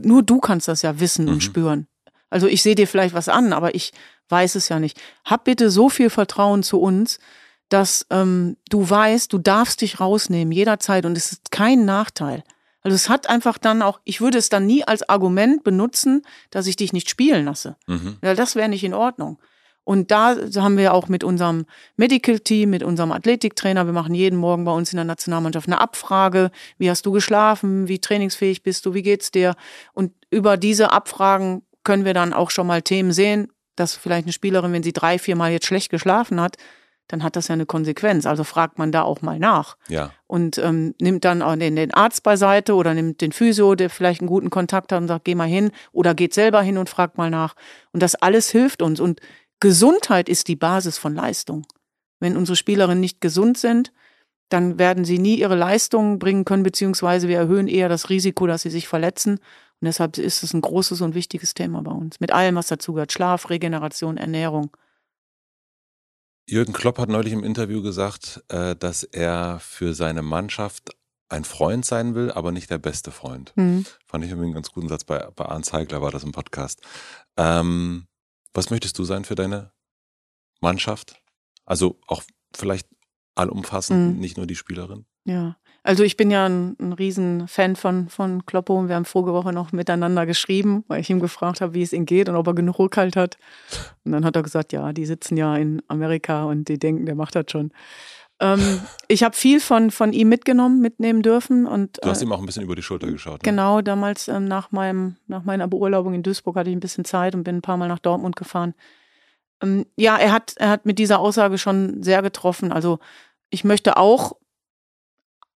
[0.01, 1.33] nur du kannst das ja wissen mhm.
[1.33, 1.87] und spüren.
[2.29, 3.91] Also ich sehe dir vielleicht was an, aber ich
[4.29, 4.99] weiß es ja nicht.
[5.25, 7.19] Hab bitte so viel Vertrauen zu uns,
[7.69, 12.43] dass ähm, du weißt, du darfst dich rausnehmen jederzeit und es ist kein Nachteil.
[12.81, 16.67] Also es hat einfach dann auch, ich würde es dann nie als Argument benutzen, dass
[16.67, 17.77] ich dich nicht spielen lasse.
[17.87, 18.17] Mhm.
[18.21, 19.39] Ja, das wäre nicht in Ordnung.
[19.83, 21.65] Und da haben wir auch mit unserem
[21.97, 25.81] Medical Team, mit unserem Athletiktrainer, wir machen jeden Morgen bei uns in der Nationalmannschaft eine
[25.81, 26.51] Abfrage.
[26.77, 27.87] Wie hast du geschlafen?
[27.87, 28.93] Wie trainingsfähig bist du?
[28.93, 29.55] Wie geht's dir?
[29.93, 34.33] Und über diese Abfragen können wir dann auch schon mal Themen sehen, dass vielleicht eine
[34.33, 36.57] Spielerin, wenn sie drei, vier Mal jetzt schlecht geschlafen hat,
[37.07, 38.25] dann hat das ja eine Konsequenz.
[38.25, 39.75] Also fragt man da auch mal nach.
[39.87, 40.11] Ja.
[40.25, 44.21] Und ähm, nimmt dann auch den, den Arzt beiseite oder nimmt den Physio, der vielleicht
[44.21, 47.17] einen guten Kontakt hat und sagt, geh mal hin oder geht selber hin und fragt
[47.17, 47.55] mal nach.
[47.91, 48.99] Und das alles hilft uns.
[48.99, 49.19] Und
[49.63, 51.65] Gesundheit ist die Basis von Leistung.
[52.19, 53.93] Wenn unsere Spielerinnen nicht gesund sind,
[54.49, 58.63] dann werden sie nie ihre Leistungen bringen können, beziehungsweise wir erhöhen eher das Risiko, dass
[58.63, 59.35] sie sich verletzen.
[59.35, 62.19] Und deshalb ist es ein großes und wichtiges Thema bei uns.
[62.19, 63.13] Mit allem, was dazugehört.
[63.13, 64.75] Schlaf, Regeneration, Ernährung.
[66.45, 70.93] Jürgen Klopp hat neulich im Interview gesagt, äh, dass er für seine Mannschaft
[71.29, 73.53] ein Freund sein will, aber nicht der beste Freund.
[73.55, 73.85] Mhm.
[74.05, 75.05] Fand ich irgendwie einen ganz guten Satz.
[75.05, 76.81] Bei, bei Arndt Zeigler war das im Podcast.
[77.37, 78.07] Ähm,
[78.53, 79.71] was möchtest du sein für deine
[80.61, 81.21] Mannschaft?
[81.65, 82.23] Also auch
[82.55, 82.87] vielleicht
[83.35, 84.19] allumfassend, mhm.
[84.19, 85.05] nicht nur die Spielerin?
[85.25, 89.33] Ja, also ich bin ja ein, ein Riesenfan von, von Kloppo und wir haben vorige
[89.33, 92.47] Woche noch miteinander geschrieben, weil ich ihm gefragt habe, wie es ihm geht und ob
[92.47, 93.37] er genug Rückhalt hat.
[94.05, 97.15] Und dann hat er gesagt, ja, die sitzen ja in Amerika und die denken, der
[97.15, 97.71] macht das schon.
[98.39, 101.65] Ähm, ich habe viel von, von ihm mitgenommen, mitnehmen dürfen.
[101.65, 103.35] Und, du hast äh, ihm auch ein bisschen über die Schulter geschaut.
[103.35, 103.39] Ne?
[103.43, 107.35] Genau, damals ähm, nach, meinem, nach meiner Beurlaubung in Duisburg hatte ich ein bisschen Zeit
[107.35, 108.73] und bin ein paar Mal nach Dortmund gefahren.
[109.61, 112.71] Ähm, ja, er hat, er hat mit dieser Aussage schon sehr getroffen.
[112.71, 112.99] Also
[113.49, 114.33] ich möchte auch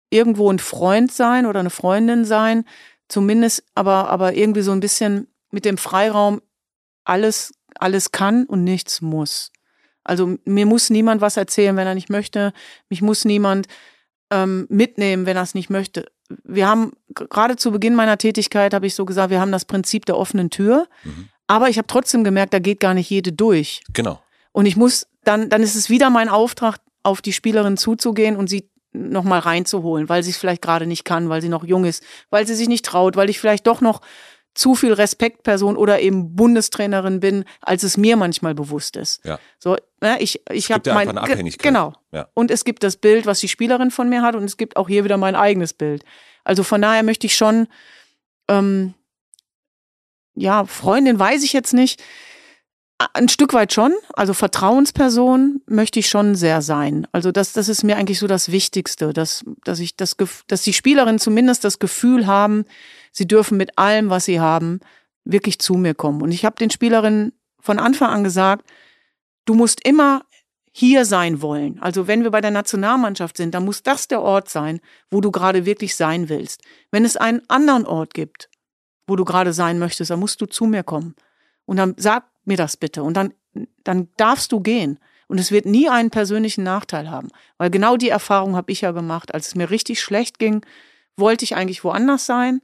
[0.10, 2.64] irgendwo ein Freund sein oder eine Freundin sein,
[3.10, 6.42] zumindest aber, aber irgendwie so ein bisschen mit dem Freiraum,
[7.04, 9.52] alles, alles kann und nichts muss.
[10.08, 12.54] Also mir muss niemand was erzählen, wenn er nicht möchte.
[12.90, 13.68] Mich muss niemand
[14.32, 16.06] ähm, mitnehmen, wenn er es nicht möchte.
[16.44, 20.06] Wir haben gerade zu Beginn meiner Tätigkeit habe ich so gesagt, wir haben das Prinzip
[20.06, 20.88] der offenen Tür.
[21.04, 21.30] Mhm.
[21.48, 23.82] Aber ich habe trotzdem gemerkt, da geht gar nicht jede durch.
[23.94, 24.22] Genau.
[24.52, 28.50] Und ich muss dann, dann ist es wieder mein Auftrag, auf die Spielerin zuzugehen und
[28.50, 32.04] sie nochmal reinzuholen, weil sie es vielleicht gerade nicht kann, weil sie noch jung ist,
[32.30, 34.02] weil sie sich nicht traut, weil ich vielleicht doch noch
[34.58, 39.24] zu viel Respektperson oder eben Bundestrainerin bin, als es mir manchmal bewusst ist.
[39.24, 39.40] Ja.
[39.60, 41.64] So, ne, ich ich habe ja mein eine Abhängigkeit.
[41.64, 41.94] genau.
[42.12, 42.28] Ja.
[42.34, 44.88] Und es gibt das Bild, was die Spielerin von mir hat, und es gibt auch
[44.88, 46.04] hier wieder mein eigenes Bild.
[46.44, 47.68] Also von daher möchte ich schon,
[48.48, 48.96] ähm,
[50.34, 52.04] ja, Freundin weiß ich jetzt nicht.
[53.14, 53.94] Ein Stück weit schon.
[54.14, 57.06] Also Vertrauensperson möchte ich schon sehr sein.
[57.12, 60.16] Also das, das ist mir eigentlich so das Wichtigste, dass, dass ich das,
[60.48, 62.66] dass die Spielerinnen zumindest das Gefühl haben,
[63.18, 64.80] sie dürfen mit allem, was sie haben,
[65.26, 66.22] wirklich zu mir kommen.
[66.22, 68.70] Und ich habe den Spielerinnen von Anfang an gesagt,
[69.46, 70.22] du musst immer
[70.72, 71.82] hier sein wollen.
[71.82, 74.80] Also wenn wir bei der Nationalmannschaft sind, dann muss das der Ort sein,
[75.10, 76.62] wo du gerade wirklich sein willst.
[76.92, 78.50] Wenn es einen anderen Ort gibt,
[79.08, 81.16] wo du gerade sein möchtest, dann musst du zu mir kommen.
[81.66, 83.02] Und dann sag mir das bitte.
[83.02, 83.34] Und dann,
[83.84, 85.00] dann darfst du gehen.
[85.28, 87.30] Und es wird nie einen persönlichen Nachteil haben.
[87.58, 89.34] Weil genau die Erfahrung habe ich ja gemacht.
[89.34, 90.64] Als es mir richtig schlecht ging,
[91.18, 92.62] wollte ich eigentlich woanders sein,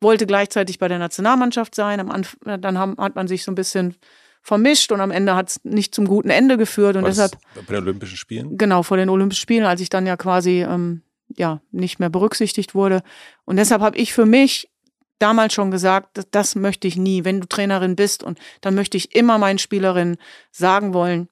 [0.00, 2.00] wollte gleichzeitig bei der Nationalmannschaft sein.
[2.00, 3.96] Am Anf dann haben, hat man sich so ein bisschen
[4.42, 6.96] vermischt und am Ende hat es nicht zum guten Ende geführt.
[6.96, 7.38] Und Was, deshalb.
[7.54, 8.56] Bei den Olympischen Spielen?
[8.56, 11.02] Genau, vor den Olympischen Spielen, als ich dann ja quasi ähm,
[11.34, 13.02] ja, nicht mehr berücksichtigt wurde.
[13.44, 14.70] Und deshalb habe ich für mich
[15.18, 17.24] damals schon gesagt, das, das möchte ich nie.
[17.24, 20.16] Wenn du Trainerin bist und dann möchte ich immer meinen Spielerinnen
[20.52, 21.28] sagen wollen,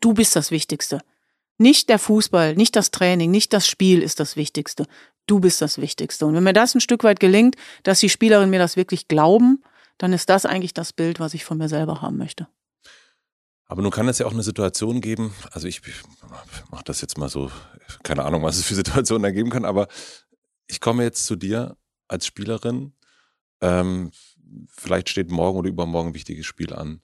[0.00, 1.00] du bist das Wichtigste.
[1.58, 4.86] Nicht der Fußball, nicht das Training, nicht das Spiel ist das Wichtigste.
[5.26, 6.26] Du bist das Wichtigste.
[6.26, 9.62] Und wenn mir das ein Stück weit gelingt, dass die Spielerinnen mir das wirklich glauben,
[9.98, 12.48] dann ist das eigentlich das Bild, was ich von mir selber haben möchte.
[13.72, 15.80] Aber nun kann es ja auch eine Situation geben, also ich
[16.70, 17.50] mache das jetzt mal so,
[18.02, 19.88] keine Ahnung, was es für Situationen ergeben kann, aber
[20.66, 22.92] ich komme jetzt zu dir als Spielerin,
[23.62, 24.10] ähm,
[24.68, 27.00] vielleicht steht morgen oder übermorgen ein wichtiges Spiel an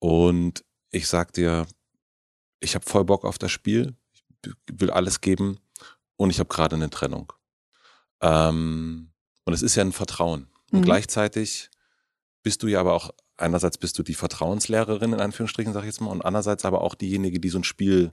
[0.00, 1.68] und ich sag dir,
[2.58, 3.94] ich habe voll Bock auf das Spiel,
[4.44, 5.60] ich will alles geben
[6.16, 7.32] und ich habe gerade eine Trennung.
[8.20, 9.10] Ähm,
[9.44, 10.48] und es ist ja ein Vertrauen.
[10.72, 10.84] Und mhm.
[10.84, 11.70] gleichzeitig
[12.42, 16.00] bist du ja aber auch, einerseits bist du die Vertrauenslehrerin in Anführungsstrichen, sag ich jetzt
[16.00, 18.12] mal, und andererseits aber auch diejenige, die so ein Spiel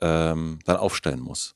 [0.00, 1.54] ähm, dann aufstellen muss.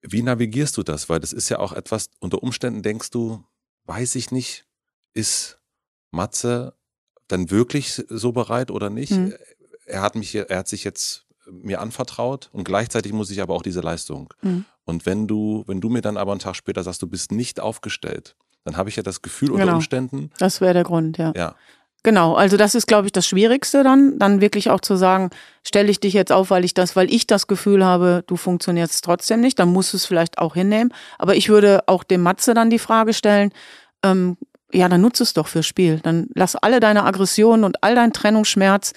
[0.00, 1.08] Wie navigierst du das?
[1.08, 3.44] Weil das ist ja auch etwas, unter Umständen denkst du,
[3.84, 4.66] weiß ich nicht,
[5.14, 5.58] ist
[6.10, 6.74] Matze
[7.28, 9.12] dann wirklich so bereit oder nicht?
[9.12, 9.34] Mhm.
[9.86, 13.62] Er hat mich, er hat sich jetzt mir anvertraut und gleichzeitig muss ich aber auch
[13.62, 14.32] diese Leistung.
[14.42, 14.64] Mhm.
[14.84, 17.60] Und wenn du, wenn du mir dann aber einen Tag später sagst, du bist nicht
[17.60, 19.76] aufgestellt, dann habe ich ja das Gefühl unter genau.
[19.76, 20.30] Umständen.
[20.38, 21.32] Das wäre der Grund, ja.
[21.36, 21.54] Ja.
[22.02, 25.30] Genau, also das ist, glaube ich, das Schwierigste dann, dann wirklich auch zu sagen,
[25.66, 29.02] stelle ich dich jetzt auf, weil ich das, weil ich das Gefühl habe, du funktionierst
[29.02, 30.92] trotzdem nicht, dann musst du es vielleicht auch hinnehmen.
[31.18, 33.52] Aber ich würde auch dem Matze dann die Frage stellen,
[34.02, 34.36] ähm,
[34.70, 36.00] ja, dann nutze es doch fürs Spiel.
[36.00, 38.92] Dann lass alle deine Aggressionen und all dein Trennungsschmerz,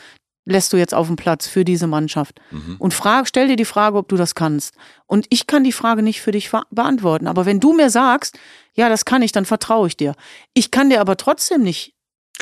[0.48, 2.40] lässt du jetzt auf dem Platz für diese Mannschaft.
[2.52, 2.78] Mhm.
[2.80, 4.76] Und frag, stell dir die Frage, ob du das kannst.
[5.06, 7.28] Und ich kann die Frage nicht für dich beantworten.
[7.28, 8.38] Aber wenn du mir sagst,
[8.74, 10.14] ja, das kann ich, dann vertraue ich dir.
[10.54, 11.94] Ich kann dir aber trotzdem nicht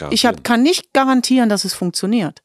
[0.09, 2.41] ich hab, kann nicht garantieren, dass es funktioniert.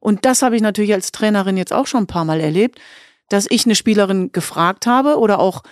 [0.00, 2.78] Und das habe ich natürlich als Trainerin jetzt auch schon ein paar Mal erlebt,
[3.28, 5.62] dass ich eine Spielerin gefragt habe oder auch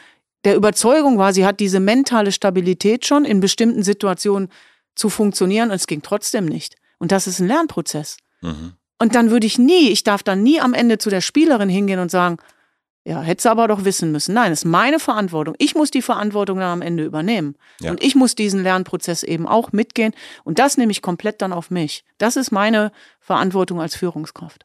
[0.44, 4.48] der Überzeugung war, sie hat diese mentale Stabilität schon in bestimmten Situationen
[4.94, 6.76] zu funktionieren und es ging trotzdem nicht.
[6.98, 8.16] Und das ist ein Lernprozess.
[8.42, 8.74] Mhm.
[9.04, 11.98] Und dann würde ich nie, ich darf dann nie am Ende zu der Spielerin hingehen
[11.98, 12.38] und sagen,
[13.04, 14.32] ja, hätte aber doch wissen müssen.
[14.32, 15.54] Nein, es ist meine Verantwortung.
[15.58, 17.54] Ich muss die Verantwortung dann am Ende übernehmen.
[17.80, 17.90] Ja.
[17.90, 20.14] Und ich muss diesen Lernprozess eben auch mitgehen.
[20.42, 22.02] Und das nehme ich komplett dann auf mich.
[22.16, 24.64] Das ist meine Verantwortung als Führungskraft.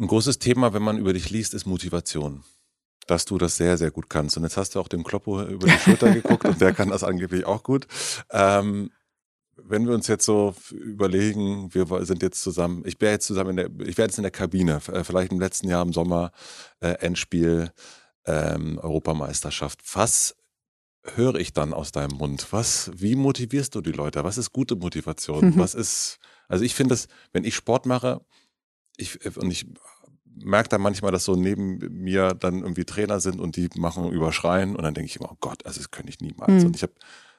[0.00, 2.42] Ein großes Thema, wenn man über dich liest, ist Motivation.
[3.06, 4.38] Dass du das sehr, sehr gut kannst.
[4.38, 7.04] Und jetzt hast du auch dem Kloppo über die Schulter geguckt und der kann das
[7.04, 7.86] angeblich auch gut.
[8.30, 8.92] Ähm,
[9.56, 13.56] wenn wir uns jetzt so überlegen, wir sind jetzt zusammen, ich wäre jetzt zusammen in
[13.56, 16.32] der, ich wäre jetzt in der Kabine, äh, vielleicht im letzten Jahr im Sommer,
[16.80, 17.72] äh, Endspiel,
[18.26, 19.80] ähm, Europameisterschaft.
[19.94, 20.36] Was
[21.14, 22.48] höre ich dann aus deinem Mund?
[22.50, 24.24] Was, wie motivierst du die Leute?
[24.24, 25.50] Was ist gute Motivation?
[25.50, 25.58] Mhm.
[25.58, 26.18] Was ist,
[26.48, 28.20] also ich finde es, wenn ich Sport mache,
[28.96, 29.66] ich, und ich
[30.34, 34.76] merke dann manchmal, dass so neben mir dann irgendwie Trainer sind und die machen überschreien
[34.76, 36.62] und dann denke ich immer, oh Gott, also das könnte ich niemals.
[36.62, 36.66] Mhm.
[36.66, 36.92] Und ich habe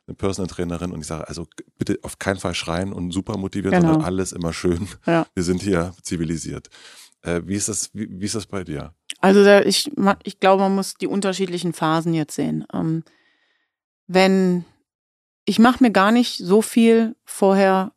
[0.08, 1.48] eine Personal Trainerin und ich sage, also
[1.78, 3.88] bitte auf keinen Fall schreien und super motiviert, genau.
[3.88, 4.88] sondern alles immer schön.
[5.06, 5.28] Ja.
[5.34, 6.70] Wir sind hier zivilisiert.
[7.22, 8.94] Äh, wie ist das, wie, wie, ist das bei dir?
[9.20, 9.92] Also ich,
[10.24, 12.66] ich glaube, man muss die unterschiedlichen Phasen jetzt sehen.
[12.74, 13.04] Ähm,
[14.08, 14.66] wenn
[15.48, 17.94] ich mache mir gar nicht so viel vorher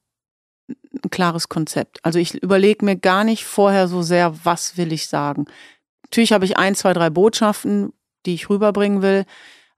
[0.68, 1.98] ein klares Konzept.
[2.04, 5.46] Also ich überlege mir gar nicht vorher so sehr, was will ich sagen.
[6.04, 7.92] Natürlich habe ich ein, zwei, drei Botschaften,
[8.24, 9.24] die ich rüberbringen will.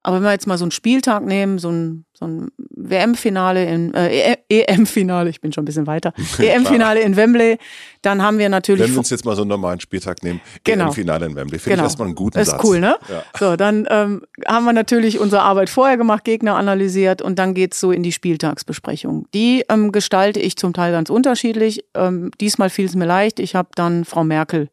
[0.05, 3.95] Aber wenn wir jetzt mal so einen Spieltag nehmen, so ein, so ein WM-Finale in
[3.95, 7.59] äh, EM-Finale, ich bin schon ein bisschen weiter, EM-Finale in Wembley,
[8.03, 8.83] dann haben wir natürlich.
[8.83, 10.87] Wenn wir uns jetzt mal so einen normalen Spieltag nehmen, genau.
[10.87, 11.83] EM-Finale in Wembley, finde genau.
[11.85, 12.65] ich erstmal einen guten das ist Satz.
[12.65, 12.97] cool, ne?
[13.09, 13.23] Ja.
[13.39, 17.79] So, dann ähm, haben wir natürlich unsere Arbeit vorher gemacht, Gegner analysiert und dann geht's
[17.79, 19.27] so in die Spieltagsbesprechung.
[19.35, 21.85] Die ähm, gestalte ich zum Teil ganz unterschiedlich.
[21.95, 23.39] Ähm, diesmal fiel es mir leicht.
[23.39, 24.69] Ich habe dann Frau Merkel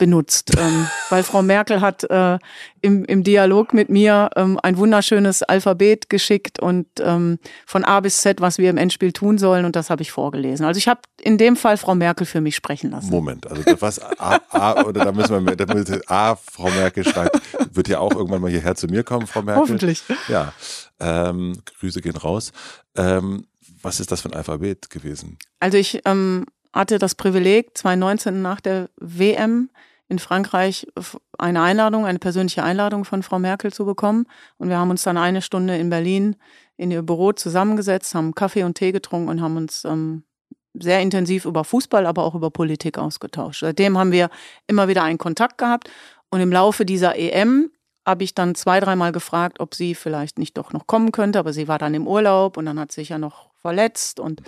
[0.00, 2.38] benutzt, ähm, weil Frau Merkel hat äh,
[2.80, 8.22] im, im Dialog mit mir ähm, ein wunderschönes Alphabet geschickt und ähm, von A bis
[8.22, 10.64] Z, was wir im Endspiel tun sollen und das habe ich vorgelesen.
[10.64, 13.10] Also ich habe in dem Fall Frau Merkel für mich sprechen lassen.
[13.10, 17.38] Moment, also was A, A oder da müssen wir, da müssen A, Frau Merkel schreibt,
[17.76, 19.60] wird ja auch irgendwann mal hierher zu mir kommen, Frau Merkel.
[19.60, 20.02] Hoffentlich.
[20.28, 20.54] Ja,
[20.98, 22.52] ähm, Grüße gehen raus.
[22.96, 23.44] Ähm,
[23.82, 25.36] was ist das für ein Alphabet gewesen?
[25.58, 29.68] Also ich ähm, hatte das Privileg, 2019 nach der WM
[30.10, 30.88] in Frankreich
[31.38, 34.26] eine Einladung, eine persönliche Einladung von Frau Merkel zu bekommen.
[34.58, 36.36] Und wir haben uns dann eine Stunde in Berlin
[36.76, 40.24] in ihr Büro zusammengesetzt, haben Kaffee und Tee getrunken und haben uns ähm,
[40.74, 43.60] sehr intensiv über Fußball, aber auch über Politik ausgetauscht.
[43.60, 44.30] Seitdem haben wir
[44.66, 45.88] immer wieder einen Kontakt gehabt.
[46.28, 47.70] Und im Laufe dieser EM
[48.04, 51.38] habe ich dann zwei, dreimal gefragt, ob sie vielleicht nicht doch noch kommen könnte.
[51.38, 54.42] Aber sie war dann im Urlaub und dann hat sie sich ja noch verletzt und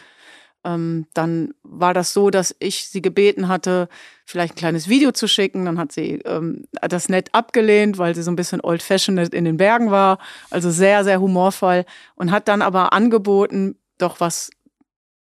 [0.65, 3.89] ähm, dann war das so, dass ich sie gebeten hatte,
[4.25, 5.65] vielleicht ein kleines Video zu schicken.
[5.65, 9.57] Dann hat sie ähm, das nett abgelehnt, weil sie so ein bisschen old-fashioned in den
[9.57, 10.19] Bergen war.
[10.51, 11.85] Also sehr, sehr humorvoll.
[12.15, 14.51] Und hat dann aber angeboten, doch was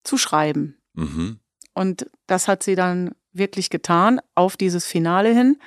[0.03, 0.77] zu schreiben.
[0.93, 1.39] Mhm.
[1.73, 5.57] Und das hat sie dann wirklich getan auf dieses Finale hin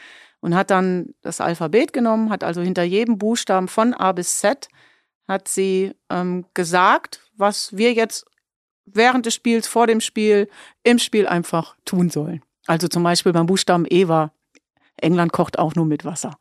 [0.40, 4.68] und hat dann das Alphabet genommen, hat also hinter jedem Buchstaben von A bis Z
[5.26, 8.26] hat sie ähm, gesagt, was wir jetzt
[8.86, 10.48] während des Spiels, vor dem Spiel,
[10.82, 12.43] im Spiel einfach tun sollen.
[12.66, 14.32] Also zum Beispiel beim Buchstaben E war,
[14.97, 16.39] England kocht auch nur mit Wasser.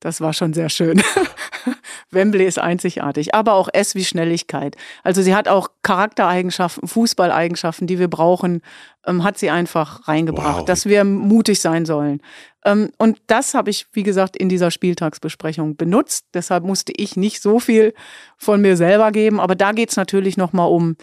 [0.00, 1.02] Das war schon sehr schön.
[2.10, 4.76] Wembley ist einzigartig, aber auch S wie Schnelligkeit.
[5.02, 8.60] Also sie hat auch Charaktereigenschaften, Fußballeigenschaften, die wir brauchen,
[9.06, 10.64] ähm, hat sie einfach reingebracht, wow.
[10.64, 12.20] dass wir mutig sein sollen.
[12.64, 16.26] Ähm, und das habe ich, wie gesagt, in dieser Spieltagsbesprechung benutzt.
[16.34, 17.94] Deshalb musste ich nicht so viel
[18.36, 20.96] von mir selber geben, aber da geht es natürlich nochmal um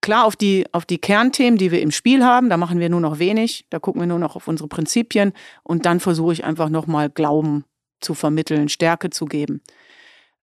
[0.00, 2.48] klar auf die, auf die Kernthemen, die wir im Spiel haben.
[2.50, 3.66] Da machen wir nur noch wenig.
[3.70, 5.32] Da gucken wir nur noch auf unsere Prinzipien.
[5.62, 7.64] Und dann versuche ich einfach nochmal Glauben
[8.00, 9.60] zu vermitteln, Stärke zu geben.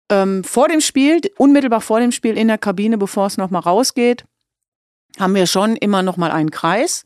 [0.08, 4.24] Ähm, vor dem Spiel, unmittelbar vor dem Spiel in der Kabine, bevor es nochmal rausgeht,
[5.18, 7.04] haben wir schon immer nochmal einen Kreis.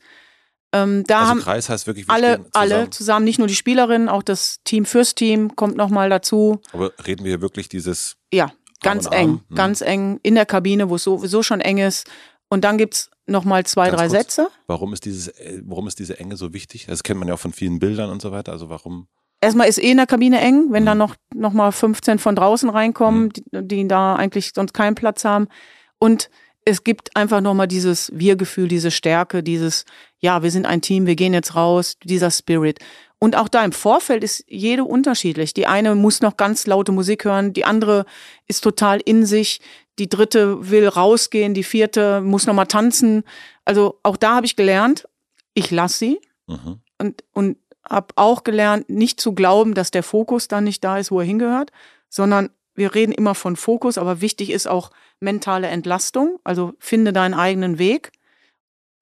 [0.73, 2.49] Ähm, da also haben Kreis heißt wirklich alle, zusammen.
[2.53, 6.61] alle zusammen, nicht nur die Spielerinnen, auch das Team fürs Team kommt nochmal dazu.
[6.73, 8.17] Aber reden wir hier wirklich dieses.
[8.31, 8.51] Ja,
[8.81, 9.55] ganz eng, Hm.
[9.55, 12.09] ganz eng in der Kabine, wo es sowieso schon eng ist.
[12.51, 14.19] Und dann gibt's nochmal zwei, Ganz drei kurz.
[14.35, 14.49] Sätze.
[14.67, 16.85] Warum ist dieses, äh, warum ist diese Enge so wichtig?
[16.85, 18.51] Das kennt man ja auch von vielen Bildern und so weiter.
[18.51, 19.07] Also warum?
[19.39, 20.87] Erstmal ist eh in der Kabine eng, wenn Mhm.
[20.87, 23.29] dann noch, noch mal 15 von draußen reinkommen, Mhm.
[23.33, 23.43] die,
[23.83, 25.47] die da eigentlich sonst keinen Platz haben.
[25.97, 26.29] Und
[26.65, 29.85] es gibt einfach nochmal dieses Wir-Gefühl, diese Stärke, dieses,
[30.19, 32.79] ja, wir sind ein Team, wir gehen jetzt raus, dieser Spirit.
[33.17, 35.53] Und auch da im Vorfeld ist jede unterschiedlich.
[35.53, 38.05] Die eine muss noch ganz laute Musik hören, die andere
[38.47, 39.61] ist total in sich,
[39.99, 43.23] die dritte will rausgehen, die vierte muss noch mal tanzen.
[43.65, 45.07] Also auch da habe ich gelernt,
[45.53, 46.81] ich lasse sie Mhm.
[46.97, 47.57] und, und
[47.87, 51.25] habe auch gelernt, nicht zu glauben, dass der Fokus dann nicht da ist, wo er
[51.25, 51.71] hingehört,
[52.09, 56.39] sondern wir reden immer von Fokus, aber wichtig ist auch mentale Entlastung.
[56.43, 58.11] Also finde deinen eigenen Weg.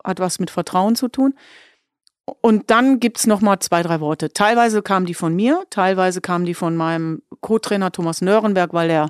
[0.04, 1.36] Hat was mit Vertrauen zu tun.
[2.42, 4.32] Und dann gibt's noch mal zwei, drei Worte.
[4.34, 9.10] Teilweise kamen die von mir, teilweise kamen die von meinem Co-Trainer Thomas Nörenberg, weil er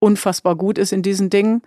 [0.00, 1.62] unfassbar gut ist in diesen Dingen.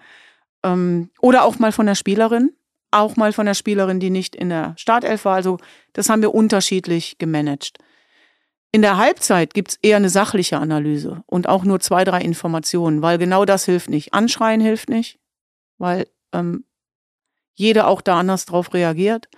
[0.64, 2.52] Ähm, oder auch mal von der Spielerin,
[2.92, 5.36] auch mal von der Spielerin, die nicht in der Startelf war.
[5.36, 5.58] Also
[5.94, 7.78] das haben wir unterschiedlich gemanagt.
[8.72, 13.20] In der Halbzeit gibt's eher eine sachliche Analyse und auch nur zwei, drei Informationen, weil
[13.20, 14.14] genau das hilft nicht.
[14.14, 15.20] Anschreien hilft nicht,
[15.78, 16.66] weil ähm,
[17.54, 19.30] jeder auch da anders drauf reagiert,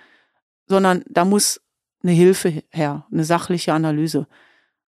[0.68, 1.62] sondern da muss
[2.02, 4.28] eine Hilfe her, eine sachliche Analyse.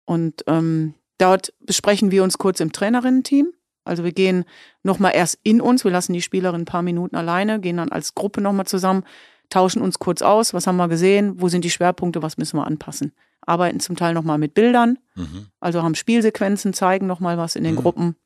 [0.04, 3.52] Und ähm, dort besprechen wir uns kurz im Trainerinnen-Team.
[3.84, 4.44] Also wir gehen
[4.82, 8.14] nochmal erst in uns, wir lassen die Spielerinnen ein paar Minuten alleine, gehen dann als
[8.14, 9.04] Gruppe nochmal zusammen,
[9.50, 12.66] tauschen uns kurz aus, was haben wir gesehen, wo sind die Schwerpunkte, was müssen wir
[12.66, 13.12] anpassen.
[13.46, 15.46] Arbeiten zum Teil nochmal mit Bildern, Mhm.
[15.60, 17.78] also haben Spielsequenzen, zeigen nochmal was in den Mhm.
[17.80, 18.16] Gruppen.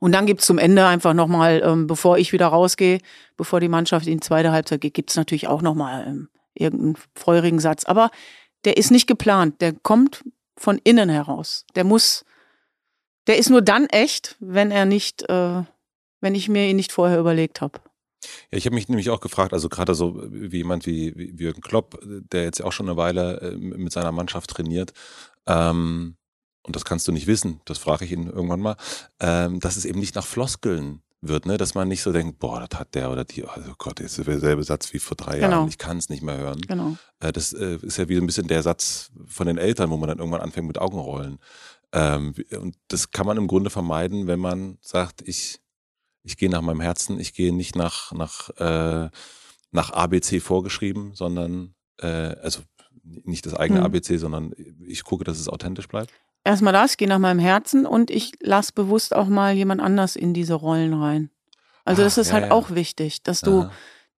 [0.00, 2.98] Und dann gibt's zum Ende einfach nochmal, ähm, bevor ich wieder rausgehe,
[3.36, 7.60] bevor die Mannschaft in die zweite Halbzeit geht, gibt's natürlich auch nochmal ähm, irgendeinen feurigen
[7.60, 7.84] Satz.
[7.84, 8.10] Aber
[8.64, 10.24] der ist nicht geplant, der kommt
[10.56, 11.64] von innen heraus.
[11.74, 12.24] Der muss,
[13.26, 15.62] der ist nur dann echt, wenn er nicht, äh,
[16.20, 17.80] wenn ich mir ihn nicht vorher überlegt habe.
[18.50, 21.60] Ja, ich habe mich nämlich auch gefragt, also gerade so wie jemand wie, wie Jürgen
[21.60, 24.92] Klopp, der jetzt auch schon eine Weile äh, mit seiner Mannschaft trainiert,
[25.46, 26.16] ähm,
[26.66, 28.76] und das kannst du nicht wissen, das frage ich ihn irgendwann mal,
[29.20, 31.58] ähm, dass es eben nicht nach Floskeln wird, ne?
[31.58, 34.26] dass man nicht so denkt, boah, das hat der oder die, also Gott, jetzt ist
[34.26, 35.50] derselbe Satz wie vor drei Genau.
[35.50, 36.60] Jahren, ich kann es nicht mehr hören.
[36.62, 36.96] Genau.
[37.20, 40.08] Äh, das äh, ist ja wie ein bisschen der Satz von den Eltern, wo man
[40.08, 41.38] dann irgendwann anfängt mit Augenrollen.
[41.94, 45.60] Ähm, und das kann man im Grunde vermeiden, wenn man sagt, ich,
[46.24, 49.10] ich gehe nach meinem Herzen, ich gehe nicht nach, nach, äh,
[49.70, 52.62] nach ABC vorgeschrieben, sondern, äh, also
[53.02, 53.86] nicht das eigene Hm.
[53.86, 54.52] ABC, sondern
[54.84, 56.10] ich gucke, dass es authentisch bleibt.
[56.42, 60.16] Erstmal das, ich gehe nach meinem Herzen und ich lasse bewusst auch mal jemand anders
[60.16, 61.30] in diese Rollen rein.
[61.84, 62.50] Also Ah, das ist ja, halt ja.
[62.50, 63.72] auch wichtig, dass du, Aha.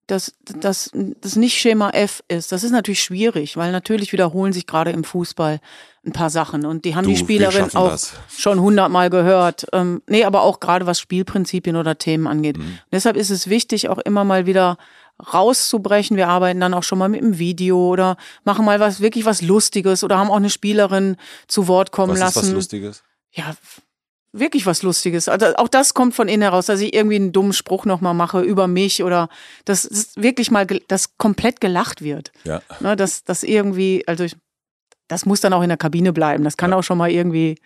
[0.07, 2.53] Dass das, das nicht Schema F ist.
[2.53, 5.61] Das ist natürlich schwierig, weil natürlich wiederholen sich gerade im Fußball
[6.07, 8.13] ein paar Sachen und die haben Du, die Spielerin auch das.
[8.37, 9.67] schon hundertmal gehört.
[9.73, 12.59] Ähm, nee, aber auch gerade was Spielprinzipien oder Themen angeht.
[12.59, 12.79] Mhm.
[12.93, 14.79] Deshalb ist es wichtig, auch immer mal wieder
[15.33, 16.17] rauszubrechen.
[16.17, 19.43] Wir arbeiten dann auch schon mal mit dem Video oder machen mal was wirklich was
[19.43, 21.17] Lustiges oder haben auch eine Spielerin
[21.49, 22.49] zu Wort kommen Was ist lassen.
[22.49, 23.03] was Lustiges?
[23.33, 23.57] Ja,
[24.33, 25.29] wirklich was Lustiges.
[25.29, 28.41] Also auch das kommt von innen heraus, dass ich irgendwie einen dummen Spruch nochmal mache
[28.43, 29.29] über mich oder
[29.65, 32.33] dass es wirklich mal, dass komplett gelacht wird.
[32.45, 32.61] Ja.
[32.81, 34.37] Ne, dass, dass irgendwie, also ich,
[35.09, 36.45] das muss dann auch in der Kabine bleiben.
[36.45, 36.77] Das kann Ja.
[36.77, 37.57] auch schon mal irgendwie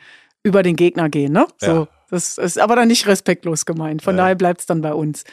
[0.42, 1.46] über den Gegner gehen, ne?
[1.58, 1.66] So.
[1.66, 1.88] Ja.
[2.10, 4.02] Das ist aber dann nicht respektlos gemeint.
[4.02, 4.22] Von Ja.
[4.24, 5.24] daher bleibt es dann bei uns.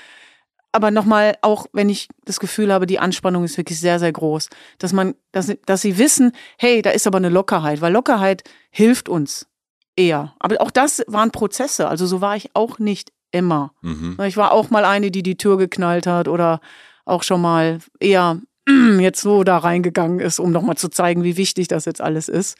[0.71, 4.49] Aber nochmal, auch wenn ich das Gefühl habe, die Anspannung ist wirklich sehr, sehr groß,
[4.77, 8.43] dass man, dass, sie- dass sie wissen, hey, da ist aber eine Lockerheit, weil Lockerheit
[8.69, 9.47] hilft uns
[9.97, 10.33] eher.
[10.39, 11.87] Aber auch das waren Prozesse.
[11.87, 13.73] Also so war ich auch nicht immer.
[13.81, 14.17] Mhm.
[14.25, 16.61] Ich war auch mal eine, die die Tür geknallt hat oder
[17.05, 18.41] auch schon mal eher
[18.99, 22.57] jetzt so da reingegangen ist, um nochmal zu zeigen, wie wichtig das jetzt alles ist.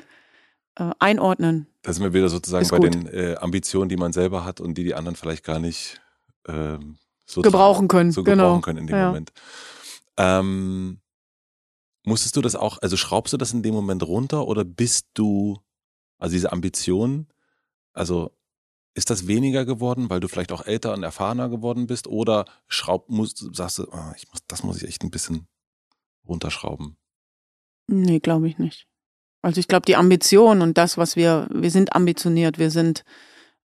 [0.76, 1.68] Äh, einordnen.
[1.82, 2.94] Da sind wir wieder sozusagen bei gut.
[2.94, 6.00] den äh, Ambitionen, die man selber hat und die die anderen vielleicht gar nicht
[6.48, 6.78] äh,
[7.26, 8.12] so gebrauchen können.
[8.12, 8.44] So genau.
[8.44, 9.08] gebrauchen können in dem ja.
[9.08, 9.32] Moment.
[10.18, 11.00] Ähm,
[12.04, 15.60] musstest du das auch, also schraubst du das in dem Moment runter oder bist du,
[16.18, 17.28] also diese Ambition,
[17.94, 18.32] also
[18.94, 22.08] ist das weniger geworden, weil du vielleicht auch älter und erfahrener geworden bist?
[22.08, 25.48] Oder schraub, musst, sagst du, oh, ich muss, das muss ich echt ein bisschen
[26.28, 26.98] runterschrauben?
[27.88, 28.88] Nee, glaube ich nicht.
[29.44, 33.04] Also ich glaube, die Ambition und das, was wir, wir sind ambitioniert, wir sind,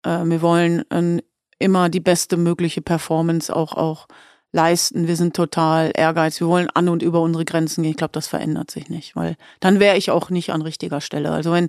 [0.05, 1.21] äh, wir wollen äh,
[1.59, 4.07] immer die beste mögliche Performance auch, auch
[4.53, 5.07] leisten.
[5.07, 6.41] Wir sind total ehrgeizig.
[6.41, 7.91] Wir wollen an und über unsere Grenzen gehen.
[7.91, 11.31] Ich glaube, das verändert sich nicht, weil dann wäre ich auch nicht an richtiger Stelle.
[11.31, 11.69] Also wenn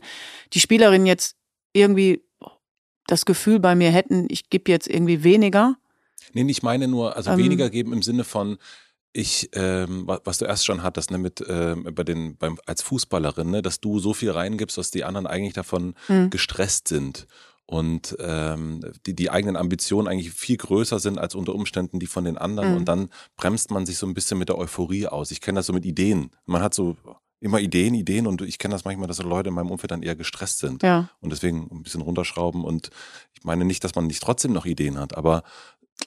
[0.53, 1.35] die Spielerinnen jetzt
[1.73, 2.23] irgendwie
[3.07, 5.75] das Gefühl bei mir hätten, ich gebe jetzt irgendwie weniger.
[6.33, 8.57] Nee, ich meine nur, also ähm, weniger geben im Sinne von,
[9.13, 13.49] ich, ähm, was du erst schon hattest, ne, mit ähm, bei den, beim, als Fußballerin,
[13.49, 16.29] ne, dass du so viel reingibst, dass die anderen eigentlich davon mhm.
[16.29, 17.27] gestresst sind
[17.67, 22.23] und ähm, die, die eigenen Ambitionen eigentlich viel größer sind als unter Umständen die von
[22.23, 22.71] den anderen.
[22.71, 22.77] Mhm.
[22.77, 25.31] Und dann bremst man sich so ein bisschen mit der Euphorie aus.
[25.31, 26.31] Ich kenne das so mit Ideen.
[26.45, 26.95] Man hat so
[27.41, 30.01] immer Ideen, Ideen und ich kenne das manchmal, dass so Leute in meinem Umfeld dann
[30.01, 31.09] eher gestresst sind ja.
[31.19, 32.89] und deswegen ein bisschen runterschrauben und
[33.33, 35.43] ich meine nicht, dass man nicht trotzdem noch Ideen hat, aber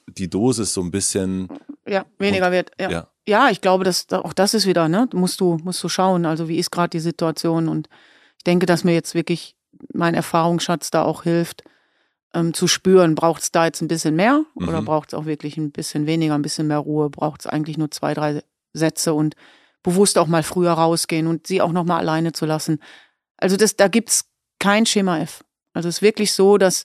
[0.07, 1.47] die Dosis so ein bisschen
[1.87, 2.89] ja weniger und, wird ja.
[2.89, 3.07] ja.
[3.27, 6.47] ja ich glaube dass auch das ist wieder ne musst du musst du schauen also
[6.47, 7.87] wie ist gerade die Situation und
[8.37, 9.55] ich denke dass mir jetzt wirklich
[9.93, 11.63] mein Erfahrungsschatz da auch hilft
[12.33, 14.67] ähm, zu spüren braucht es da jetzt ein bisschen mehr mhm.
[14.67, 17.77] oder braucht es auch wirklich ein bisschen weniger ein bisschen mehr Ruhe braucht es eigentlich
[17.77, 18.43] nur zwei drei
[18.73, 19.35] Sätze und
[19.83, 22.79] bewusst auch mal früher rausgehen und sie auch noch mal alleine zu lassen.
[23.37, 24.25] Also das, da gibt's
[24.59, 25.43] kein Schema F.
[25.73, 26.83] Also es ist wirklich so, dass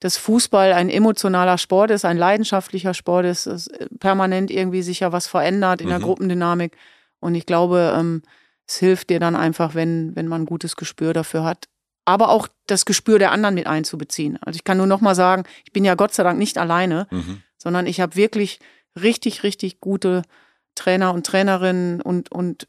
[0.00, 3.68] dass Fußball ein emotionaler Sport ist, ein leidenschaftlicher Sport ist, dass
[3.98, 6.04] permanent irgendwie sich ja was verändert in der mhm.
[6.04, 6.76] Gruppendynamik.
[7.18, 8.22] Und ich glaube, ähm,
[8.68, 11.68] es hilft dir dann einfach, wenn, wenn man ein gutes Gespür dafür hat.
[12.08, 14.38] Aber auch das Gespür der anderen mit einzubeziehen.
[14.40, 17.06] Also ich kann nur noch mal sagen, ich bin ja Gott sei Dank nicht alleine,
[17.10, 17.42] mhm.
[17.58, 18.60] sondern ich habe wirklich
[18.98, 20.22] richtig, richtig gute
[20.74, 22.66] Trainer und Trainerinnen und, und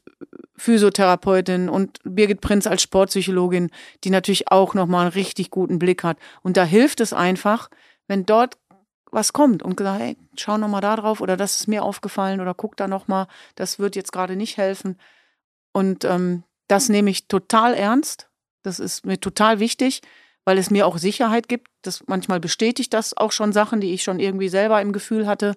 [0.58, 3.70] Physiotherapeutin und Birgit Prinz als Sportpsychologin,
[4.04, 6.18] die natürlich auch nochmal einen richtig guten Blick hat.
[6.42, 7.70] Und da hilft es einfach,
[8.08, 8.58] wenn dort
[9.10, 12.52] was kommt und gesagt, hey, schau nochmal da drauf oder das ist mir aufgefallen oder
[12.52, 14.98] guck da nochmal, das wird jetzt gerade nicht helfen.
[15.72, 18.29] Und ähm, das nehme ich total ernst.
[18.62, 20.02] Das ist mir total wichtig,
[20.44, 21.68] weil es mir auch Sicherheit gibt.
[21.82, 25.54] Das manchmal bestätigt das auch schon Sachen, die ich schon irgendwie selber im Gefühl hatte.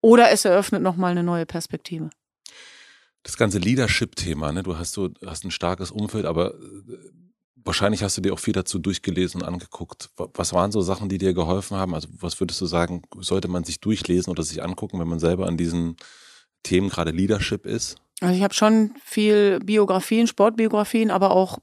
[0.00, 2.10] Oder es eröffnet nochmal eine neue Perspektive.
[3.22, 4.62] Das ganze Leadership-Thema, ne?
[4.62, 6.58] du hast so, hast ein starkes Umfeld, aber äh,
[7.56, 10.10] wahrscheinlich hast du dir auch viel dazu durchgelesen und angeguckt.
[10.16, 11.94] Was waren so Sachen, die dir geholfen haben?
[11.94, 15.46] Also was würdest du sagen, sollte man sich durchlesen oder sich angucken, wenn man selber
[15.46, 15.96] an diesen
[16.62, 17.96] Themen gerade Leadership ist?
[18.20, 21.58] Also ich habe schon viel Biografien, Sportbiografien, aber auch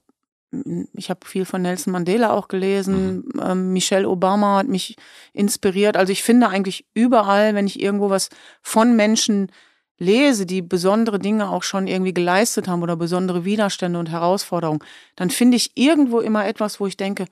[0.92, 3.16] ich habe viel von Nelson Mandela auch gelesen.
[3.16, 3.40] Mhm.
[3.42, 4.96] Ähm, Michelle Obama hat mich
[5.32, 5.96] inspiriert.
[5.96, 8.30] Also ich finde eigentlich überall, wenn ich irgendwo was
[8.62, 9.50] von Menschen
[9.98, 14.80] lese, die besondere Dinge auch schon irgendwie geleistet haben oder besondere Widerstände und Herausforderungen,
[15.16, 17.26] dann finde ich irgendwo immer etwas, wo ich denke,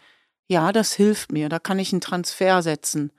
[0.47, 3.13] ja, das hilft mir, da kann ich einen Transfer setzen.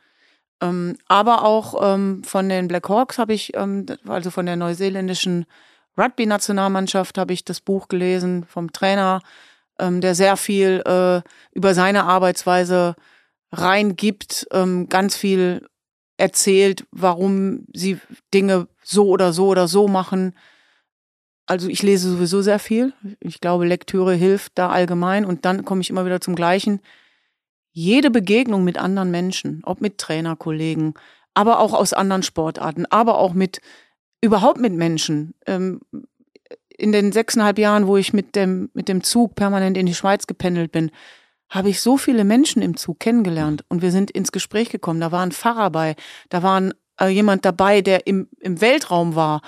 [0.62, 5.46] Ähm, aber auch ähm, von den Black Hawks habe ich, ähm, also von der neuseeländischen
[5.98, 9.22] Rugby-Nationalmannschaft habe ich das Buch gelesen vom Trainer
[9.80, 11.22] ähm, der sehr viel äh,
[11.52, 12.96] über seine Arbeitsweise
[13.52, 15.68] reingibt, ähm, ganz viel
[16.18, 18.00] erzählt, warum sie
[18.34, 20.36] Dinge so oder so oder so machen.
[21.46, 22.94] Also ich lese sowieso sehr viel.
[23.20, 25.26] Ich glaube, Lektüre hilft da allgemein.
[25.26, 26.80] Und dann komme ich immer wieder zum Gleichen.
[27.72, 30.94] Jede Begegnung mit anderen Menschen, ob mit Trainerkollegen,
[31.34, 33.62] aber auch aus anderen Sportarten, aber auch mit
[34.22, 35.36] überhaupt mit Menschen.
[35.46, 35.82] Ähm,
[36.78, 40.28] in den sechseinhalb Jahren, wo ich mit dem, mit dem Zug permanent in die Schweiz
[40.28, 40.92] gependelt bin,
[41.50, 45.00] habe ich so viele Menschen im Zug kennengelernt und wir sind ins Gespräch gekommen.
[45.00, 45.96] Da war ein Pfarrer bei,
[46.30, 49.42] da war äh, jemand dabei, der im, im Weltraum war.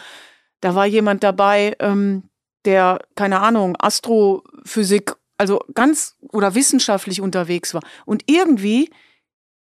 [0.62, 2.30] Da war jemand dabei, ähm,
[2.66, 7.82] der, keine Ahnung, Astrophysik, also ganz oder wissenschaftlich unterwegs war.
[8.06, 8.90] Und irgendwie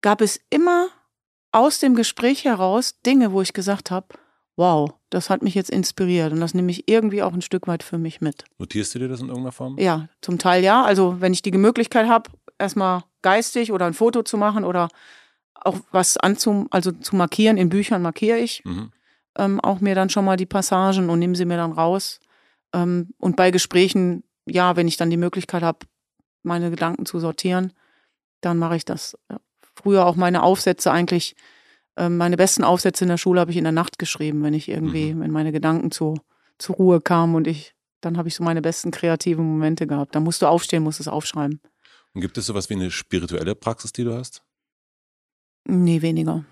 [0.01, 0.89] gab es immer
[1.51, 4.07] aus dem Gespräch heraus Dinge, wo ich gesagt habe,
[4.55, 7.83] wow, das hat mich jetzt inspiriert und das nehme ich irgendwie auch ein Stück weit
[7.83, 8.43] für mich mit.
[8.57, 9.77] Notierst du dir das in irgendeiner Form?
[9.77, 10.83] Ja, zum Teil ja.
[10.83, 12.29] Also wenn ich die Möglichkeit habe,
[12.59, 14.89] erstmal geistig oder ein Foto zu machen oder
[15.53, 18.91] auch was anzum, also zu markieren, in Büchern markiere ich mhm.
[19.37, 22.19] ähm, auch mir dann schon mal die Passagen und nehme sie mir dann raus.
[22.73, 25.79] Ähm, und bei Gesprächen, ja, wenn ich dann die Möglichkeit habe,
[26.43, 27.73] meine Gedanken zu sortieren,
[28.41, 29.17] dann mache ich das.
[29.75, 31.35] Früher auch meine Aufsätze eigentlich
[31.97, 35.13] meine besten Aufsätze in der Schule habe ich in der Nacht geschrieben, wenn ich irgendwie,
[35.13, 35.21] mhm.
[35.21, 36.15] wenn meine Gedanken zu,
[36.57, 40.13] zur Ruhe kam und ich, dann habe ich so meine besten kreativen Momente gehabt.
[40.15, 41.59] Da musst du aufstehen, musst es aufschreiben.
[42.13, 44.43] Und gibt es sowas wie eine spirituelle Praxis, die du hast?
[45.65, 46.45] Nee, weniger.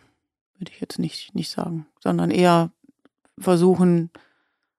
[0.57, 1.87] Würde ich jetzt nicht, nicht sagen.
[2.03, 2.71] Sondern eher
[3.37, 4.09] versuchen.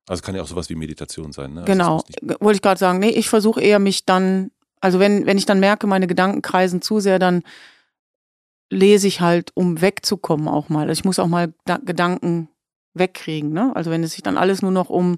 [0.09, 1.61] Also kann ja auch sowas wie Meditation sein, ne?
[1.63, 2.05] Also genau.
[2.41, 2.99] Wollte ich gerade sagen.
[2.99, 6.83] Nee, ich versuche eher mich dann, also wenn, wenn ich dann merke, meine Gedanken kreisen
[6.83, 7.43] zu sehr, dann
[8.71, 10.89] lese ich halt, um wegzukommen auch mal.
[10.89, 11.53] Also ich muss auch mal
[11.85, 12.49] Gedanken
[12.95, 13.53] wegkriegen.
[13.53, 13.73] Ne?
[13.75, 15.17] Also wenn es sich dann alles nur noch um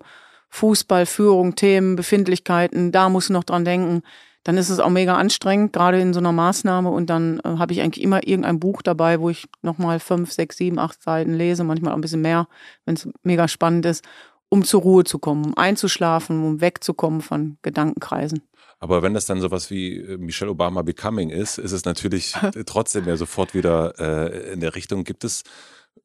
[0.50, 4.02] Fußball, Führung, Themen, Befindlichkeiten, da muss ich noch dran denken,
[4.44, 6.90] dann ist es auch mega anstrengend, gerade in so einer Maßnahme.
[6.90, 10.56] Und dann äh, habe ich eigentlich immer irgendein Buch dabei, wo ich nochmal fünf, sechs,
[10.56, 12.48] sieben, acht Seiten lese, manchmal auch ein bisschen mehr,
[12.84, 14.04] wenn es mega spannend ist,
[14.48, 18.42] um zur Ruhe zu kommen, um einzuschlafen, um wegzukommen von Gedankenkreisen.
[18.80, 22.34] Aber wenn das dann sowas wie äh, Michelle Obama Becoming ist, ist es natürlich
[22.66, 25.04] trotzdem ja sofort wieder äh, in der Richtung.
[25.04, 25.42] Gibt es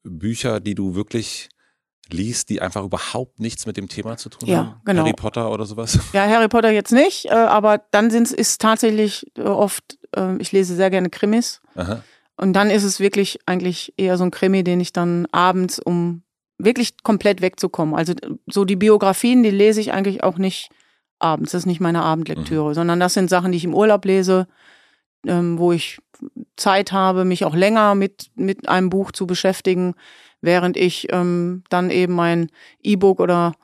[0.02, 1.48] Bücher, die du wirklich
[2.10, 4.80] liest, die einfach überhaupt nichts mit dem Thema zu tun ja, haben?
[4.84, 5.02] Genau.
[5.02, 5.98] Harry Potter oder sowas?
[6.12, 10.52] Ja, Harry Potter jetzt nicht, äh, aber dann sind es tatsächlich äh, oft, äh, ich
[10.52, 11.62] lese sehr gerne Krimis.
[11.76, 12.02] Aha.
[12.36, 16.22] Und dann ist es wirklich eigentlich eher so ein Krimi, den ich dann abends, um
[16.58, 17.94] wirklich komplett wegzukommen.
[17.94, 18.14] Also
[18.46, 20.70] so die Biografien, die lese ich eigentlich auch nicht
[21.18, 21.52] abends.
[21.52, 22.74] Das ist nicht meine Abendlektüre, mhm.
[22.74, 24.46] sondern das sind Sachen, die ich im Urlaub lese,
[25.26, 25.98] ähm, wo ich
[26.56, 29.94] Zeit habe, mich auch länger mit, mit einem Buch zu beschäftigen
[30.44, 32.50] während ich ähm, dann eben mein
[32.82, 33.54] E-Book oder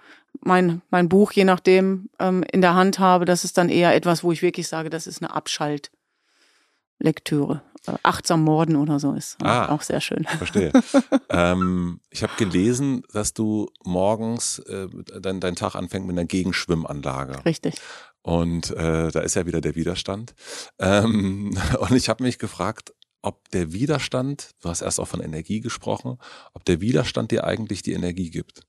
[0.40, 4.24] mein, mein Buch, je nachdem, ähm, in der Hand habe, das ist dann eher etwas,
[4.24, 7.62] wo ich wirklich sage, das ist eine Abschaltlektüre.
[7.86, 10.24] Äh, achtsam Morden oder so ist ah, auch sehr schön.
[10.24, 10.72] Verstehe.
[11.30, 14.88] ähm, ich habe gelesen, dass du morgens äh,
[15.20, 17.44] dein, dein Tag anfängt mit einer Gegenschwimmanlage.
[17.44, 17.76] Richtig.
[18.22, 20.34] Und äh, da ist ja wieder der Widerstand.
[20.78, 22.92] Ähm, und ich habe mich gefragt,
[23.22, 26.18] ob der Widerstand, du hast erst auch von Energie gesprochen,
[26.52, 28.62] ob der Widerstand dir eigentlich die Energie gibt.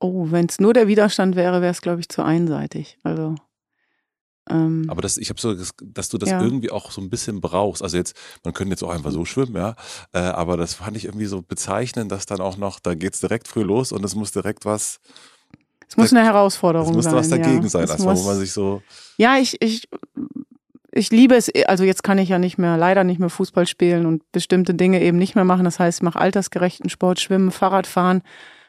[0.00, 2.98] Oh, wenn es nur der Widerstand wäre, wäre es, glaube ich, zu einseitig.
[3.02, 3.34] Also.
[4.50, 6.42] Ähm, Aber das, ich habe so, dass du das ja.
[6.42, 7.82] irgendwie auch so ein bisschen brauchst.
[7.82, 9.74] Also jetzt, man könnte jetzt auch einfach so schwimmen, ja.
[10.12, 13.20] Äh, aber das fand ich irgendwie so bezeichnend, dass dann auch noch, da geht es
[13.20, 15.00] direkt früh los und es muss direkt was.
[15.88, 16.98] Es muss eine Herausforderung sein.
[16.98, 17.68] Es muss was dagegen ja.
[17.68, 18.82] sein, erstmal, wo man sich so.
[19.16, 19.88] Ja, ich, ich
[20.90, 24.06] ich liebe es, also jetzt kann ich ja nicht mehr, leider nicht mehr Fußball spielen
[24.06, 25.64] und bestimmte Dinge eben nicht mehr machen.
[25.64, 28.22] Das heißt, ich mache altersgerechten Sport, Schwimmen, Fahrradfahren,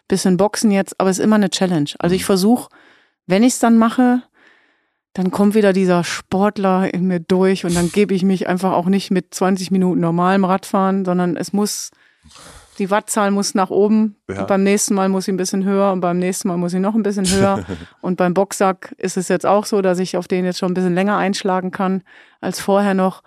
[0.07, 1.89] bisschen Boxen jetzt, aber es ist immer eine Challenge.
[1.99, 2.27] Also ich mhm.
[2.27, 2.69] versuche,
[3.26, 4.23] wenn ich es dann mache,
[5.14, 8.86] dann kommt wieder dieser Sportler in mir durch und dann gebe ich mich einfach auch
[8.86, 11.91] nicht mit 20 Minuten normalem Radfahren, sondern es muss
[12.80, 14.15] die Wattzahl muss nach oben.
[14.30, 14.45] Ja.
[14.45, 16.95] beim nächsten Mal muss sie ein bisschen höher und beim nächsten Mal muss sie noch
[16.95, 17.65] ein bisschen höher.
[18.02, 20.76] und beim Boxsack ist es jetzt auch so, dass ich auf den jetzt schon ein
[20.76, 22.03] bisschen länger einschlagen kann
[22.40, 23.22] als vorher noch.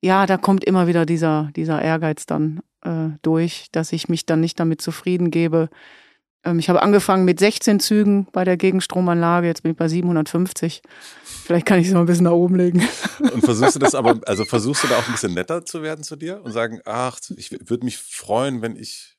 [0.00, 4.40] Ja, da kommt immer wieder dieser, dieser Ehrgeiz dann äh, durch, dass ich mich dann
[4.40, 5.68] nicht damit zufrieden gebe.
[6.44, 10.82] Ähm, ich habe angefangen mit 16 Zügen bei der Gegenstromanlage, jetzt bin ich bei 750.
[11.44, 12.88] Vielleicht kann ich es mal ein bisschen nach oben legen.
[13.20, 16.02] Und versuchst du das aber, also versuchst du da auch ein bisschen netter zu werden
[16.02, 19.18] zu dir und sagen, ach, ich würde mich freuen, wenn ich.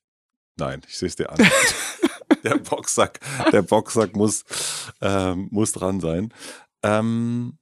[0.58, 1.38] Nein, ich sehe es dir an.
[2.44, 3.20] der Boxsack,
[3.52, 4.44] der Boxsack muss,
[5.02, 6.34] ähm, muss dran sein.
[6.82, 7.60] Ähm,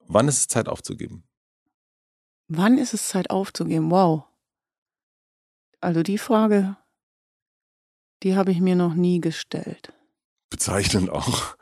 [0.00, 1.24] wann ist es Zeit aufzugeben?
[2.48, 3.90] Wann ist es Zeit aufzugeben?
[3.90, 4.24] Wow.
[5.80, 6.76] Also die Frage,
[8.22, 9.94] die habe ich mir noch nie gestellt.
[10.50, 11.56] Bezeichnend auch.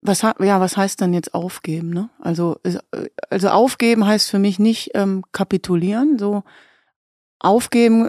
[0.00, 1.90] Was, ja, was heißt dann jetzt aufgeben?
[1.90, 2.08] Ne?
[2.20, 2.60] Also,
[3.30, 6.18] also aufgeben heißt für mich nicht ähm, kapitulieren.
[6.18, 6.44] So
[7.40, 8.08] aufgeben,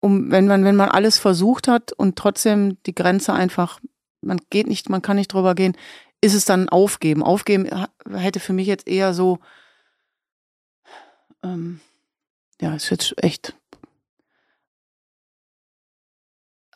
[0.00, 3.80] um wenn man wenn man alles versucht hat und trotzdem die Grenze einfach,
[4.20, 5.76] man geht nicht, man kann nicht drüber gehen,
[6.20, 7.22] ist es dann aufgeben.
[7.22, 7.68] Aufgeben
[8.10, 9.38] hätte für mich jetzt eher so,
[11.42, 11.80] ähm,
[12.60, 13.54] ja, ist jetzt echt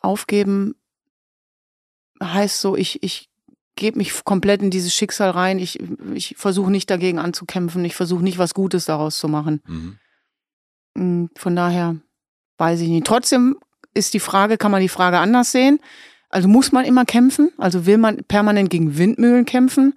[0.01, 0.75] aufgeben
[2.23, 3.29] heißt so, ich ich
[3.81, 5.57] gebe mich komplett in dieses Schicksal rein.
[5.57, 5.79] Ich,
[6.13, 7.83] ich versuche nicht dagegen anzukämpfen.
[7.83, 9.61] Ich versuche nicht was Gutes daraus zu machen.
[9.65, 9.97] Mhm.
[10.93, 11.95] Mm, von daher
[12.59, 13.07] weiß ich nicht.
[13.07, 13.57] Trotzdem
[13.95, 15.79] ist die Frage, kann man die Frage anders sehen?
[16.29, 17.49] Also muss man immer kämpfen?
[17.57, 19.95] Also will man permanent gegen Windmühlen kämpfen?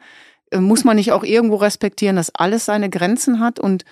[0.51, 3.85] Äh, muss man nicht auch irgendwo respektieren, dass alles seine Grenzen hat und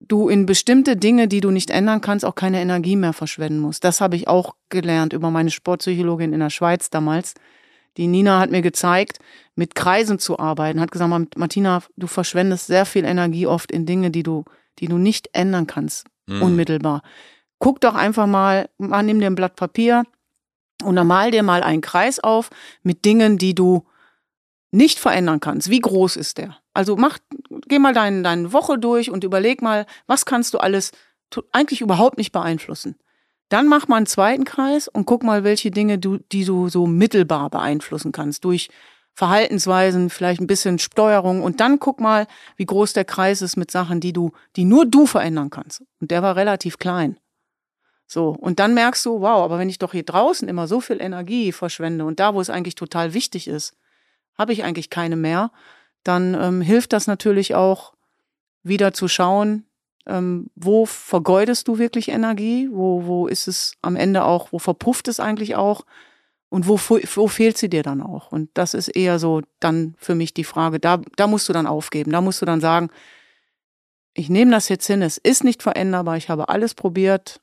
[0.00, 3.84] du in bestimmte Dinge, die du nicht ändern kannst, auch keine Energie mehr verschwenden musst?
[3.84, 7.34] Das habe ich auch gelernt über meine Sportpsychologin in der Schweiz damals
[7.96, 9.18] die Nina hat mir gezeigt,
[9.54, 14.10] mit Kreisen zu arbeiten, hat gesagt, Martina, du verschwendest sehr viel Energie oft in Dinge,
[14.10, 14.44] die du,
[14.78, 16.42] die du nicht ändern kannst, mhm.
[16.42, 17.02] unmittelbar.
[17.58, 20.04] Guck doch einfach mal, mal, nimm dir ein Blatt Papier
[20.82, 22.50] und dann mal dir mal einen Kreis auf
[22.82, 23.84] mit Dingen, die du
[24.72, 25.70] nicht verändern kannst.
[25.70, 26.58] Wie groß ist der?
[26.74, 27.18] Also mach,
[27.68, 30.90] geh mal deine, deine Woche durch und überleg mal, was kannst du alles
[31.52, 32.96] eigentlich überhaupt nicht beeinflussen.
[33.54, 36.88] Dann mach mal einen zweiten Kreis und guck mal, welche Dinge du, die du so
[36.88, 38.68] mittelbar beeinflussen kannst durch
[39.12, 42.26] Verhaltensweisen, vielleicht ein bisschen Steuerung und dann guck mal,
[42.56, 45.84] wie groß der Kreis ist mit Sachen, die du, die nur du verändern kannst.
[46.00, 47.20] Und der war relativ klein.
[48.08, 48.30] So.
[48.30, 51.52] Und dann merkst du, wow, aber wenn ich doch hier draußen immer so viel Energie
[51.52, 53.76] verschwende und da, wo es eigentlich total wichtig ist,
[54.36, 55.52] habe ich eigentlich keine mehr,
[56.02, 57.94] dann ähm, hilft das natürlich auch
[58.64, 59.64] wieder zu schauen,
[60.06, 65.08] ähm, wo vergeudest du wirklich Energie, wo, wo ist es am Ende auch, wo verpufft
[65.08, 65.84] es eigentlich auch?
[66.50, 68.30] Und wo, wo fehlt sie dir dann auch?
[68.30, 71.66] Und das ist eher so dann für mich die Frage, da, da musst du dann
[71.66, 72.90] aufgeben, da musst du dann sagen,
[74.12, 77.40] ich nehme das jetzt hin, es ist nicht veränderbar, ich habe alles probiert,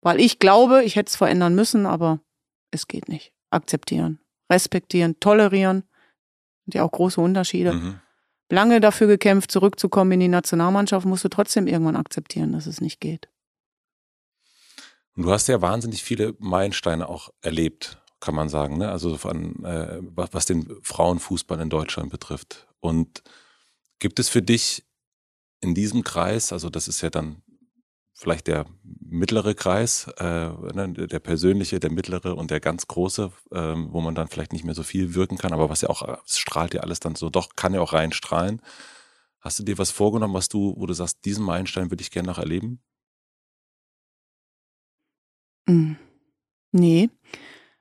[0.00, 2.20] weil ich glaube, ich hätte es verändern müssen, aber
[2.70, 3.34] es geht nicht.
[3.50, 5.82] Akzeptieren, respektieren, tolerieren,
[6.64, 7.74] sind ja auch große Unterschiede.
[7.74, 8.00] Mhm
[8.50, 13.00] lange dafür gekämpft, zurückzukommen in die Nationalmannschaft, musst du trotzdem irgendwann akzeptieren, dass es nicht
[13.00, 13.28] geht.
[15.16, 18.90] Du hast ja wahnsinnig viele Meilensteine auch erlebt, kann man sagen, ne?
[18.90, 22.68] Also von, äh, was den Frauenfußball in Deutschland betrifft.
[22.80, 23.22] Und
[23.98, 24.84] gibt es für dich
[25.60, 27.42] in diesem Kreis, also das ist ja dann
[28.20, 28.66] vielleicht der
[29.00, 34.14] mittlere Kreis, äh, ne, der persönliche, der mittlere und der ganz große, äh, wo man
[34.14, 37.00] dann vielleicht nicht mehr so viel wirken kann, aber was ja auch, strahlt ja alles
[37.00, 38.60] dann so, doch, kann ja auch reinstrahlen.
[39.40, 42.28] Hast du dir was vorgenommen, was du, wo du sagst, diesen Meilenstein würde ich gerne
[42.28, 42.82] noch erleben?
[45.66, 45.92] Mm.
[46.72, 47.08] Nee,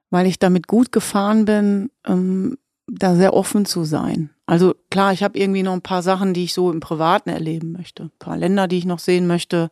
[0.10, 2.58] weil ich damit gut gefahren bin, ähm,
[2.88, 4.30] da sehr offen zu sein.
[4.46, 7.74] Also klar, ich habe irgendwie noch ein paar Sachen, die ich so im Privaten erleben
[7.74, 8.04] möchte.
[8.04, 9.70] Ein paar Länder, die ich noch sehen möchte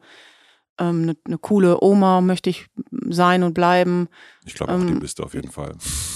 [0.79, 2.67] ähm, eine, eine coole Oma möchte ich
[3.09, 4.07] sein und bleiben.
[4.45, 5.75] Ich glaube, ähm, die bist du auf jeden Fall.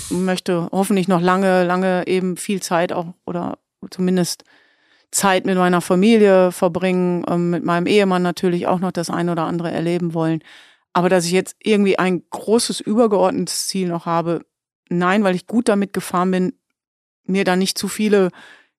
[0.09, 3.59] Möchte hoffentlich noch lange, lange eben viel Zeit auch oder
[3.89, 4.43] zumindest
[5.11, 9.43] Zeit mit meiner Familie verbringen, ähm, mit meinem Ehemann natürlich auch noch das eine oder
[9.43, 10.41] andere erleben wollen.
[10.93, 14.45] Aber dass ich jetzt irgendwie ein großes übergeordnetes Ziel noch habe,
[14.89, 16.53] nein, weil ich gut damit gefahren bin,
[17.23, 18.29] mir da nicht zu viele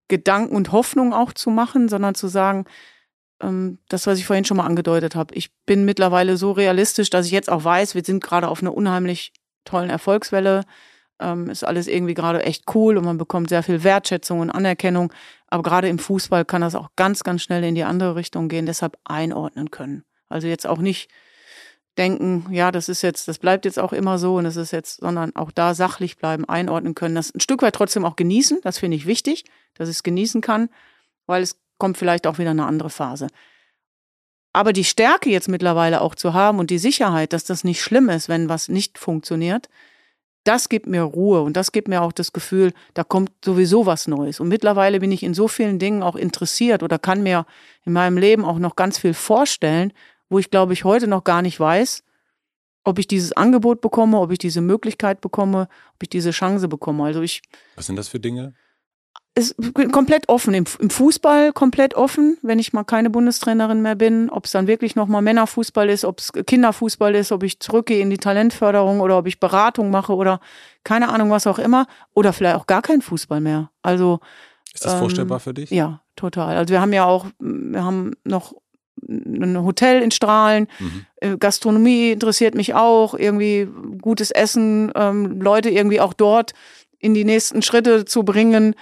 [0.09, 2.67] Gedanken und Hoffnungen auch zu machen, sondern zu sagen,
[3.89, 5.35] das, was ich vorhin schon mal angedeutet habe.
[5.35, 8.75] Ich bin mittlerweile so realistisch, dass ich jetzt auch weiß, wir sind gerade auf einer
[8.75, 9.33] unheimlich
[9.65, 10.63] tollen Erfolgswelle.
[11.21, 15.13] Ähm, ist alles irgendwie gerade echt cool und man bekommt sehr viel Wertschätzung und Anerkennung.
[15.49, 18.67] Aber gerade im Fußball kann das auch ganz, ganz schnell in die andere Richtung gehen,
[18.67, 20.05] deshalb einordnen können.
[20.29, 21.11] Also jetzt auch nicht
[21.99, 25.01] denken, ja, das ist jetzt, das bleibt jetzt auch immer so und es ist jetzt,
[25.01, 28.61] sondern auch da sachlich bleiben, einordnen können, das ein Stück weit trotzdem auch genießen.
[28.63, 29.45] Das finde ich wichtig,
[29.75, 30.71] dass ich es genießen kann,
[31.27, 33.27] weil es kommt vielleicht auch wieder eine andere Phase.
[34.53, 38.09] Aber die Stärke jetzt mittlerweile auch zu haben und die Sicherheit, dass das nicht schlimm
[38.09, 39.69] ist, wenn was nicht funktioniert,
[40.45, 44.07] das gibt mir Ruhe und das gibt mir auch das Gefühl, da kommt sowieso was
[44.07, 44.39] Neues.
[44.39, 47.47] Und mittlerweile bin ich in so vielen Dingen auch interessiert oder kann mir
[47.85, 49.93] in meinem Leben auch noch ganz viel vorstellen,
[50.29, 52.05] wo ich glaube ich heute noch gar nicht weiß,
[52.85, 57.03] ob ich dieses Angebot bekomme, ob ich diese Möglichkeit bekomme, ob ich diese Chance bekomme.
[57.03, 57.43] Also ich.
[57.75, 58.55] Was sind das für Dinge?
[59.35, 59.57] Ist
[59.93, 60.53] komplett offen.
[60.53, 64.67] Im, Im, Fußball komplett offen, wenn ich mal keine Bundestrainerin mehr bin, ob es dann
[64.67, 69.17] wirklich nochmal Männerfußball ist, ob es Kinderfußball ist, ob ich zurückgehe in die Talentförderung oder
[69.19, 70.41] ob ich Beratung mache oder
[70.85, 71.87] keine Ahnung, was auch immer.
[72.13, 73.71] Oder vielleicht auch gar kein Fußball mehr.
[73.81, 74.21] Also
[74.75, 75.71] Ist das ähm, vorstellbar für dich?
[75.71, 76.57] Ja, total.
[76.57, 78.55] Also wir haben ja auch, wir haben noch
[79.09, 81.07] ein Hotel in Strahlen, mhm.
[81.17, 83.69] Äh, Gastronomie interessiert mich auch, irgendwie
[84.01, 86.53] gutes Essen, ähm, Leute irgendwie auch dort
[86.99, 88.75] in die nächsten Schritte zu bringen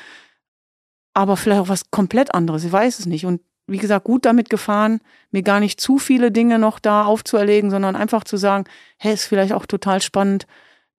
[1.15, 2.65] aber vielleicht auch was komplett anderes.
[2.65, 3.27] Ich weiß es nicht.
[3.27, 5.01] Und wie gesagt, gut damit gefahren,
[5.31, 8.65] mir gar nicht zu viele Dinge noch da aufzuerlegen, sondern einfach zu sagen,
[8.99, 10.47] hey, ist vielleicht auch total spannend,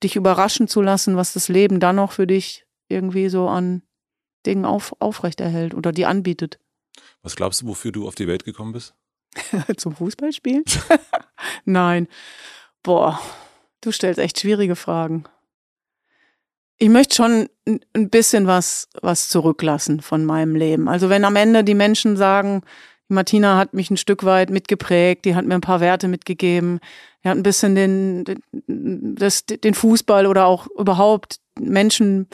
[0.04, 3.84] dich überraschen zu lassen, was das Leben dann noch für dich irgendwie so an
[4.46, 6.60] Dingen auf, aufrechterhält oder dir anbietet.
[7.22, 8.96] Was glaubst du, wofür du auf die Welt gekommen bist?
[9.78, 10.64] Zum Fußballspielen?
[11.66, 12.08] Nein.
[12.84, 13.22] Boah,
[13.82, 15.26] du stellst echt schwierige Fragen
[16.82, 20.90] ich möchte schon ein bisschen was, was zurücklassen von meinem Leben.
[20.90, 22.64] Also wenn am Ende die Menschen sagen,
[23.08, 26.80] Martina hat mich ein Stück weit mitgeprägt, die hat mir ein paar Werte mitgegeben,
[27.24, 32.28] die hat ein bisschen den, den, das, den Fußball oder auch überhaupt Menschen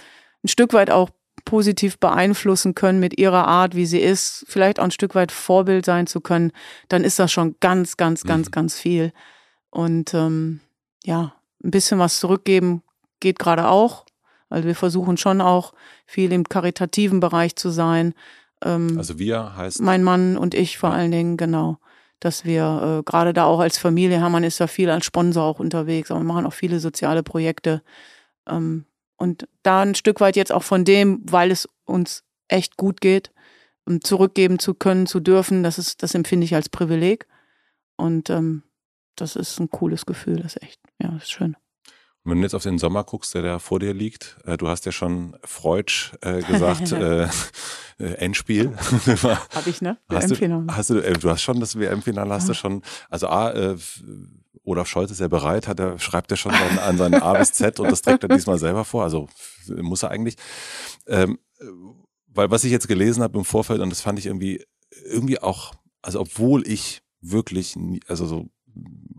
[0.45, 1.09] ein Stück weit auch
[1.43, 5.85] positiv beeinflussen können mit ihrer Art, wie sie ist, vielleicht auch ein Stück weit Vorbild
[5.85, 6.53] sein zu können,
[6.87, 8.51] dann ist das schon ganz, ganz, ganz, mhm.
[8.51, 9.11] ganz viel.
[9.71, 10.61] Und ähm,
[11.03, 12.81] ja, ein bisschen was zurückgeben
[13.19, 14.06] geht gerade auch.
[14.49, 15.73] Also wir versuchen schon auch
[16.05, 18.13] viel im karitativen Bereich zu sein.
[18.63, 20.95] Ähm, also wir heißt mein Mann und ich vor ja.
[20.95, 21.77] allen Dingen genau,
[22.19, 25.59] dass wir äh, gerade da auch als Familie, Hermann ist ja viel als Sponsor auch
[25.59, 27.83] unterwegs, aber wir machen auch viele soziale Projekte
[28.47, 28.85] ähm,
[29.17, 33.31] und da ein Stück weit jetzt auch von dem, weil es uns echt gut geht,
[33.85, 37.27] um zurückgeben zu können, zu dürfen, das ist, das empfinde ich als Privileg
[37.97, 38.63] und ähm,
[39.15, 41.57] das ist ein cooles Gefühl, das ist echt, ja, das ist schön.
[42.27, 44.85] Wenn du jetzt auf den Sommer guckst, der da vor dir liegt, äh, du hast
[44.85, 47.23] ja schon Freudsch äh, gesagt, äh,
[47.99, 48.75] äh, Endspiel.
[48.75, 49.97] Habe ich, ne?
[50.09, 52.49] Hast du, hast du, äh, du hast schon das WM-Finale, hast ja.
[52.49, 53.77] du schon, also A, äh,
[54.63, 57.53] Olaf Scholz ist ja bereit, hat er, schreibt er schon dann an seinen A bis
[57.53, 59.29] Z und das trägt er diesmal selber vor, also
[59.77, 60.35] muss er eigentlich.
[61.07, 61.39] Ähm,
[62.27, 64.65] weil was ich jetzt gelesen habe im Vorfeld und das fand ich irgendwie,
[65.05, 67.75] irgendwie auch, also obwohl ich wirklich,
[68.07, 68.49] also so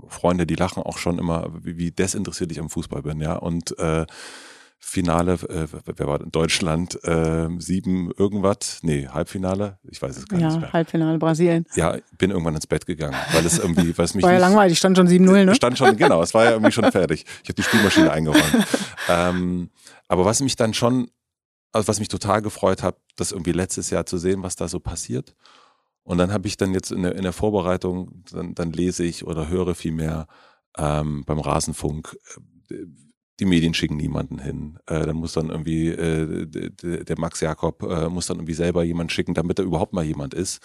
[0.09, 3.35] Freunde, die lachen auch schon immer, wie, wie desinteressiert ich am Fußball bin, ja.
[3.35, 4.07] Und äh,
[4.81, 5.67] Finale, äh,
[5.97, 7.03] wer war in Deutschland?
[7.05, 8.79] Äh, sieben irgendwas?
[8.83, 9.79] Nee, Halbfinale?
[9.83, 10.73] Ich weiß es gar ja, nicht mehr.
[10.73, 11.67] Halbfinale Brasilien.
[11.75, 14.79] Ja, bin irgendwann ins Bett gegangen, weil es irgendwie, weil es mich War ja langweilig,
[14.79, 15.55] stand schon 7-0, ne?
[15.55, 17.27] Stand schon, genau, es war ja irgendwie schon fertig.
[17.43, 18.67] Ich habe die Spülmaschine eingeräumt.
[19.09, 19.71] ähm,
[20.07, 21.11] aber was mich dann schon,
[21.73, 24.79] also was mich total gefreut hat, das irgendwie letztes Jahr zu sehen, was da so
[24.79, 25.35] passiert.
[26.09, 29.27] Und dann habe ich dann jetzt in der, in der Vorbereitung, dann, dann lese ich
[29.27, 30.27] oder höre viel mehr
[30.79, 32.17] ähm, beim Rasenfunk,
[32.71, 32.87] äh,
[33.39, 34.79] die Medien schicken niemanden hin.
[34.87, 36.47] Äh, dann muss dann irgendwie äh,
[37.05, 40.33] der Max Jakob äh, muss dann irgendwie selber jemand schicken, damit da überhaupt mal jemand
[40.33, 40.63] ist.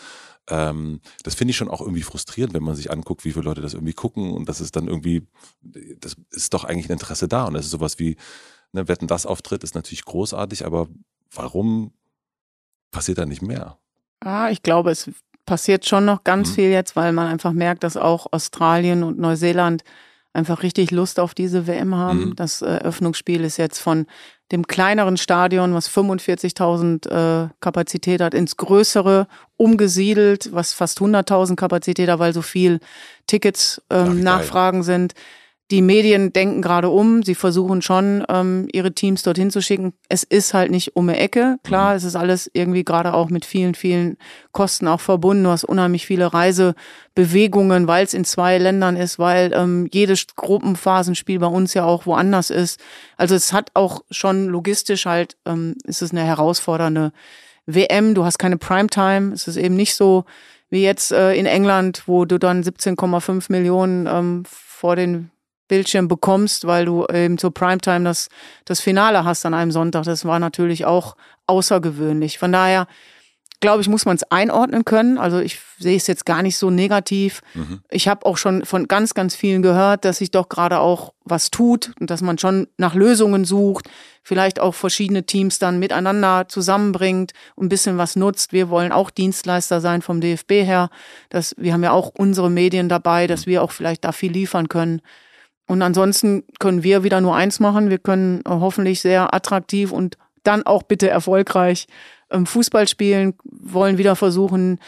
[0.49, 3.59] Ähm, das finde ich schon auch irgendwie frustrierend, wenn man sich anguckt, wie viele Leute
[3.59, 5.27] das irgendwie gucken und das ist dann irgendwie,
[5.61, 8.15] das ist doch eigentlich ein Interesse da und das ist sowas wie,
[8.71, 10.87] ne, Wetten das Auftritt ist natürlich großartig, aber
[11.35, 11.91] warum
[12.91, 13.77] passiert da nicht mehr?
[14.21, 15.11] Ah, ich glaube, es
[15.45, 16.53] passiert schon noch ganz mhm.
[16.53, 19.83] viel jetzt, weil man einfach merkt, dass auch Australien und Neuseeland
[20.33, 22.29] einfach richtig Lust auf diese WM haben.
[22.29, 22.35] Mhm.
[22.35, 24.07] Das Eröffnungsspiel ist jetzt von
[24.51, 27.09] dem kleineren Stadion, was 45.000
[27.45, 32.79] äh, Kapazität hat, ins größere umgesiedelt, was fast 100.000 Kapazität hat, weil so viel
[33.27, 35.13] Tickets ähm, Nachfragen sind.
[35.73, 39.93] Die Medien denken gerade um, sie versuchen schon, ähm, ihre Teams dorthin zu schicken.
[40.07, 41.57] Es ist halt nicht um die Ecke.
[41.63, 41.97] Klar, mhm.
[41.97, 44.17] es ist alles irgendwie gerade auch mit vielen, vielen
[44.51, 45.45] Kosten auch verbunden.
[45.45, 51.39] Du hast unheimlich viele Reisebewegungen, weil es in zwei Ländern ist, weil ähm, jedes Gruppenphasenspiel
[51.39, 52.79] bei uns ja auch woanders ist.
[53.17, 57.13] Also es hat auch schon logistisch halt, ähm, ist es eine herausfordernde
[57.65, 58.13] WM.
[58.13, 59.33] Du hast keine Primetime.
[59.33, 60.25] Es ist eben nicht so
[60.69, 65.31] wie jetzt äh, in England, wo du dann 17,5 Millionen ähm, vor den
[65.67, 68.29] Bildschirm bekommst, weil du eben zur Primetime das,
[68.65, 70.03] das Finale hast an einem Sonntag.
[70.03, 71.15] Das war natürlich auch
[71.47, 72.37] außergewöhnlich.
[72.37, 72.87] Von daher,
[73.59, 75.17] glaube ich, muss man es einordnen können.
[75.17, 77.41] Also ich sehe es jetzt gar nicht so negativ.
[77.53, 77.81] Mhm.
[77.89, 81.49] Ich habe auch schon von ganz, ganz vielen gehört, dass sich doch gerade auch was
[81.49, 83.89] tut und dass man schon nach Lösungen sucht,
[84.21, 88.51] vielleicht auch verschiedene Teams dann miteinander zusammenbringt und ein bisschen was nutzt.
[88.51, 90.89] Wir wollen auch Dienstleister sein vom DFB her.
[91.29, 93.51] Dass, wir haben ja auch unsere Medien dabei, dass mhm.
[93.51, 95.01] wir auch vielleicht da viel liefern können.
[95.73, 97.89] Und ansonsten können wir wieder nur eins machen.
[97.89, 101.87] Wir können äh, hoffentlich sehr attraktiv und dann auch bitte erfolgreich
[102.29, 104.79] ähm, Fußball spielen, wollen wieder versuchen,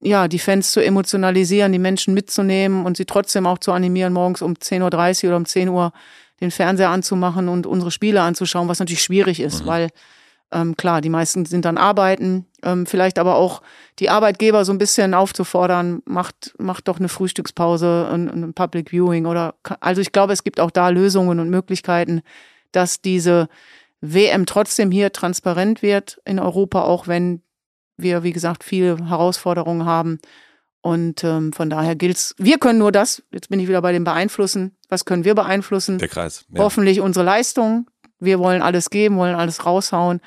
[0.00, 4.40] ja, die Fans zu emotionalisieren, die Menschen mitzunehmen und sie trotzdem auch zu animieren, morgens
[4.40, 5.92] um 10.30 Uhr oder um 10 Uhr
[6.40, 9.66] den Fernseher anzumachen und unsere Spiele anzuschauen, was natürlich schwierig ist, mhm.
[9.66, 9.88] weil
[10.52, 13.62] ähm, klar, die meisten sind dann arbeiten, ähm, vielleicht aber auch
[13.98, 19.26] die Arbeitgeber so ein bisschen aufzufordern, macht, macht doch eine Frühstückspause, ein, ein Public Viewing
[19.26, 22.22] oder, also ich glaube, es gibt auch da Lösungen und Möglichkeiten,
[22.72, 23.48] dass diese
[24.00, 27.42] WM trotzdem hier transparent wird in Europa, auch wenn
[27.96, 30.18] wir, wie gesagt, viele Herausforderungen haben.
[30.82, 32.34] Und ähm, von daher gilt's.
[32.38, 33.22] Wir können nur das.
[33.32, 34.76] Jetzt bin ich wieder bei dem Beeinflussen.
[34.88, 35.98] Was können wir beeinflussen?
[35.98, 36.46] Der Kreis.
[36.50, 36.62] Ja.
[36.62, 40.20] Hoffentlich unsere Leistung, wir wollen alles geben, wollen alles raushauen.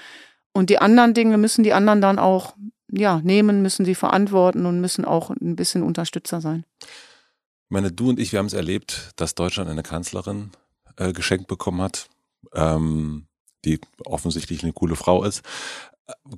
[0.54, 2.56] Und die anderen Dinge müssen die anderen dann auch
[2.92, 6.64] ja, nehmen, müssen sie verantworten und müssen auch ein bisschen Unterstützer sein.
[6.82, 10.52] Ich meine, du und ich, wir haben es erlebt, dass Deutschland eine Kanzlerin
[10.98, 12.08] äh, geschenkt bekommen hat,
[12.54, 13.26] ähm,
[13.66, 15.44] die offensichtlich eine coole Frau ist.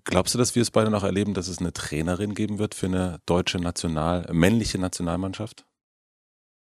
[0.05, 2.85] Glaubst du, dass wir es beide noch erleben, dass es eine Trainerin geben wird für
[2.85, 5.65] eine deutsche National, männliche Nationalmannschaft?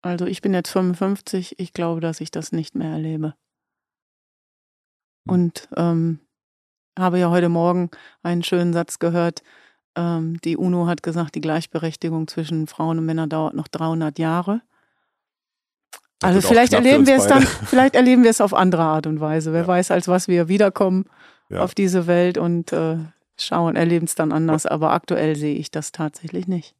[0.02, 3.34] Also ich bin jetzt 55, ich glaube, dass ich das nicht mehr erlebe.
[5.28, 6.20] Und ähm,
[6.97, 7.89] habe ja heute Morgen
[8.23, 9.43] einen schönen Satz gehört.
[9.95, 14.61] Ähm, die UNO hat gesagt, die Gleichberechtigung zwischen Frauen und Männern dauert noch 300 Jahre.
[16.19, 19.19] Das also vielleicht erleben wir es dann, vielleicht erleben wir es auf andere Art und
[19.19, 19.53] Weise.
[19.53, 19.67] Wer ja.
[19.67, 21.05] weiß, als was wir wiederkommen
[21.49, 21.61] ja.
[21.61, 22.97] auf diese Welt und äh,
[23.38, 24.65] schauen, erleben es dann anders.
[24.65, 26.76] Aber aktuell sehe ich das tatsächlich nicht.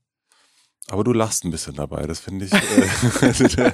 [0.90, 2.54] Aber du lachst ein bisschen dabei, das finde ich.
[2.54, 2.88] Äh,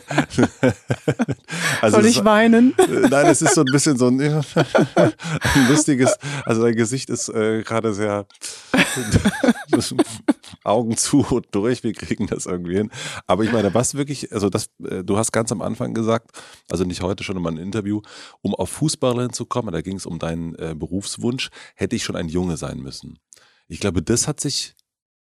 [1.81, 2.73] also Soll ich es, weinen?
[2.77, 4.43] Äh, nein, es ist so ein bisschen so ein, ein
[5.67, 8.25] lustiges, also dein Gesicht ist äh, gerade sehr
[10.63, 12.91] Augen zu und durch, wir kriegen das irgendwie hin.
[13.27, 16.31] Aber ich meine, was wirklich, also das, äh, du hast ganz am Anfang gesagt,
[16.69, 18.01] also nicht heute schon in meinem Interview,
[18.41, 22.15] um auf Fußballerin zu kommen, da ging es um deinen äh, Berufswunsch, hätte ich schon
[22.15, 23.19] ein Junge sein müssen.
[23.67, 24.75] Ich glaube, das hat sich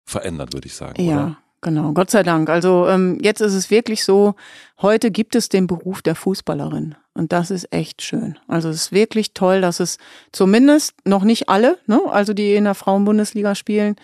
[0.06, 1.02] verändert, würde ich sagen.
[1.04, 1.14] Ja.
[1.14, 1.38] Oder?
[1.66, 2.48] Genau, Gott sei Dank.
[2.52, 4.36] Also ähm, jetzt ist es wirklich so,
[4.84, 6.94] heute gibt es den Beruf der Fußballerin.
[7.16, 8.38] Und das ist echt schön.
[8.48, 9.98] Also es ist wirklich toll, dass es
[10.32, 13.96] zumindest noch nicht alle, ne, also die in der Frauenbundesliga spielen,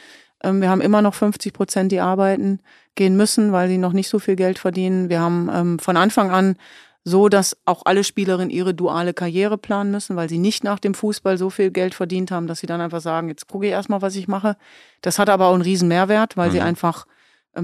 [0.43, 2.61] ähm, wir haben immer noch 50 Prozent, die arbeiten
[2.95, 5.09] gehen müssen, weil sie noch nicht so viel Geld verdienen.
[5.09, 6.55] Wir haben ähm, von Anfang an
[7.03, 10.95] so, dass auch alle Spielerinnen ihre duale Karriere planen müssen, weil sie nicht nach dem
[10.95, 14.01] Fußball so viel Geld verdient haben, dass sie dann einfach sagen, jetzt gucke ich erstmal,
[14.01, 14.57] was ich mache.
[15.01, 16.53] Das hat aber auch einen riesen Mehrwert, weil mhm.
[16.53, 17.05] sie einfach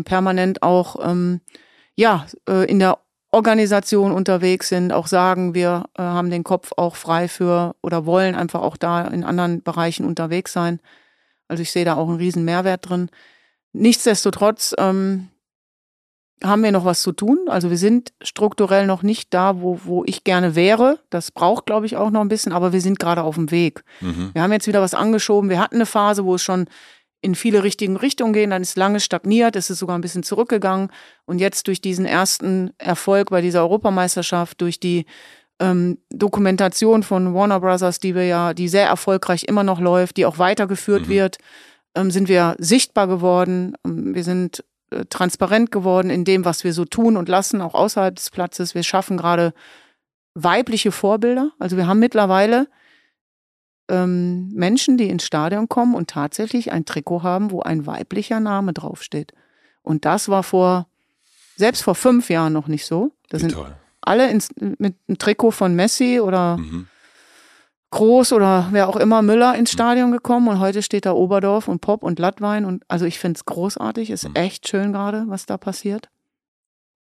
[0.03, 1.41] permanent auch ähm,
[1.95, 2.99] ja äh, in der
[3.31, 8.35] Organisation unterwegs sind, auch sagen, wir äh, haben den Kopf auch frei für oder wollen
[8.35, 10.79] einfach auch da in anderen Bereichen unterwegs sein.
[11.47, 13.09] Also ich sehe da auch einen riesen Mehrwert drin.
[13.73, 15.29] Nichtsdestotrotz ähm,
[16.43, 17.39] haben wir noch was zu tun.
[17.47, 20.99] Also wir sind strukturell noch nicht da, wo, wo ich gerne wäre.
[21.09, 23.83] Das braucht, glaube ich, auch noch ein bisschen, aber wir sind gerade auf dem Weg.
[24.01, 24.31] Mhm.
[24.33, 25.49] Wir haben jetzt wieder was angeschoben.
[25.49, 26.67] Wir hatten eine Phase, wo es schon
[27.21, 30.91] in viele richtigen Richtungen ging, dann ist lange stagniert, es ist sogar ein bisschen zurückgegangen.
[31.25, 35.05] Und jetzt durch diesen ersten Erfolg bei dieser Europameisterschaft, durch die
[35.59, 40.25] ähm, Dokumentation von Warner Brothers, die wir ja, die sehr erfolgreich immer noch läuft, die
[40.25, 41.09] auch weitergeführt mhm.
[41.09, 41.37] wird,
[41.95, 43.75] ähm, sind wir sichtbar geworden.
[43.85, 47.73] Ähm, wir sind äh, transparent geworden in dem, was wir so tun und lassen, auch
[47.73, 48.75] außerhalb des Platzes.
[48.75, 49.53] Wir schaffen gerade
[50.35, 51.51] weibliche Vorbilder.
[51.57, 52.67] Also wir haben mittlerweile
[53.89, 58.73] ähm, Menschen, die ins Stadion kommen und tatsächlich ein Trikot haben, wo ein weiblicher Name
[58.73, 59.33] draufsteht.
[59.81, 60.87] Und das war vor,
[61.55, 63.11] selbst vor fünf Jahren noch nicht so.
[63.29, 63.73] Das sind toll
[64.07, 66.87] alle ins, mit einem Trikot von Messi oder mhm.
[67.89, 69.77] Groß oder wer auch immer Müller ins mhm.
[69.77, 73.37] Stadion gekommen und heute steht da Oberdorf und Pop und Lattwein und also ich finde
[73.37, 74.35] es großartig, ist mhm.
[74.35, 76.09] echt schön gerade, was da passiert.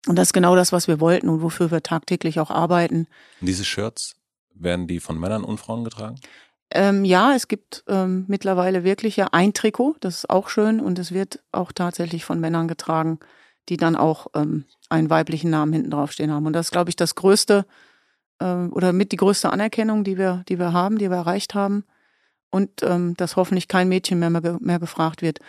[0.07, 3.07] Und das ist genau das, was wir wollten und wofür wir tagtäglich auch arbeiten.
[3.41, 4.15] Und diese Shirts,
[4.53, 6.15] werden die von Männern und Frauen getragen?
[6.71, 10.97] Ähm, ja, es gibt ähm, mittlerweile wirklich ja ein Trikot, das ist auch schön und
[10.99, 13.19] es wird auch tatsächlich von Männern getragen
[13.69, 16.45] die dann auch ähm, einen weiblichen Namen hinten draufstehen haben.
[16.45, 17.65] Und das ist, glaube ich, das größte
[18.39, 21.83] ähm, oder mit die größte Anerkennung, die wir, die wir haben, die wir erreicht haben.
[22.51, 25.39] Und ähm, dass hoffentlich kein Mädchen mehr, mehr, mehr gefragt wird,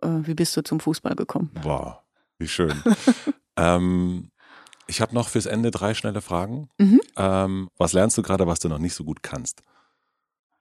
[0.00, 1.50] äh, wie bist du zum Fußball gekommen?
[1.62, 1.98] Wow,
[2.38, 2.74] wie schön.
[3.56, 4.30] ähm,
[4.86, 6.68] ich habe noch fürs Ende drei schnelle Fragen.
[6.76, 7.00] Mhm.
[7.78, 9.62] Was lernst du gerade, was du noch nicht so gut kannst?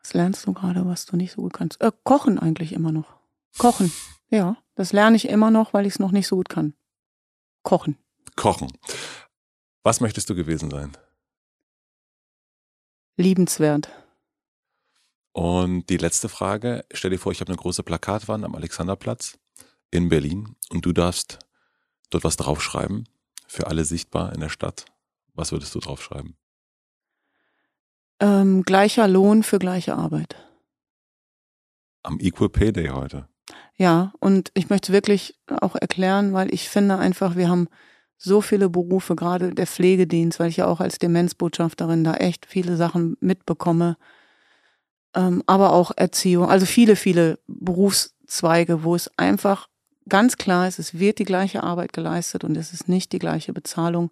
[0.02, 1.82] Was lernst du gerade, was du nicht so gut kannst?
[1.82, 3.14] Äh, kochen eigentlich immer noch.
[3.58, 3.92] Kochen,
[4.30, 4.58] ja.
[4.76, 6.74] Das lerne ich immer noch, weil ich es noch nicht so gut kann.
[7.64, 7.98] Kochen.
[8.36, 8.72] Kochen.
[9.84, 10.92] Was möchtest du gewesen sein?
[13.18, 13.90] Liebenswert.
[15.34, 19.38] Und die letzte Frage, stell dir vor, ich habe eine große Plakatwand am Alexanderplatz
[19.92, 21.40] in Berlin und du darfst
[22.10, 23.08] dort was draufschreiben,
[23.48, 24.86] für alle sichtbar in der Stadt.
[25.34, 26.36] Was würdest du draufschreiben?
[28.22, 30.36] Ähm, gleicher Lohn für gleiche Arbeit.
[32.04, 33.28] Am Equal Pay Day heute.
[33.76, 37.68] Ja, und ich möchte wirklich auch erklären, weil ich finde einfach, wir haben
[38.18, 42.78] so viele Berufe, gerade der Pflegedienst, weil ich ja auch als Demenzbotschafterin da echt viele
[42.78, 43.98] Sachen mitbekomme,
[45.16, 49.68] ähm, aber auch Erziehung, also viele, viele Berufszweige, wo es einfach
[50.08, 53.52] ganz klar ist, es wird die gleiche Arbeit geleistet und es ist nicht die gleiche
[53.52, 54.12] Bezahlung.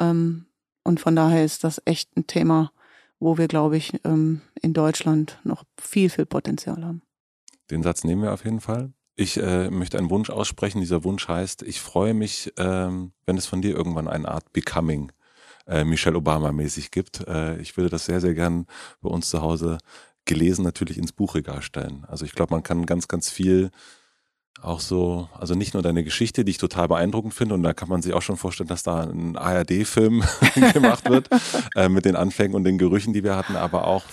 [0.00, 0.46] Ähm,
[0.82, 2.72] und von daher ist das echt ein Thema,
[3.20, 7.02] wo wir, glaube ich, ähm, in Deutschland noch viel, viel Potenzial haben.
[7.70, 8.92] Den Satz nehmen wir auf jeden Fall.
[9.16, 10.80] Ich äh, möchte einen Wunsch aussprechen.
[10.80, 15.12] Dieser Wunsch heißt, ich freue mich, ähm, wenn es von dir irgendwann eine Art Becoming
[15.66, 17.26] äh, Michelle Obama mäßig gibt.
[17.26, 18.66] Äh, ich würde das sehr, sehr gern
[19.00, 19.78] bei uns zu Hause
[20.24, 22.04] gelesen natürlich ins Buchregal stellen.
[22.06, 23.70] Also ich glaube, man kann ganz, ganz viel
[24.62, 27.88] auch so, also nicht nur deine Geschichte, die ich total beeindruckend finde, und da kann
[27.88, 30.22] man sich auch schon vorstellen, dass da ein ARD-Film
[30.72, 31.28] gemacht wird
[31.74, 34.04] äh, mit den Anfängen und den Gerüchen, die wir hatten, aber auch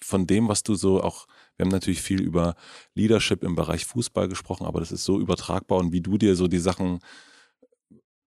[0.00, 2.56] von dem, was du so auch wir haben natürlich viel über
[2.94, 6.48] Leadership im Bereich Fußball gesprochen, aber das ist so übertragbar und wie du dir so
[6.48, 6.98] die Sachen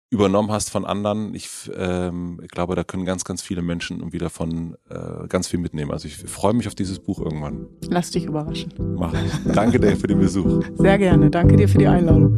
[0.10, 1.36] übernommen hast von anderen.
[1.36, 5.60] Ich, ähm, ich glaube, da können ganz, ganz viele Menschen irgendwie davon äh, ganz viel
[5.60, 5.92] mitnehmen.
[5.92, 7.68] Also ich freue mich auf dieses Buch irgendwann.
[7.90, 8.74] Lass dich überraschen.
[8.98, 9.54] Mach ich.
[9.54, 10.64] Danke dir für den Besuch.
[10.76, 11.30] Sehr gerne.
[11.30, 12.38] Danke dir für die Einladung.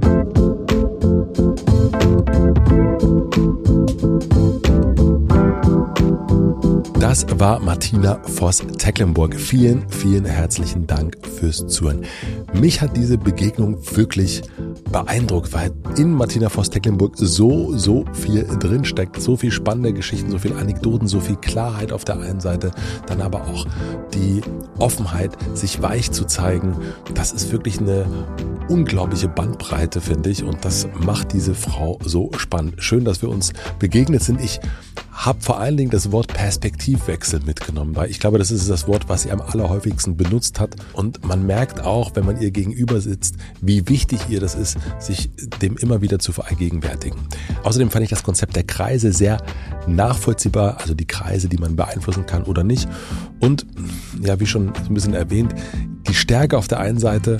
[7.10, 9.34] Das war Martina Voss-Tecklenburg.
[9.34, 12.06] Vielen, vielen herzlichen Dank fürs Zuhören.
[12.54, 14.44] Mich hat diese Begegnung wirklich
[14.92, 19.22] beeindruckt, weil in Martina Voss-Tecklenburg so, so viel drinsteckt.
[19.22, 22.72] So viel spannende Geschichten, so viel Anekdoten, so viel Klarheit auf der einen Seite,
[23.08, 23.66] dann aber auch
[24.14, 24.42] die
[24.78, 26.76] Offenheit, sich weich zu zeigen.
[27.14, 28.06] Das ist wirklich eine
[28.68, 30.44] unglaubliche Bandbreite, finde ich.
[30.44, 32.76] Und das macht diese Frau so spannend.
[32.78, 34.42] Schön, dass wir uns begegnet sind.
[34.42, 34.60] Ich
[35.20, 39.10] habe vor allen Dingen das Wort Perspektivwechsel mitgenommen, weil ich glaube, das ist das Wort,
[39.10, 40.76] was sie am allerhäufigsten benutzt hat.
[40.94, 45.30] Und man merkt auch, wenn man ihr gegenüber sitzt, wie wichtig ihr das ist, sich
[45.62, 47.20] dem immer wieder zu vergegenwärtigen.
[47.64, 49.44] Außerdem fand ich das Konzept der Kreise sehr
[49.88, 52.88] nachvollziehbar, also die Kreise, die man beeinflussen kann oder nicht.
[53.42, 53.66] Und
[54.24, 55.54] ja, wie schon ein bisschen erwähnt,
[56.08, 57.38] die Stärke auf der einen Seite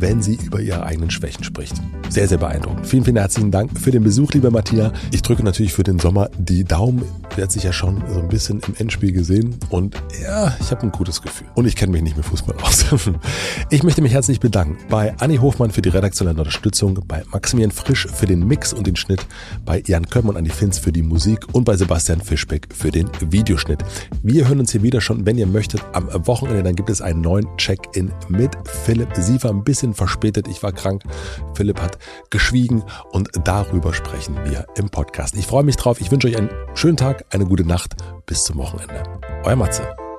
[0.00, 1.74] wenn sie über ihre eigenen Schwächen spricht.
[2.08, 2.86] Sehr, sehr beeindruckend.
[2.86, 4.92] Vielen, vielen herzlichen Dank für den Besuch, lieber Martina.
[5.12, 7.04] Ich drücke natürlich für den Sommer die Daumen.
[7.36, 9.54] Wird sich ja schon so ein bisschen im Endspiel gesehen.
[9.68, 11.46] Und ja, ich habe ein gutes Gefühl.
[11.54, 12.86] Und ich kenne mich nicht mit Fußball aus.
[13.70, 18.08] Ich möchte mich herzlich bedanken bei Anni Hofmann für die redaktionelle Unterstützung, bei Maximilian Frisch
[18.12, 19.24] für den Mix und den Schnitt,
[19.64, 23.08] bei Jan Kömm und Anni Finz für die Musik und bei Sebastian Fischbeck für den
[23.20, 23.84] Videoschnitt.
[24.22, 26.62] Wir hören uns hier wieder schon, wenn ihr möchtet, am Wochenende.
[26.62, 28.50] Dann gibt es einen neuen Check-in mit
[28.84, 29.50] Philipp Siefer.
[29.50, 30.48] Ein bisschen bisschen verspätet.
[30.48, 31.02] Ich war krank.
[31.54, 31.98] Philipp hat
[32.30, 35.36] geschwiegen und darüber sprechen wir im Podcast.
[35.36, 36.00] Ich freue mich drauf.
[36.00, 37.94] Ich wünsche euch einen schönen Tag, eine gute Nacht.
[38.26, 39.02] Bis zum Wochenende.
[39.44, 40.09] Euer Matze.